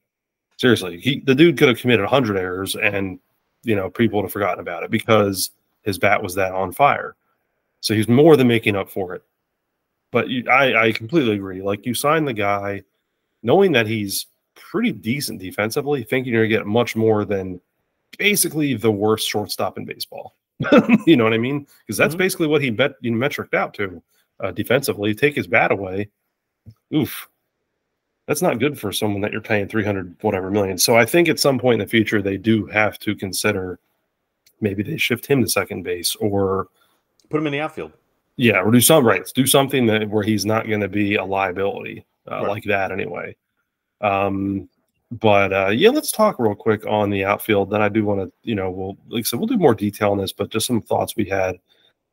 Seriously, 0.56 0.98
he 0.98 1.20
the 1.20 1.34
dude 1.34 1.58
could 1.58 1.68
have 1.68 1.78
committed 1.78 2.04
100 2.04 2.36
errors 2.36 2.76
and 2.76 3.18
you 3.62 3.76
know 3.76 3.90
people 3.90 4.18
would 4.18 4.24
have 4.24 4.32
forgotten 4.32 4.60
about 4.60 4.82
it 4.82 4.90
because 4.90 5.50
his 5.82 5.98
bat 5.98 6.22
was 6.22 6.34
that 6.34 6.52
on 6.52 6.72
fire. 6.72 7.16
So 7.80 7.94
he's 7.94 8.08
more 8.08 8.36
than 8.36 8.48
making 8.48 8.74
up 8.74 8.90
for 8.90 9.14
it. 9.14 9.22
But 10.10 10.28
you, 10.28 10.48
I, 10.48 10.86
I 10.86 10.92
completely 10.92 11.34
agree. 11.34 11.62
Like 11.62 11.84
you 11.84 11.94
sign 11.94 12.24
the 12.24 12.32
guy, 12.32 12.82
knowing 13.42 13.72
that 13.72 13.86
he's 13.86 14.26
pretty 14.54 14.92
decent 14.92 15.40
defensively, 15.40 16.02
thinking 16.02 16.32
you're 16.32 16.44
gonna 16.44 16.58
get 16.58 16.66
much 16.66 16.96
more 16.96 17.24
than 17.24 17.60
basically 18.18 18.74
the 18.74 18.90
worst 18.90 19.28
shortstop 19.28 19.78
in 19.78 19.84
baseball. 19.84 20.34
you 21.06 21.16
know 21.16 21.24
what 21.24 21.34
I 21.34 21.38
mean? 21.38 21.66
Because 21.86 21.98
that's 21.98 22.14
mm-hmm. 22.14 22.18
basically 22.18 22.46
what 22.46 22.62
he 22.62 22.70
bet 22.70 22.94
you 23.00 23.10
know, 23.10 23.26
metriced 23.26 23.54
out 23.54 23.74
to 23.74 24.02
uh, 24.40 24.52
defensively. 24.52 25.14
Take 25.14 25.34
his 25.34 25.46
bat 25.46 25.70
away. 25.70 26.08
Oof. 26.94 27.28
That's 28.26 28.42
not 28.42 28.58
good 28.58 28.78
for 28.78 28.92
someone 28.92 29.20
that 29.22 29.32
you're 29.32 29.40
paying 29.40 29.68
300 29.68 30.16
whatever 30.20 30.50
million. 30.50 30.78
So 30.78 30.96
I 30.96 31.04
think 31.04 31.28
at 31.28 31.38
some 31.38 31.58
point 31.58 31.80
in 31.80 31.86
the 31.86 31.90
future, 31.90 32.20
they 32.20 32.36
do 32.36 32.66
have 32.66 32.98
to 33.00 33.14
consider 33.14 33.78
maybe 34.60 34.82
they 34.82 34.96
shift 34.96 35.26
him 35.26 35.42
to 35.42 35.48
second 35.48 35.82
base 35.82 36.16
or 36.16 36.68
put 37.30 37.38
him 37.38 37.46
in 37.46 37.52
the 37.52 37.60
outfield. 37.60 37.92
Yeah, 38.36 38.60
or 38.60 38.70
do 38.70 38.80
something 38.80 39.06
right. 39.06 39.30
Do 39.34 39.46
something 39.46 39.86
that 39.86 40.08
where 40.10 40.22
he's 40.22 40.44
not 40.44 40.68
going 40.68 40.80
to 40.80 40.88
be 40.88 41.14
a 41.14 41.24
liability 41.24 42.04
uh, 42.30 42.36
right. 42.36 42.48
like 42.48 42.64
that 42.64 42.92
anyway. 42.92 43.34
Um, 44.00 44.68
but 45.10 45.52
uh, 45.52 45.68
yeah, 45.68 45.90
let's 45.90 46.12
talk 46.12 46.38
real 46.38 46.54
quick 46.54 46.84
on 46.86 47.10
the 47.10 47.24
outfield. 47.24 47.70
Then 47.70 47.80
I 47.80 47.88
do 47.88 48.04
want 48.04 48.20
to, 48.20 48.32
you 48.42 48.54
know, 48.54 48.70
we'll 48.70 48.98
like 49.08 49.20
I 49.20 49.22
said, 49.22 49.38
we'll 49.38 49.46
do 49.46 49.56
more 49.56 49.74
detail 49.74 50.10
on 50.10 50.18
this, 50.18 50.32
but 50.32 50.50
just 50.50 50.66
some 50.66 50.82
thoughts 50.82 51.16
we 51.16 51.24
had. 51.24 51.56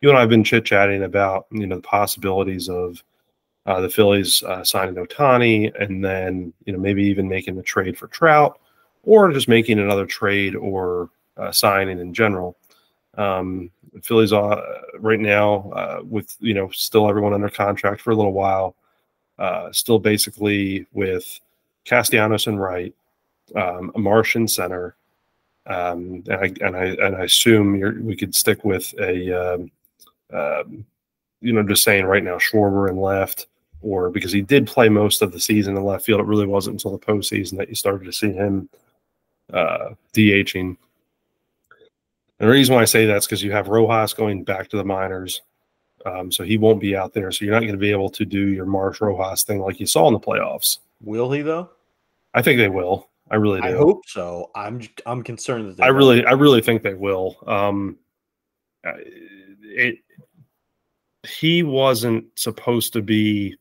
You 0.02 0.10
and 0.10 0.18
I 0.18 0.22
have 0.22 0.30
been 0.30 0.44
chit 0.44 0.66
chatting 0.66 1.04
about, 1.04 1.48
you 1.52 1.66
know, 1.66 1.78
the 1.78 1.82
possibilities 1.82 2.70
of 2.70 3.04
uh, 3.66 3.80
the 3.82 3.90
Phillies 3.90 4.44
uh, 4.44 4.64
signing 4.64 4.96
Ohtani, 4.96 5.74
and 5.82 6.04
then 6.04 6.54
you 6.66 6.74
know 6.74 6.80
maybe 6.80 7.04
even 7.04 7.28
making 7.28 7.56
the 7.56 7.64
trade 7.64 7.98
for 7.98 8.08
Trout, 8.08 8.60
or 9.04 9.32
just 9.32 9.48
making 9.48 9.80
another 9.80 10.06
trade 10.06 10.56
or 10.56 11.10
uh, 11.38 11.52
signing 11.52 12.00
in 12.00 12.14
general. 12.14 12.58
Um, 13.16 13.70
Phillies 14.02 14.34
uh, 14.34 14.62
right 15.00 15.20
now 15.20 15.72
uh, 15.72 16.02
with 16.04 16.36
you 16.40 16.54
know 16.54 16.70
still 16.72 17.08
everyone 17.08 17.34
under 17.34 17.50
contract 17.50 18.02
for 18.02 18.12
a 18.12 18.16
little 18.16 18.34
while, 18.34 18.76
uh, 19.40 19.72
still 19.72 20.00
basically 20.00 20.86
with 20.94 21.40
Castellanos 21.86 22.48
and 22.48 22.60
Wright, 22.60 22.94
um, 23.56 23.92
center, 24.48 24.96
um, 25.68 26.24
and 26.28 26.34
I 26.34 26.54
and 26.62 26.76
I 26.76 26.86
and 26.86 27.16
I 27.16 27.24
assume 27.24 28.04
we 28.06 28.16
could 28.16 28.36
stick 28.36 28.66
with 28.66 28.94
a 29.00 29.54
um, 29.54 29.72
um, 30.34 30.86
you 31.42 31.54
know 31.54 31.64
just 31.64 31.84
saying 31.84 32.06
right 32.06 32.24
now 32.24 32.38
Schwarber 32.38 32.90
and 32.90 33.00
left, 33.00 33.48
or 33.84 34.10
because 34.10 34.32
he 34.32 34.42
did 34.42 34.66
play 34.66 34.90
most 34.90 35.22
of 35.22 35.32
the 35.32 35.40
season 35.40 35.78
in 35.78 35.84
left 35.84 36.06
field, 36.06 36.22
it 36.22 36.26
really 36.26 36.48
wasn't 36.48 36.74
until 36.74 36.92
the 36.92 37.06
postseason 37.06 37.58
that 37.58 37.70
you 37.70 37.76
started 37.76 38.06
to 38.06 38.14
see 38.14 38.32
him 38.32 38.70
uh, 39.54 39.90
DHing. 40.14 40.78
And 42.40 42.50
the 42.50 42.54
reason 42.54 42.76
why 42.76 42.82
I 42.82 42.86
say 42.86 43.06
that's 43.06 43.26
because 43.26 43.44
you 43.44 43.52
have 43.52 43.68
Rojas 43.68 44.14
going 44.14 44.44
back 44.44 44.70
to 44.70 44.78
the 44.78 44.84
minors. 44.84 45.42
Um, 46.06 46.32
so 46.32 46.44
he 46.44 46.58
won't 46.58 46.82
be 46.82 46.96
out 46.96 47.14
there. 47.14 47.32
So 47.32 47.46
you're 47.46 47.54
not 47.54 47.62
going 47.62 47.74
to 47.74 47.78
be 47.78 47.92
able 47.92 48.10
to 48.10 48.26
do 48.26 48.48
your 48.48 48.66
Marsh 48.66 49.00
Rojas 49.00 49.44
thing 49.44 49.60
like 49.60 49.80
you 49.80 49.86
saw 49.86 50.08
in 50.08 50.14
the 50.14 50.20
playoffs. 50.20 50.80
Will 51.02 51.32
he 51.32 51.42
though? 51.42 51.70
I 52.34 52.42
think 52.42 52.58
they 52.58 52.70
will. 52.70 53.10
I 53.30 53.36
really 53.36 53.62
do. 53.62 53.68
I 53.68 53.72
hope 53.72 54.04
so. 54.08 54.50
I'm 54.56 54.82
I'm 55.06 55.24
concerned 55.24 55.70
that 55.70 55.78
they 55.78 55.84
I 55.84 55.88
really 55.88 56.26
I 56.26 56.32
really 56.32 56.62
think 56.62 56.84
they 56.84 56.94
will. 56.94 57.38
Um, 57.48 57.98
it 58.84 60.00
he 61.26 61.64
wasn't 61.64 62.26
supposed 62.36 62.94
to 62.94 63.02
be, 63.02 63.58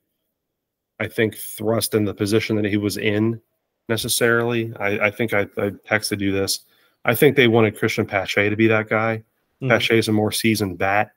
I 1.02 1.08
think, 1.08 1.36
thrust 1.36 1.94
in 1.94 2.04
the 2.04 2.14
position 2.14 2.56
that 2.56 2.64
he 2.64 2.76
was 2.76 2.96
in 2.96 3.40
necessarily. 3.88 4.72
I, 4.78 5.06
I 5.06 5.10
think 5.10 5.34
I, 5.34 5.42
I 5.58 5.70
texted 5.90 6.20
you 6.20 6.30
this. 6.30 6.60
I 7.04 7.14
think 7.14 7.34
they 7.34 7.48
wanted 7.48 7.76
Cristian 7.76 8.06
Pache 8.06 8.48
to 8.48 8.56
be 8.56 8.68
that 8.68 8.88
guy. 8.88 9.24
Mm-hmm. 9.60 9.70
Pache 9.70 9.98
is 9.98 10.08
a 10.08 10.12
more 10.12 10.30
seasoned 10.30 10.78
bat 10.78 11.10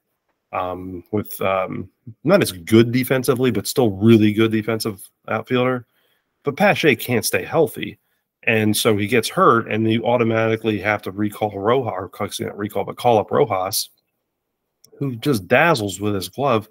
um, 0.51 1.03
with 1.11 1.39
um, 1.41 1.89
not 2.23 2.41
as 2.41 2.51
good 2.51 2.91
defensively, 2.91 3.51
but 3.51 3.67
still 3.67 3.91
really 3.91 4.33
good 4.33 4.51
defensive 4.51 5.07
outfielder. 5.27 5.85
But 6.43 6.57
Pache 6.57 6.95
can't 6.95 7.25
stay 7.25 7.43
healthy. 7.43 7.99
And 8.47 8.75
so 8.75 8.95
he 8.97 9.07
gets 9.07 9.29
hurt, 9.29 9.71
and 9.71 9.89
you 9.91 10.05
automatically 10.05 10.79
have 10.79 11.01
to 11.03 11.11
recall 11.11 11.59
Rojas, 11.59 11.93
or 11.93 12.11
not 12.39 12.57
recall, 12.57 12.83
but 12.83 12.97
call 12.97 13.17
up 13.17 13.31
Rojas, 13.31 13.89
who 14.97 15.15
just 15.15 15.47
dazzles 15.47 15.99
with 15.99 16.15
his 16.15 16.29
glove, 16.29 16.69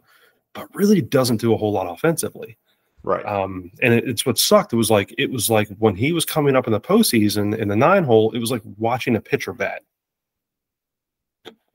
but 0.52 0.72
really 0.74 1.00
doesn't 1.00 1.40
do 1.40 1.52
a 1.52 1.56
whole 1.56 1.72
lot 1.72 1.92
offensively. 1.92 2.56
Right. 3.04 3.24
Um, 3.26 3.70
and 3.82 3.92
it, 3.92 4.08
it's 4.08 4.24
what 4.24 4.38
sucked. 4.38 4.72
It 4.72 4.76
was 4.76 4.90
like 4.90 5.14
it 5.18 5.30
was 5.30 5.50
like 5.50 5.68
when 5.78 5.94
he 5.94 6.12
was 6.12 6.24
coming 6.24 6.56
up 6.56 6.66
in 6.66 6.72
the 6.72 6.80
postseason 6.80 7.56
in 7.56 7.68
the 7.68 7.76
nine 7.76 8.02
hole, 8.02 8.32
it 8.32 8.38
was 8.38 8.50
like 8.50 8.62
watching 8.78 9.14
a 9.14 9.20
pitcher 9.20 9.52
bat. 9.52 9.82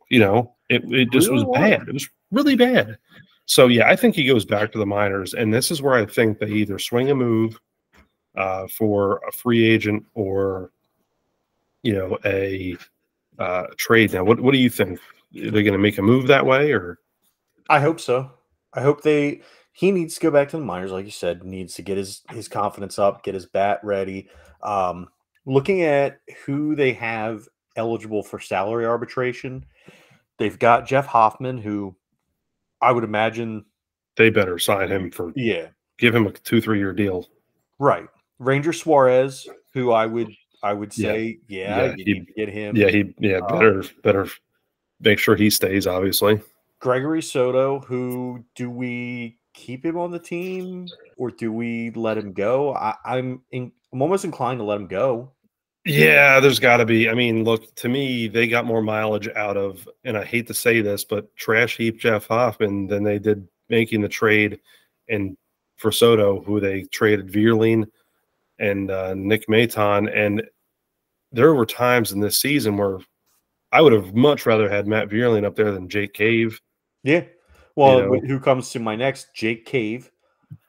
You 0.10 0.20
know, 0.20 0.56
it, 0.70 0.84
it 0.92 1.12
just 1.12 1.30
really? 1.30 1.46
was 1.46 1.56
bad. 1.56 1.88
It 1.88 1.94
was 1.94 2.10
really 2.32 2.56
bad. 2.56 2.98
So 3.46 3.68
yeah, 3.68 3.88
I 3.88 3.96
think 3.96 4.16
he 4.16 4.26
goes 4.26 4.44
back 4.44 4.72
to 4.72 4.80
the 4.80 4.88
minors, 4.88 5.36
and 5.36 5.54
this 5.54 5.70
is 5.70 5.84
where 5.84 5.94
I 5.94 6.08
think 6.08 6.40
they 6.40 6.50
either 6.50 6.80
swing 6.80 7.12
a 7.12 7.16
move 7.16 7.60
uh, 8.36 8.66
for 8.68 9.22
a 9.28 9.32
free 9.32 9.70
agent 9.70 10.04
or 10.16 10.72
you 11.84 11.94
know 11.94 12.18
a 12.26 12.76
uh, 13.38 13.68
trade. 13.78 14.14
Now, 14.14 14.24
what 14.24 14.40
what 14.40 14.52
do 14.52 14.58
you 14.58 14.70
think? 14.72 15.00
Are 15.36 15.52
they 15.52 15.62
going 15.62 15.74
to 15.74 15.78
make 15.78 16.00
a 16.00 16.02
move 16.02 16.26
that 16.26 16.48
way, 16.48 16.72
or? 16.72 16.98
I 17.70 17.80
hope 17.80 18.00
so. 18.00 18.32
I 18.74 18.82
hope 18.82 19.02
they 19.02 19.42
he 19.74 19.92
needs 19.92 20.16
to 20.16 20.22
go 20.22 20.32
back 20.32 20.50
to 20.50 20.58
the 20.58 20.64
minors, 20.64 20.92
like 20.92 21.06
you 21.06 21.12
said, 21.12 21.44
needs 21.44 21.76
to 21.76 21.82
get 21.82 21.98
his 21.98 22.22
his 22.30 22.48
confidence 22.48 23.00
up, 23.00 23.24
get 23.24 23.34
his 23.34 23.46
bat 23.46 23.80
ready. 23.84 24.30
Um, 24.62 25.08
looking 25.46 25.84
at 25.84 26.20
who 26.46 26.76
they 26.76 26.94
have 26.94 27.48
eligible 27.76 28.24
for 28.24 28.40
salary 28.40 28.86
arbitration, 28.86 29.66
they've 30.38 30.60
got 30.60 30.88
Jeff 30.88 31.06
Hoffman, 31.06 31.58
who 31.58 31.96
I 32.82 32.92
would 32.92 33.04
imagine 33.04 33.66
they 34.18 34.30
better 34.30 34.60
sign 34.60 34.90
him 34.90 35.12
for 35.12 35.32
yeah, 35.36 35.68
give 35.98 36.14
him 36.14 36.28
a 36.28 36.32
two 36.32 36.62
three 36.62 36.80
year 36.80 36.94
deal. 36.94 37.28
Right, 37.80 38.08
Ranger 38.38 38.74
Suarez, 38.74 39.48
who 39.74 39.92
I 39.92 40.06
would 40.06 40.30
I 40.62 40.74
would 40.74 40.92
say 40.92 41.40
yeah, 41.48 41.78
yeah, 41.78 41.86
yeah 41.86 41.96
you 41.98 42.06
he, 42.06 42.34
get 42.36 42.50
him. 42.50 42.76
Yeah, 42.76 42.90
he 42.90 43.14
yeah 43.20 43.38
um, 43.38 43.60
better 43.60 43.84
better 44.04 44.28
make 45.00 45.20
sure 45.20 45.36
he 45.36 45.50
stays. 45.50 45.88
Obviously, 45.88 46.42
Gregory 46.80 47.22
Soto, 47.22 47.80
who 47.80 48.44
do 48.56 48.70
we 48.70 49.38
keep 49.54 49.86
him 49.86 49.98
on 49.98 50.12
the 50.12 50.20
team 50.20 50.88
or 51.18 51.30
do 51.30 51.52
we 51.52 51.92
let 51.92 52.18
him 52.18 52.34
go? 52.34 52.74
I, 52.74 52.96
am 53.06 53.42
I'm, 53.54 53.72
I'm 53.92 54.02
almost 54.02 54.26
inclined 54.26 54.60
to 54.60 54.64
let 54.64 54.80
him 54.80 54.88
go. 54.88 55.34
Yeah, 55.86 56.40
there's 56.40 56.60
got 56.60 56.78
to 56.78 56.86
be. 56.86 57.10
I 57.10 57.14
mean, 57.14 57.44
look 57.44 57.74
to 57.76 57.90
me, 57.90 58.28
they 58.28 58.48
got 58.48 58.66
more 58.66 58.82
mileage 58.82 59.30
out 59.30 59.58
of, 59.58 59.88
and 60.04 60.18
I 60.18 60.24
hate 60.24 60.48
to 60.48 60.54
say 60.54 60.82
this, 60.82 61.04
but 61.04 61.34
trash 61.36 61.78
heap 61.78 62.00
Jeff 62.00 62.28
Hoffman 62.28 62.88
than 62.88 63.04
they 63.04 63.18
did 63.18 63.48
making 63.70 64.02
the 64.02 64.10
trade 64.10 64.60
and 65.08 65.38
for 65.78 65.92
Soto, 65.92 66.42
who 66.42 66.60
they 66.60 66.84
traded 66.84 67.32
Vierling 67.32 67.88
and 68.60 68.92
uh, 68.92 69.14
Nick 69.16 69.48
Maton. 69.48 70.10
And 70.14 70.44
there 71.32 71.54
were 71.54 71.66
times 71.66 72.12
in 72.12 72.20
this 72.20 72.40
season 72.40 72.78
where 72.78 73.00
I 73.72 73.82
would 73.82 73.94
have 73.94 74.14
much 74.14 74.46
rather 74.46 74.70
had 74.70 74.88
Matt 74.88 75.10
Vierling 75.10 75.46
up 75.46 75.56
there 75.56 75.72
than 75.72 75.90
Jake 75.90 76.14
Cave. 76.14 76.60
Yeah. 77.04 77.24
Well, 77.76 78.00
you 78.00 78.22
know? 78.22 78.28
who 78.28 78.40
comes 78.40 78.72
to 78.72 78.80
my 78.80 78.96
next? 78.96 79.34
Jake 79.34 79.66
Cave 79.66 80.12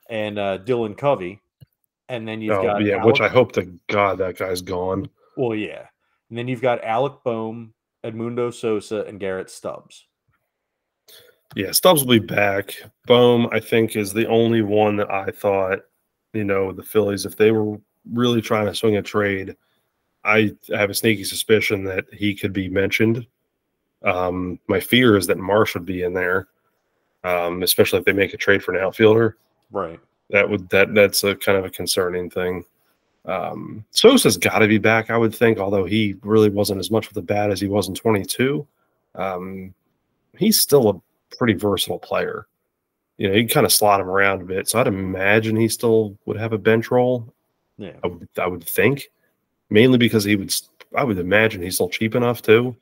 and 0.09 0.37
uh, 0.37 0.59
Dylan 0.59 0.97
Covey, 0.97 1.41
and 2.09 2.27
then 2.27 2.41
you've 2.41 2.57
oh, 2.57 2.63
got 2.63 2.83
yeah, 2.83 2.95
Alec, 2.95 3.05
which 3.05 3.21
I 3.21 3.27
hope 3.27 3.51
to 3.53 3.71
God 3.87 4.17
that 4.19 4.37
guy's 4.37 4.61
gone. 4.61 5.09
Well, 5.35 5.55
yeah, 5.55 5.87
and 6.29 6.37
then 6.37 6.47
you've 6.47 6.61
got 6.61 6.83
Alec 6.83 7.13
Bohm, 7.23 7.73
Edmundo 8.05 8.53
Sosa, 8.53 9.03
and 9.03 9.19
Garrett 9.19 9.49
Stubbs. 9.49 10.05
Yeah, 11.55 11.71
Stubbs 11.71 12.05
will 12.05 12.19
be 12.19 12.25
back. 12.25 12.75
Bohm, 13.07 13.47
I 13.51 13.59
think, 13.59 13.95
is 13.95 14.13
the 14.13 14.27
only 14.27 14.61
one 14.61 14.95
that 14.97 15.11
I 15.11 15.31
thought, 15.31 15.79
you 16.33 16.45
know, 16.45 16.71
the 16.71 16.83
Phillies, 16.83 17.25
if 17.25 17.35
they 17.35 17.51
were 17.51 17.77
really 18.09 18.41
trying 18.41 18.67
to 18.67 18.75
swing 18.75 18.95
a 18.95 19.01
trade, 19.01 19.55
I 20.23 20.55
have 20.69 20.89
a 20.89 20.93
sneaky 20.93 21.23
suspicion 21.23 21.83
that 21.85 22.05
he 22.13 22.35
could 22.35 22.53
be 22.53 22.69
mentioned. 22.69 23.27
Um, 24.03 24.59
my 24.67 24.79
fear 24.79 25.17
is 25.17 25.27
that 25.27 25.37
Marsh 25.37 25.73
would 25.73 25.85
be 25.85 26.03
in 26.03 26.13
there 26.13 26.47
um, 27.23 27.63
especially 27.63 27.99
if 27.99 28.05
they 28.05 28.13
make 28.13 28.33
a 28.33 28.37
trade 28.37 28.63
for 28.63 28.73
an 28.73 28.83
outfielder. 28.83 29.37
Right. 29.71 29.99
That 30.29 30.49
would 30.49 30.69
that 30.69 30.93
that's 30.93 31.23
a 31.23 31.35
kind 31.35 31.57
of 31.57 31.65
a 31.65 31.69
concerning 31.69 32.29
thing. 32.29 32.65
Um, 33.25 33.85
Sosa's 33.91 34.37
got 34.37 34.59
to 34.59 34.67
be 34.67 34.79
back, 34.79 35.09
I 35.09 35.17
would 35.17 35.35
think, 35.35 35.59
although 35.59 35.85
he 35.85 36.15
really 36.23 36.49
wasn't 36.49 36.79
as 36.79 36.89
much 36.89 37.07
of 37.07 37.13
the 37.13 37.21
bat 37.21 37.51
as 37.51 37.61
he 37.61 37.67
was 37.67 37.87
in 37.87 37.93
22. 37.93 38.65
Um, 39.13 39.73
he's 40.37 40.59
still 40.59 40.89
a 40.89 41.35
pretty 41.37 41.53
versatile 41.53 41.99
player. 41.99 42.47
You 43.17 43.27
know, 43.27 43.35
you 43.35 43.47
kind 43.47 43.65
of 43.65 43.71
slot 43.71 43.99
him 43.99 44.09
around 44.09 44.41
a 44.41 44.45
bit, 44.45 44.67
so 44.67 44.79
I'd 44.79 44.87
imagine 44.87 45.55
he 45.55 45.67
still 45.67 46.17
would 46.25 46.37
have 46.37 46.53
a 46.53 46.57
bench 46.57 46.89
role. 46.89 47.31
Yeah, 47.77 47.93
I 48.03 48.07
would, 48.07 48.27
I 48.39 48.47
would 48.47 48.63
think, 48.63 49.11
mainly 49.69 49.97
because 49.97 50.23
he 50.23 50.35
would. 50.35 50.53
I 50.95 51.03
would 51.03 51.19
imagine 51.19 51.61
he's 51.61 51.75
still 51.75 51.89
cheap 51.89 52.15
enough 52.15 52.41
too, 52.41 52.75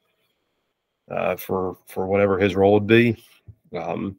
uh, 1.09 1.35
for 1.35 1.77
for 1.87 2.07
whatever 2.07 2.37
his 2.37 2.55
role 2.55 2.73
would 2.73 2.87
be. 2.87 3.23
Um, 3.75 4.17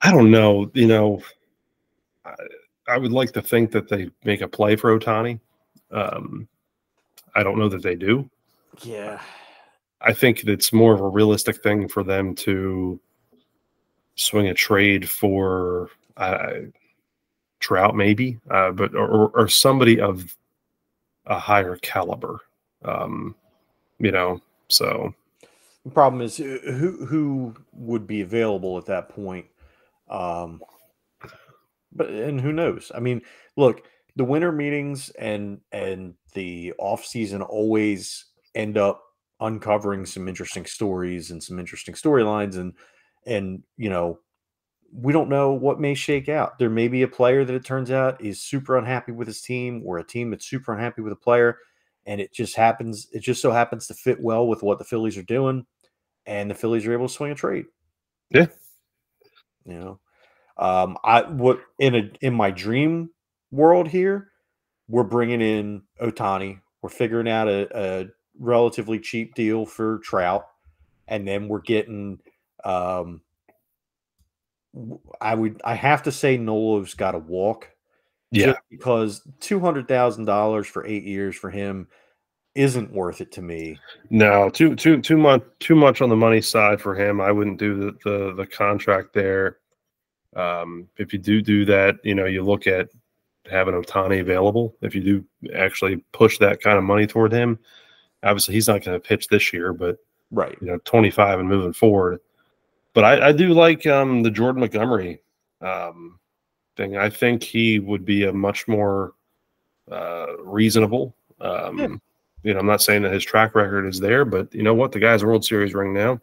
I 0.00 0.10
don't 0.10 0.30
know. 0.30 0.70
You 0.74 0.86
know, 0.86 1.22
I, 2.24 2.34
I, 2.88 2.98
would 2.98 3.12
like 3.12 3.32
to 3.32 3.42
think 3.42 3.70
that 3.70 3.88
they 3.88 4.10
make 4.24 4.40
a 4.40 4.48
play 4.48 4.74
for 4.74 4.98
Ohtani. 4.98 5.38
Um, 5.92 6.48
I 7.34 7.42
don't 7.42 7.58
know 7.58 7.68
that 7.68 7.82
they 7.82 7.94
do. 7.94 8.28
Yeah. 8.82 9.20
I 10.00 10.12
think 10.12 10.42
it's 10.44 10.72
more 10.72 10.92
of 10.94 11.00
a 11.00 11.08
realistic 11.08 11.62
thing 11.62 11.88
for 11.88 12.02
them 12.02 12.34
to 12.36 13.00
swing 14.16 14.48
a 14.48 14.54
trade 14.54 15.08
for 15.08 15.90
uh, 16.16 16.52
Trout, 17.60 17.94
maybe, 17.94 18.40
uh, 18.50 18.72
but 18.72 18.94
or, 18.96 19.28
or 19.28 19.48
somebody 19.48 20.00
of 20.00 20.36
a 21.26 21.38
higher 21.38 21.76
caliber. 21.76 22.40
Um, 22.84 23.36
you 24.00 24.10
know, 24.10 24.40
so 24.72 25.14
the 25.84 25.90
problem 25.90 26.22
is 26.22 26.40
uh, 26.40 26.58
who 26.64 27.04
who 27.06 27.54
would 27.72 28.06
be 28.06 28.20
available 28.20 28.78
at 28.78 28.86
that 28.86 29.08
point. 29.08 29.46
Um, 30.08 30.60
but 31.92 32.08
and 32.10 32.40
who 32.40 32.52
knows? 32.52 32.92
I 32.94 33.00
mean, 33.00 33.22
look, 33.56 33.84
the 34.16 34.24
winter 34.24 34.52
meetings 34.52 35.10
and 35.10 35.60
and 35.72 36.14
the 36.34 36.72
off 36.78 37.04
season 37.04 37.42
always 37.42 38.26
end 38.54 38.78
up 38.78 39.02
uncovering 39.40 40.06
some 40.06 40.28
interesting 40.28 40.64
stories 40.64 41.30
and 41.30 41.42
some 41.42 41.58
interesting 41.58 41.94
storylines 41.94 42.56
and 42.56 42.74
and 43.26 43.62
you 43.76 43.90
know 43.90 44.18
we 44.92 45.12
don't 45.12 45.30
know 45.30 45.52
what 45.52 45.80
may 45.80 45.94
shake 45.94 46.28
out. 46.28 46.58
There 46.58 46.68
may 46.68 46.86
be 46.86 47.02
a 47.02 47.08
player 47.08 47.44
that 47.44 47.54
it 47.54 47.64
turns 47.64 47.90
out 47.90 48.22
is 48.22 48.42
super 48.42 48.76
unhappy 48.76 49.12
with 49.12 49.26
his 49.26 49.40
team, 49.40 49.82
or 49.86 49.98
a 49.98 50.04
team 50.04 50.30
that's 50.30 50.46
super 50.46 50.74
unhappy 50.74 51.00
with 51.00 51.14
a 51.14 51.16
player, 51.16 51.58
and 52.06 52.20
it 52.20 52.32
just 52.32 52.56
happens. 52.56 53.08
It 53.12 53.20
just 53.20 53.42
so 53.42 53.50
happens 53.50 53.86
to 53.86 53.94
fit 53.94 54.20
well 54.20 54.46
with 54.46 54.62
what 54.62 54.78
the 54.78 54.84
Phillies 54.84 55.16
are 55.16 55.22
doing, 55.22 55.66
and 56.26 56.50
the 56.50 56.54
Phillies 56.54 56.86
are 56.86 56.92
able 56.92 57.08
to 57.08 57.12
swing 57.12 57.32
a 57.32 57.34
trade. 57.34 57.66
Yeah, 58.30 58.46
you 59.64 59.78
know, 59.78 60.00
um, 60.56 60.96
I 61.04 61.22
what 61.22 61.60
in 61.78 61.94
a 61.94 62.10
in 62.20 62.34
my 62.34 62.50
dream 62.50 63.10
world 63.50 63.88
here, 63.88 64.30
we're 64.88 65.04
bringing 65.04 65.40
in 65.40 65.82
Ohtani. 66.00 66.60
We're 66.80 66.90
figuring 66.90 67.28
out 67.28 67.48
a, 67.48 67.68
a 67.74 68.06
relatively 68.38 68.98
cheap 68.98 69.34
deal 69.34 69.66
for 69.66 69.98
Trout, 69.98 70.46
and 71.08 71.26
then 71.26 71.48
we're 71.48 71.60
getting. 71.60 72.20
Um, 72.64 73.22
I 75.20 75.34
would 75.34 75.60
I 75.64 75.74
have 75.74 76.04
to 76.04 76.12
say 76.12 76.38
Nola's 76.38 76.94
got 76.94 77.12
to 77.12 77.18
walk. 77.18 77.68
Yeah, 78.32 78.54
because 78.70 79.22
two 79.40 79.60
hundred 79.60 79.88
thousand 79.88 80.24
dollars 80.24 80.66
for 80.66 80.86
eight 80.86 81.04
years 81.04 81.36
for 81.36 81.50
him 81.50 81.86
isn't 82.54 82.92
worth 82.92 83.20
it 83.20 83.32
to 83.32 83.42
me. 83.42 83.78
No, 84.10 84.50
too 84.50 84.74
too 84.74 85.00
too 85.00 85.16
much 85.16 85.42
too 85.60 85.74
much 85.74 86.00
on 86.00 86.08
the 86.08 86.16
money 86.16 86.40
side 86.40 86.80
for 86.80 86.94
him. 86.94 87.20
I 87.20 87.30
wouldn't 87.30 87.58
do 87.58 87.76
the 87.76 87.92
the, 88.04 88.34
the 88.34 88.46
contract 88.46 89.12
there. 89.12 89.58
Um, 90.34 90.88
if 90.96 91.12
you 91.12 91.18
do 91.18 91.42
do 91.42 91.64
that, 91.66 91.96
you 92.02 92.14
know, 92.14 92.24
you 92.24 92.42
look 92.42 92.66
at 92.66 92.88
having 93.50 93.74
Ohtani 93.74 94.20
available. 94.20 94.74
If 94.80 94.94
you 94.94 95.02
do 95.02 95.24
actually 95.54 95.96
push 96.12 96.38
that 96.38 96.60
kind 96.60 96.78
of 96.78 96.84
money 96.84 97.06
toward 97.06 97.32
him, 97.32 97.58
obviously 98.22 98.54
he's 98.54 98.68
not 98.68 98.82
going 98.82 98.98
to 98.98 99.08
pitch 99.08 99.28
this 99.28 99.52
year, 99.52 99.72
but 99.72 99.98
right, 100.30 100.56
you 100.60 100.68
know, 100.68 100.78
twenty 100.84 101.10
five 101.10 101.38
and 101.38 101.48
moving 101.48 101.72
forward 101.72 102.20
but 102.94 103.04
I, 103.04 103.28
I 103.28 103.32
do 103.32 103.52
like 103.54 103.86
um, 103.86 104.22
the 104.22 104.30
Jordan 104.30 104.60
Montgomery 104.60 105.22
um, 105.60 106.18
thing. 106.76 106.96
I 106.96 107.10
think 107.10 107.42
he 107.42 107.78
would 107.78 108.04
be 108.04 108.24
a 108.24 108.32
much 108.32 108.68
more 108.68 109.12
uh, 109.90 110.36
reasonable. 110.38 111.14
Um, 111.40 111.78
yeah. 111.78 111.88
You 112.44 112.54
know, 112.54 112.60
I'm 112.60 112.66
not 112.66 112.82
saying 112.82 113.02
that 113.02 113.12
his 113.12 113.24
track 113.24 113.54
record 113.54 113.86
is 113.86 114.00
there, 114.00 114.24
but 114.24 114.52
you 114.52 114.62
know 114.62 114.74
what? 114.74 114.92
The 114.92 114.98
guy's 114.98 115.22
a 115.22 115.26
World 115.26 115.44
Series 115.44 115.74
ring 115.74 115.94
now, 115.94 116.18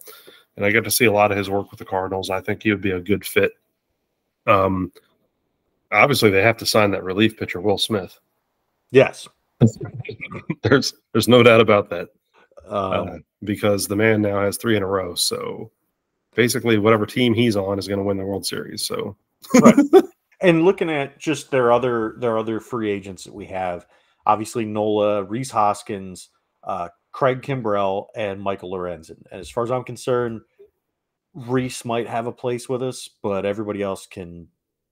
and 0.58 0.66
I 0.66 0.72
get 0.72 0.84
to 0.84 0.92
see 0.92 1.06
a 1.06 1.12
lot 1.12 1.32
of 1.32 1.38
his 1.38 1.50
work 1.50 1.72
with 1.72 1.80
the 1.80 1.86
Cardinals. 1.86 2.30
I 2.30 2.42
think 2.42 2.62
he 2.62 2.72
would 2.72 2.82
be 2.82 2.92
a 2.92 3.00
good 3.00 3.26
fit. 3.26 3.54
Um, 4.46 4.92
obviously, 5.92 6.30
they 6.30 6.42
have 6.42 6.58
to 6.58 6.66
sign 6.66 6.92
that 6.92 7.04
relief 7.06 7.38
pitcher, 7.38 7.62
Will 7.62 7.78
Smith. 7.78 8.20
Yes, 8.92 9.30
there's 10.64 10.94
there's 11.14 11.30
no 11.30 11.42
doubt 11.42 11.62
about 11.62 11.90
that. 11.90 12.10
Um, 12.68 13.08
uh, 13.08 13.18
because 13.44 13.88
the 13.88 13.96
man 13.96 14.22
now 14.22 14.42
has 14.42 14.58
three 14.58 14.78
in 14.78 14.84
a 14.84 14.88
row. 14.88 15.16
So 15.16 15.72
basically 16.36 16.78
whatever 16.78 17.06
team 17.06 17.34
he's 17.34 17.56
on 17.56 17.80
is 17.80 17.88
going 17.88 17.98
to 17.98 18.04
win 18.04 18.18
the 18.18 18.26
World 18.26 18.46
Series. 18.46 18.86
So, 18.86 19.16
right. 19.62 19.76
and 20.42 20.64
looking 20.64 20.90
at 20.90 21.20
just 21.20 21.52
their 21.52 21.72
other 21.72 22.16
their 22.18 22.38
other 22.38 22.60
free 22.60 22.90
agents 22.90 23.24
that 23.24 23.34
we 23.34 23.46
have, 23.48 23.86
obviously 24.26 24.66
Nola, 24.66 25.24
Rhys 25.24 25.52
Hoskins, 25.52 26.30
uh, 26.64 26.90
Craig 27.12 27.42
Kimbrel, 27.42 28.08
and 28.16 28.42
Michael 28.42 28.72
Lorenzen. 28.72 29.24
And 29.32 29.42
as 29.42 29.50
far 29.50 29.64
as 29.64 29.72
I'm 29.72 29.84
concerned, 29.84 30.42
Rhys 31.34 31.84
might 31.86 32.08
have 32.08 32.28
a 32.28 32.32
place 32.32 32.70
with 32.70 32.84
us, 32.84 33.10
but 33.22 33.46
everybody 33.46 33.82
else 33.82 34.08
can 34.08 34.48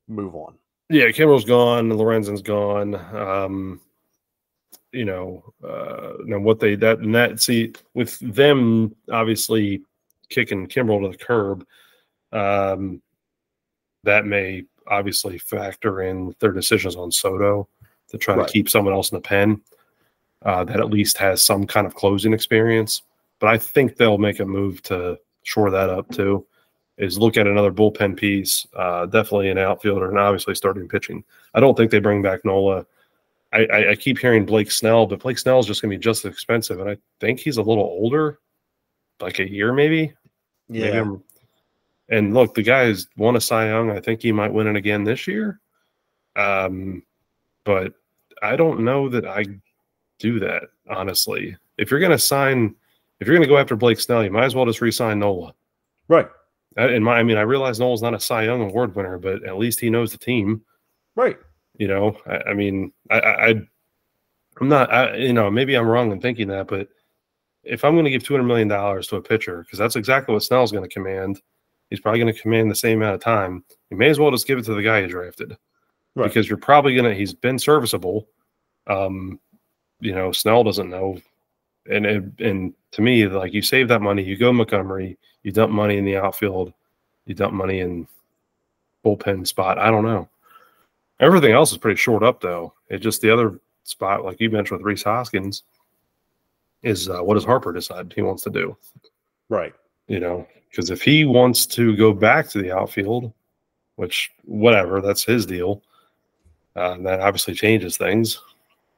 move 0.08 0.36
on. 0.36 0.56
Yeah, 0.90 1.06
Kimbrel's 1.08 1.46
gone, 1.46 1.90
Lorenzen's 1.90 2.42
gone. 2.42 2.96
Um, 3.16 3.82
you 4.92 5.06
know, 5.06 5.44
uh, 5.68 6.14
now 6.26 6.40
what 6.40 6.60
they 6.60 6.76
that 6.76 7.00
and 7.00 7.14
that 7.14 7.42
see 7.42 7.74
with 7.94 8.18
them 8.20 8.96
obviously 9.12 9.82
kicking 10.30 10.68
Kimbrel 10.68 11.04
to 11.04 11.18
the 11.18 11.24
curb, 11.24 11.66
um, 12.32 13.02
that 14.04 14.26
may 14.26 14.64
obviously 14.90 15.38
factor 15.38 16.02
in 16.02 16.36
their 16.40 16.52
decisions 16.52 16.96
on 16.96 17.12
Soto 17.12 17.68
to 18.10 18.18
try 18.18 18.36
right. 18.36 18.48
to 18.48 18.54
keep 18.54 18.70
someone 18.70 18.94
else 18.94 19.12
in 19.12 19.16
the 19.16 19.22
pen 19.22 19.62
uh, 20.44 20.64
that 20.64 20.80
at 20.80 20.90
least 20.90 21.18
has 21.18 21.42
some 21.42 21.66
kind 21.66 21.88
of 21.88 21.96
closing 21.96 22.34
experience. 22.34 23.02
But 23.40 23.50
I 23.50 23.58
think 23.58 23.96
they'll 23.96 24.18
make 24.18 24.40
a 24.40 24.46
move 24.46 24.82
to 24.84 25.20
shore 25.44 25.70
that 25.72 25.90
up 25.90 26.10
too. 26.12 26.46
Is 26.98 27.20
look 27.20 27.38
at 27.38 27.46
another 27.46 27.72
bullpen 27.72 28.18
piece, 28.18 28.66
uh, 28.76 29.06
definitely 29.06 29.50
an 29.50 29.60
outfielder, 29.60 30.10
and 30.10 30.18
obviously 30.18 30.56
starting 30.56 30.88
pitching. 30.88 31.24
I 31.54 31.60
don't 31.60 31.78
think 31.78 31.92
they 31.92 32.00
bring 32.00 32.24
back 32.24 32.44
Nola. 32.44 32.88
I, 33.54 33.66
I, 33.66 33.92
I 33.92 33.96
keep 33.96 34.18
hearing 34.18 34.48
Blake 34.48 34.72
Snell, 34.72 35.06
but 35.06 35.20
Blake 35.20 35.38
Snell 35.38 35.60
is 35.60 35.68
just 35.68 35.82
going 35.82 35.92
to 35.92 35.98
be 35.98 36.04
just 36.04 36.26
as 36.26 36.32
expensive, 36.32 36.80
and 36.80 36.90
I 36.90 36.98
think 37.20 37.40
he's 37.40 37.58
a 37.58 37.62
little 37.62 37.84
older 37.84 38.40
like 39.20 39.40
a 39.40 39.50
year 39.50 39.74
maybe. 39.74 40.14
Yeah. 40.70 41.04
Maybe 41.04 41.20
and 42.10 42.34
look, 42.34 42.54
the 42.54 42.64
guy 42.64 42.86
has 42.86 43.08
won 43.18 43.36
a 43.36 43.42
Cy 43.42 43.68
Young. 43.68 43.92
I 43.92 44.00
think 44.00 44.22
he 44.22 44.32
might 44.32 44.54
win 44.54 44.68
it 44.68 44.76
again 44.76 45.04
this 45.04 45.28
year. 45.28 45.60
Um, 46.36 47.04
but 47.64 47.94
I 48.42 48.56
don't 48.56 48.82
know 48.82 49.10
that 49.10 49.26
I 49.26 49.46
do 50.20 50.40
that 50.40 50.64
honestly. 50.90 51.58
If 51.78 51.92
you're 51.92 52.00
going 52.00 52.12
to 52.12 52.20
sign, 52.20 52.76
if 53.20 53.28
you're 53.28 53.36
going 53.36 53.48
to 53.48 53.52
go 53.52 53.58
after 53.58 53.76
Blake 53.76 54.00
Snell, 54.00 54.24
you 54.24 54.32
might 54.32 54.46
as 54.46 54.56
well 54.56 54.66
just 54.66 54.82
re-sign 54.82 55.20
Nola. 55.20 55.54
Right. 56.08 56.28
In 56.78 57.04
my, 57.04 57.18
I 57.18 57.24
mean, 57.24 57.38
I 57.38 57.42
realize 57.42 57.80
Nola's 57.80 58.02
not 58.02 58.14
a 58.14 58.20
Cy 58.20 58.44
Young 58.44 58.62
award 58.62 58.96
winner, 58.96 59.18
but 59.18 59.44
at 59.44 59.58
least 59.58 59.80
he 59.80 59.90
knows 59.90 60.12
the 60.12 60.18
team. 60.18 60.62
Right. 61.16 61.38
You 61.78 61.88
know, 61.88 62.18
I, 62.26 62.52
I 62.52 62.54
mean, 62.54 62.94
I, 63.10 63.20
I, 63.20 63.50
I'm 64.62 64.70
not, 64.70 64.94
I, 64.94 65.16
you 65.16 65.34
know, 65.34 65.50
maybe 65.52 65.76
I'm 65.76 65.88
wrong 65.88 66.12
in 66.12 66.22
thinking 66.22 66.48
that, 66.50 66.68
but 66.68 66.88
if 67.64 67.84
I'm 67.84 67.96
going 67.96 68.06
to 68.06 68.12
give 68.12 68.24
$200 68.24 68.46
million 68.46 68.70
to 68.70 69.16
a 69.16 69.22
pitcher, 69.22 69.64
because 69.64 69.80
that's 69.80 69.96
exactly 69.96 70.34
what 70.34 70.44
Snell's 70.44 70.72
going 70.72 70.88
to 70.88 70.94
command, 70.94 71.42
he's 71.90 72.00
probably 72.00 72.20
going 72.20 72.34
to 72.34 72.42
command 72.42 72.70
the 72.70 72.76
same 72.76 73.02
amount 73.02 73.16
of 73.16 73.22
time. 73.22 73.64
You 73.90 73.98
may 73.98 74.10
as 74.10 74.20
well 74.20 74.32
just 74.32 74.48
give 74.48 74.58
it 74.60 74.66
to 74.66 74.74
the 74.74 74.84
guy 74.84 75.00
you 75.00 75.08
drafted 75.08 75.58
right. 76.16 76.28
because 76.28 76.50
you're 76.50 76.58
probably 76.58 76.96
going 76.96 77.10
to, 77.10 77.16
he's 77.16 77.34
been 77.34 77.60
serviceable. 77.60 78.28
Um, 78.88 79.40
you 80.00 80.14
know, 80.14 80.32
Snell 80.32 80.64
doesn't 80.64 80.90
know. 80.90 81.20
And, 81.90 82.06
and, 82.06 82.40
and 82.40 82.74
to 82.92 83.02
me, 83.02 83.28
like 83.28 83.54
you 83.54 83.62
save 83.62 83.88
that 83.88 84.02
money, 84.02 84.24
you 84.24 84.38
go 84.38 84.52
Montgomery, 84.52 85.18
you 85.44 85.52
dump 85.52 85.72
money 85.72 85.98
in 85.98 86.06
the 86.06 86.18
outfield, 86.18 86.74
you 87.26 87.34
dump 87.34 87.54
money 87.54 87.80
in 87.80 88.08
bullpen 89.06 89.48
spot. 89.48 89.80
I 89.80 89.90
don't 89.90 90.06
know. 90.06 90.28
Everything 91.20 91.54
else 91.54 91.72
is 91.72 91.78
pretty 91.78 91.98
short 91.98 92.24
up 92.24 92.42
though. 92.42 92.74
It 92.90 93.00
just 93.00 93.22
the 93.22 93.32
other 93.32 93.60
spot, 93.84 94.24
like 94.24 94.40
you 94.40 94.50
mentioned 94.50 94.80
with 94.80 94.86
Rhys 94.86 95.04
Hoskins, 95.04 95.64
is 96.84 97.10
uh, 97.10 97.22
what 97.22 97.36
does 97.36 97.46
Harper 97.46 97.74
decide 97.74 98.14
he 98.14 98.22
wants 98.22 98.44
to 98.44 98.50
do? 98.50 98.78
Right. 99.50 99.74
You 100.08 100.20
know, 100.20 100.48
because 100.70 100.90
if 100.90 101.02
he 101.02 101.26
wants 101.26 101.66
to 101.68 101.96
go 101.96 102.14
back 102.14 102.48
to 102.50 102.62
the 102.62 102.72
outfield, 102.72 103.34
which 103.96 104.32
whatever, 104.46 105.02
that's 105.02 105.24
his 105.24 105.46
deal. 105.46 105.82
Uh, 106.76 106.98
that 107.00 107.20
obviously 107.22 107.56
changes 107.56 107.98
things 107.98 108.40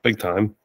big 0.04 0.20
time. 0.20 0.56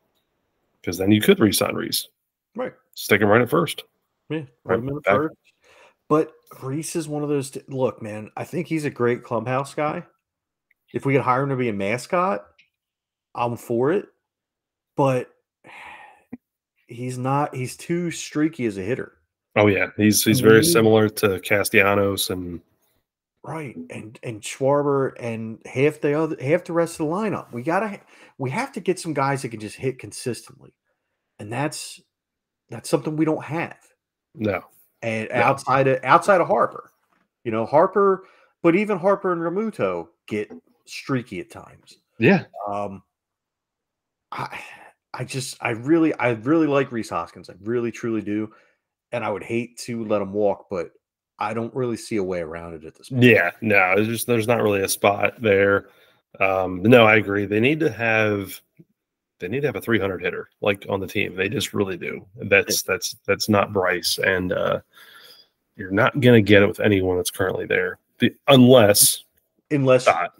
Because 0.80 0.99
then 0.99 1.11
you 1.11 1.20
could 1.20 1.40
resign 1.40 1.74
Rhys. 1.74 2.09
Right. 2.55 2.72
Stick 2.95 3.20
him 3.20 3.28
right 3.28 3.40
at 3.40 3.51
first. 3.51 3.84
Yeah. 4.28 4.42
Right. 4.64 4.80
first. 5.05 5.34
But 6.09 6.32
Rhys 6.62 6.95
is 6.95 7.09
one 7.09 7.22
of 7.22 7.28
those. 7.28 7.51
T- 7.51 7.62
look, 7.68 8.03
man, 8.03 8.30
I 8.36 8.45
think 8.45 8.66
he's 8.66 8.84
a 8.84 8.90
great 8.90 9.22
clubhouse 9.22 9.74
guy. 9.74 10.05
If 10.92 11.07
we 11.07 11.14
could 11.14 11.22
hire 11.22 11.42
him 11.42 11.49
to 11.49 11.57
be 11.57 11.70
a 11.70 11.72
mascot, 11.72 12.47
I'm 13.34 13.57
for 13.57 13.92
it. 13.92 14.07
But 14.97 15.30
he's 16.86 17.16
not 17.16 17.55
he's 17.55 17.76
too 17.76 18.11
streaky 18.11 18.66
as 18.66 18.76
a 18.76 18.82
hitter. 18.82 19.12
Oh 19.57 19.68
yeah, 19.68 19.88
he's 19.96 20.24
he's 20.24 20.40
very 20.40 20.64
similar 20.64 21.09
to 21.09 21.40
Castellanos 21.40 22.30
and 22.30 22.61
right 23.44 23.76
and 23.90 24.18
and 24.22 24.40
Schwarber 24.40 25.12
and 25.20 25.59
half 25.66 26.00
the 26.00 26.18
other 26.18 26.36
half 26.40 26.64
the 26.64 26.72
rest 26.72 26.98
of 26.98 27.07
the 27.07 27.12
lineup. 27.12 27.52
We 27.52 27.62
gotta 27.62 28.00
we 28.38 28.50
have 28.50 28.72
to 28.72 28.80
get 28.80 28.98
some 28.98 29.14
guys 29.14 29.42
that 29.42 29.50
can 29.50 29.61
just 29.61 29.76
hit 29.76 29.98
consistently, 29.98 30.74
and 31.38 31.52
that's 31.52 32.00
that's 32.68 32.90
something 32.90 33.16
we 33.16 33.24
don't 33.24 33.44
have. 33.44 33.78
No, 34.34 34.62
and 35.02 35.28
no. 35.32 35.40
outside 35.40 35.86
of 35.86 36.00
outside 36.02 36.40
of 36.40 36.48
Harper, 36.48 36.90
you 37.44 37.52
know 37.52 37.64
Harper, 37.64 38.24
but 38.62 38.74
even 38.74 38.98
Harper 38.98 39.32
and 39.32 39.40
Realmuto 39.40 40.09
get 40.26 40.50
streaky 40.84 41.40
at 41.40 41.50
times. 41.50 41.98
Yeah. 42.18 42.44
Um, 42.68 43.02
I 44.32 44.61
I 45.12 45.24
just 45.24 45.57
I 45.61 45.70
really 45.70 46.12
I 46.14 46.30
really 46.30 46.66
like 46.66 46.90
Rhys 46.90 47.11
Hoskins. 47.11 47.48
I 47.48 47.55
really 47.62 47.92
truly 47.92 48.20
do. 48.20 48.52
And 49.15 49.25
I 49.25 49.31
would 49.31 49.45
hate 49.45 49.79
to 49.79 50.05
let 50.05 50.21
him 50.21 50.33
walk, 50.33 50.67
but 50.71 50.91
I 51.39 51.55
don't 51.55 51.75
really 51.75 51.97
see 51.97 52.17
a 52.17 52.23
way 52.23 52.41
around 52.41 52.75
it 52.75 52.85
at 52.85 52.95
this 52.95 53.09
point. 53.09 53.23
Yeah, 53.23 53.51
no, 53.61 53.95
it's 53.97 54.09
just 54.09 54.27
there's 54.27 54.49
not 54.49 54.62
really 54.62 54.83
a 54.83 54.89
spot 54.89 55.41
there. 55.41 55.89
Um, 56.41 56.83
no, 56.83 57.05
I 57.05 57.17
agree. 57.17 57.47
They 57.47 57.61
need 57.61 57.81
to 57.81 57.91
have 57.91 58.61
they 59.41 59.49
need 59.49 59.61
to 59.61 59.69
have 59.69 59.77
a 59.77 59.81
300 59.81 60.23
hitter 60.23 60.49
like 60.61 60.87
on 60.89 61.01
the 61.01 61.07
team. 61.07 61.35
They 61.35 61.49
just 61.49 61.75
really 61.75 61.97
do. 61.97 62.27
That's 62.37 62.83
that's 62.83 63.17
that's 63.27 63.49
not 63.49 63.73
Bryce, 63.73 64.19
and 64.19 64.53
uh, 64.53 64.81
you're 65.77 65.91
not 65.91 66.21
gonna 66.21 66.41
get 66.41 66.62
it 66.62 66.67
with 66.67 66.81
anyone 66.81 67.17
that's 67.17 67.31
currently 67.31 67.67
there, 67.67 67.99
the, 68.19 68.35
unless 68.49 69.25
unless 69.71 70.03
Stott. 70.03 70.33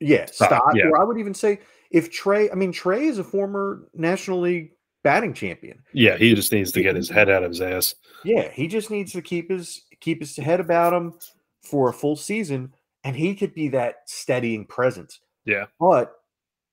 yeah, 0.00 0.26
Stott, 0.26 0.48
Stott, 0.48 0.76
yeah. 0.76 0.84
or 0.86 1.00
I 1.00 1.04
would 1.04 1.18
even 1.18 1.34
say 1.34 1.60
if 1.90 2.10
Trea. 2.10 2.50
I 2.50 2.54
mean, 2.54 2.72
Trea 2.72 3.08
is 3.08 3.18
a 3.18 3.24
former 3.24 3.88
National 3.94 4.40
League 4.40 4.73
batting 5.04 5.34
champion. 5.34 5.80
Yeah, 5.92 6.16
he 6.16 6.34
just 6.34 6.50
needs 6.50 6.72
to 6.72 6.82
get 6.82 6.96
his 6.96 7.08
head 7.08 7.30
out 7.30 7.44
of 7.44 7.50
his 7.50 7.60
ass. 7.60 7.94
Yeah, 8.24 8.50
he 8.50 8.66
just 8.66 8.90
needs 8.90 9.12
to 9.12 9.22
keep 9.22 9.50
his 9.50 9.82
keep 10.00 10.18
his 10.18 10.36
head 10.36 10.58
about 10.58 10.92
him 10.92 11.14
for 11.62 11.90
a 11.90 11.92
full 11.92 12.16
season, 12.16 12.74
and 13.04 13.14
he 13.14 13.36
could 13.36 13.54
be 13.54 13.68
that 13.68 13.96
steadying 14.06 14.66
presence. 14.66 15.20
Yeah. 15.44 15.66
But 15.78 16.12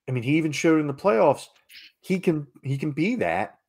I 0.09 0.13
mean, 0.13 0.23
he 0.23 0.37
even 0.37 0.51
showed 0.51 0.79
in 0.79 0.87
the 0.87 0.93
playoffs 0.93 1.45
he 1.99 2.19
can 2.19 2.47
he 2.63 2.77
can 2.77 2.91
be 2.91 3.15
that, 3.15 3.59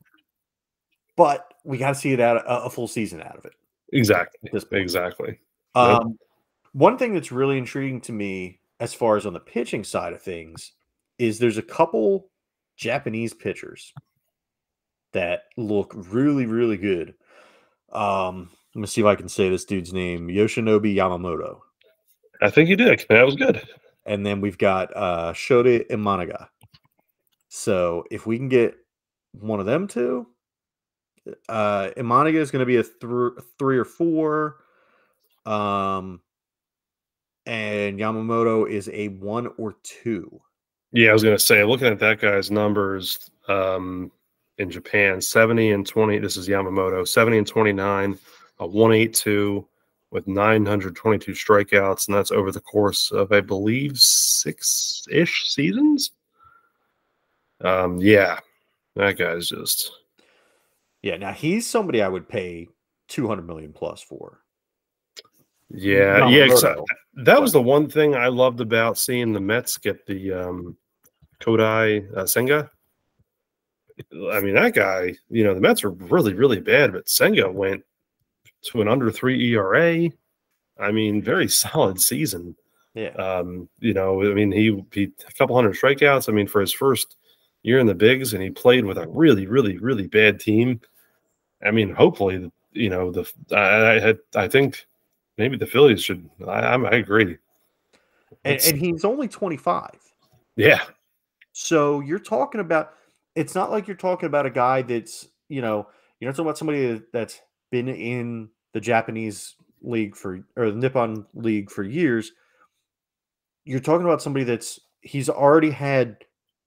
but 1.17 1.53
we 1.65 1.77
got 1.77 1.91
to 1.91 1.95
see 1.95 2.13
it 2.13 2.21
out 2.21 2.39
a, 2.39 2.65
a 2.65 2.71
full 2.71 2.89
season 2.89 3.21
out 3.21 3.37
of 3.37 3.45
it. 3.45 3.53
Exactly. 3.93 4.51
Exactly. 4.73 5.39
Yep. 5.77 5.85
Um, 5.85 6.19
one 6.73 6.97
thing 6.97 7.13
that's 7.13 7.31
really 7.31 7.59
intriguing 7.59 8.01
to 8.03 8.13
me, 8.13 8.61
as 8.81 8.95
far 8.95 9.17
as 9.17 9.27
on 9.27 9.35
the 9.35 9.41
pitching 9.41 9.85
side 9.85 10.15
of 10.15 10.23
things, 10.23 10.73
is 11.19 11.39
there's 11.39 11.59
a 11.59 11.63
couple 11.63 12.31
Japanese 12.77 13.35
pitchers 13.35 13.93
that 15.13 15.45
look 15.57 15.93
really, 15.95 16.47
really 16.47 16.77
good. 16.77 17.15
Um, 17.93 18.51
let 18.75 18.81
me 18.81 18.87
see 18.87 19.01
if 19.01 19.07
I 19.07 19.15
can 19.15 19.29
say 19.29 19.49
this 19.49 19.65
dude's 19.65 19.93
name: 19.93 20.29
Yoshinobu 20.29 20.95
Yamamoto, 20.95 21.59
I 22.41 22.51
think 22.51 22.69
you 22.69 22.77
did. 22.77 23.05
That 23.09 23.27
was 23.27 23.37
good. 23.37 23.63
and 24.07 24.25
then 24.25 24.41
we've 24.41 24.59
got 24.59 24.95
uh, 24.97 25.33
Shota 25.33 25.87
Imanaga. 25.89 26.49
So 27.49 28.05
if 28.11 28.27
we 28.27 28.39
can 28.39 28.49
get 28.49 28.75
one 29.33 29.61
of 29.61 29.67
them 29.67 29.87
two, 29.87 30.27
uh, 31.49 31.91
Imanaga 31.97 32.35
is 32.35 32.51
going 32.51 32.61
to 32.61 32.67
be 32.67 32.77
a 32.77 32.83
thr 32.83 33.41
three 33.59 33.79
or 33.79 33.85
four. 33.85 34.57
Um, 35.45 36.21
and 37.47 37.99
Yamamoto 37.99 38.69
is 38.69 38.89
a 38.93 39.09
one 39.09 39.49
or 39.59 39.77
two. 39.83 40.41
Yeah, 40.93 41.11
I 41.11 41.13
was 41.13 41.23
gonna 41.23 41.39
say, 41.39 41.65
looking 41.65 41.89
at 41.89 41.99
that 42.01 42.21
guy's 42.21 42.51
numbers 42.51 43.31
um, 43.49 44.13
in 44.59 44.71
Japan, 44.71 45.21
70 45.21 45.73
and 45.73 45.87
20. 45.87 46.19
This 46.19 46.37
is 46.37 46.49
Yamamoto, 46.49 47.07
70 47.07 47.39
and 47.39 47.47
29, 47.47 48.19
a 48.61 48.67
182 48.67 49.67
with 50.11 50.27
922 50.29 51.33
strikeouts, 51.33 52.07
and 52.07 52.17
that's 52.17 52.31
over 52.31 52.53
the 52.53 52.61
course 52.61 53.11
of, 53.13 53.33
I 53.33 53.41
believe, 53.41 53.99
six 53.99 55.05
ish 55.11 55.49
seasons. 55.51 56.11
Um, 57.63 57.99
yeah, 57.99 58.41
that 58.97 59.17
guy's 59.17 59.49
just 59.49 59.91
Yeah, 61.01 61.17
now 61.17 61.33
he's 61.33 61.67
somebody 61.69 62.03
I 62.03 62.09
would 62.09 62.29
pay 62.29 62.69
two 63.09 63.27
hundred 63.29 63.47
million 63.47 63.73
plus 63.73 64.03
for. 64.03 64.41
yeah, 65.71 66.29
yeah. 66.29 66.47
exa- 66.47 66.77
Yamamoto. 66.77 66.85
That 67.25 67.41
was 67.41 67.53
the 67.53 67.63
one 67.63 67.89
thing 67.89 68.15
I 68.15 68.27
loved 68.29 68.61
about 68.61 68.99
seeing 68.99 69.33
the 69.33 69.41
Mets 69.41 69.79
get 69.79 70.05
the 70.07 70.33
um, 70.33 70.77
Kodai 71.41 72.15
uh, 72.17 72.27
Senga. 72.27 72.71
I 74.33 74.41
mean, 74.41 74.55
that 74.55 74.75
guy, 74.75 75.15
you 75.29 75.45
know, 75.45 75.55
the 75.55 75.61
Mets 75.61 75.85
are 75.85 75.91
really, 75.91 76.35
really 76.35 76.61
bad, 76.61 76.93
but 76.93 77.09
Senga 77.09 77.51
went 77.51 77.85
to 78.71 78.81
an 78.81 78.89
under 78.89 79.11
three 79.11 79.53
ERA. 79.53 80.09
I 80.79 80.91
mean, 80.93 81.23
very 81.23 81.49
solid 81.49 82.01
season. 82.01 82.57
Yeah, 82.95 83.09
Um, 83.11 83.69
you 83.81 83.95
know, 83.95 84.21
I 84.31 84.35
mean, 84.35 84.53
he, 84.53 84.85
he 84.93 85.11
a 85.29 85.33
couple 85.33 85.57
hundred 85.57 85.77
strikeouts. 85.77 86.29
I 86.29 86.33
mean, 86.33 86.47
for 86.47 86.61
his 86.61 86.73
first 86.73 87.17
year 87.63 87.79
in 87.79 87.87
the 87.87 87.95
bigs, 87.95 88.35
and 88.35 88.43
he 88.43 88.51
played 88.51 88.85
with 88.85 88.99
a 88.99 89.09
really, 89.09 89.47
really, 89.47 89.79
really 89.79 90.07
bad 90.09 90.39
team. 90.39 90.79
I 91.65 91.71
mean, 91.71 91.91
hopefully, 91.95 92.51
you 92.73 92.91
know, 92.91 93.11
the 93.11 93.31
I, 93.51 93.93
I 93.97 94.01
had 94.01 94.19
I 94.35 94.47
think 94.47 94.87
maybe 95.39 95.57
the 95.57 95.67
Phillies 95.67 96.03
should. 96.03 96.29
I, 96.47 96.61
I'm- 96.61 96.85
I 96.85 96.97
agree. 96.97 97.39
and, 98.45 98.61
and 98.63 98.77
he's 98.79 99.05
only 99.07 99.29
twenty 99.29 99.57
five. 99.57 99.97
yeah, 100.57 100.83
So 101.53 102.01
you're 102.01 102.19
talking 102.19 102.61
about 102.61 102.95
it's 103.35 103.55
not 103.55 103.71
like 103.71 103.87
you're 103.89 103.97
talking 103.97 104.27
about 104.27 104.47
a 104.47 104.51
guy 104.51 104.83
that's, 104.83 105.27
you 105.49 105.61
know, 105.63 105.89
you're 106.21 106.29
not 106.31 106.37
talking 106.37 106.47
about 106.47 106.59
somebody 106.59 106.87
that- 106.93 107.13
that's 107.13 107.41
been 107.71 107.89
in 107.89 108.51
the 108.73 108.81
Japanese 108.81 109.55
league 109.83 110.15
for 110.15 110.45
or 110.57 110.71
the 110.71 110.77
Nippon 110.77 111.27
league 111.35 111.71
for 111.71 111.83
years. 111.83 112.33
You're 113.65 113.81
talking 113.81 114.07
about 114.07 114.23
somebody 114.23 114.45
that's 114.45 114.81
he's 115.01 115.29
already 115.29 115.71
had 115.71 116.25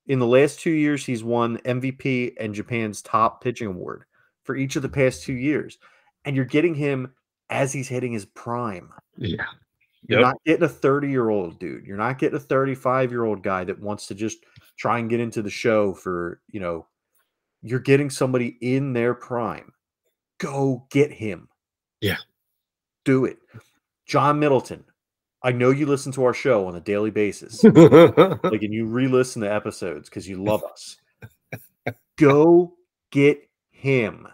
in 0.07 0.19
the 0.19 0.27
last 0.27 0.59
two 0.59 0.71
years, 0.71 1.05
he's 1.05 1.23
won 1.23 1.57
MVP 1.59 2.35
and 2.39 2.53
Japan's 2.53 3.01
top 3.01 3.43
pitching 3.43 3.67
award 3.67 4.03
for 4.43 4.55
each 4.55 4.75
of 4.75 4.81
the 4.81 4.89
past 4.89 5.23
two 5.23 5.33
years. 5.33 5.77
And 6.25 6.35
you're 6.35 6.45
getting 6.45 6.75
him 6.75 7.13
as 7.49 7.73
he's 7.73 7.87
hitting 7.87 8.11
his 8.13 8.25
prime. 8.25 8.91
yeah, 9.17 9.45
You're 10.07 10.19
not 10.21 10.37
getting 10.45 10.63
a 10.63 10.69
30 10.69 11.09
year 11.09 11.29
old 11.29 11.57
dude. 11.59 11.85
You're 11.85 11.97
not 11.97 12.19
getting 12.19 12.37
a 12.37 12.39
35 12.39 13.11
year 13.11 13.23
old 13.23 13.41
guy 13.41 13.63
that 13.63 13.79
wants 13.79 14.07
to 14.07 14.15
just 14.15 14.45
try 14.77 14.99
and 14.99 15.09
get 15.09 15.19
into 15.19 15.41
the 15.41 15.49
show 15.49 15.93
for, 15.93 16.41
you 16.49 16.59
know, 16.59 16.87
you're 17.61 17.79
getting 17.79 18.09
somebody 18.09 18.57
in 18.61 18.93
their 18.93 19.13
prime. 19.13 19.71
Go 20.37 20.85
get 20.91 21.11
him. 21.11 21.49
Yeah. 22.01 22.17
Do 23.05 23.25
it. 23.25 23.37
John 24.05 24.39
Middleton. 24.39 24.83
I 25.41 25.51
know 25.51 25.69
you 25.69 25.85
listen 25.85 26.11
to 26.13 26.23
our 26.23 26.33
show 26.33 26.67
on 26.67 26.75
a 26.75 26.81
daily 26.81 27.11
basis. 27.11 27.63
like, 27.63 27.75
and 27.75 28.73
you 28.73 28.85
re 28.87 29.07
listen 29.07 29.41
to 29.43 29.53
episodes 29.53 30.09
because 30.09 30.27
you 30.27 30.43
love 30.43 30.63
us. 30.63 30.97
Go 32.17 32.73
get 33.11 33.47
him. 33.69 34.27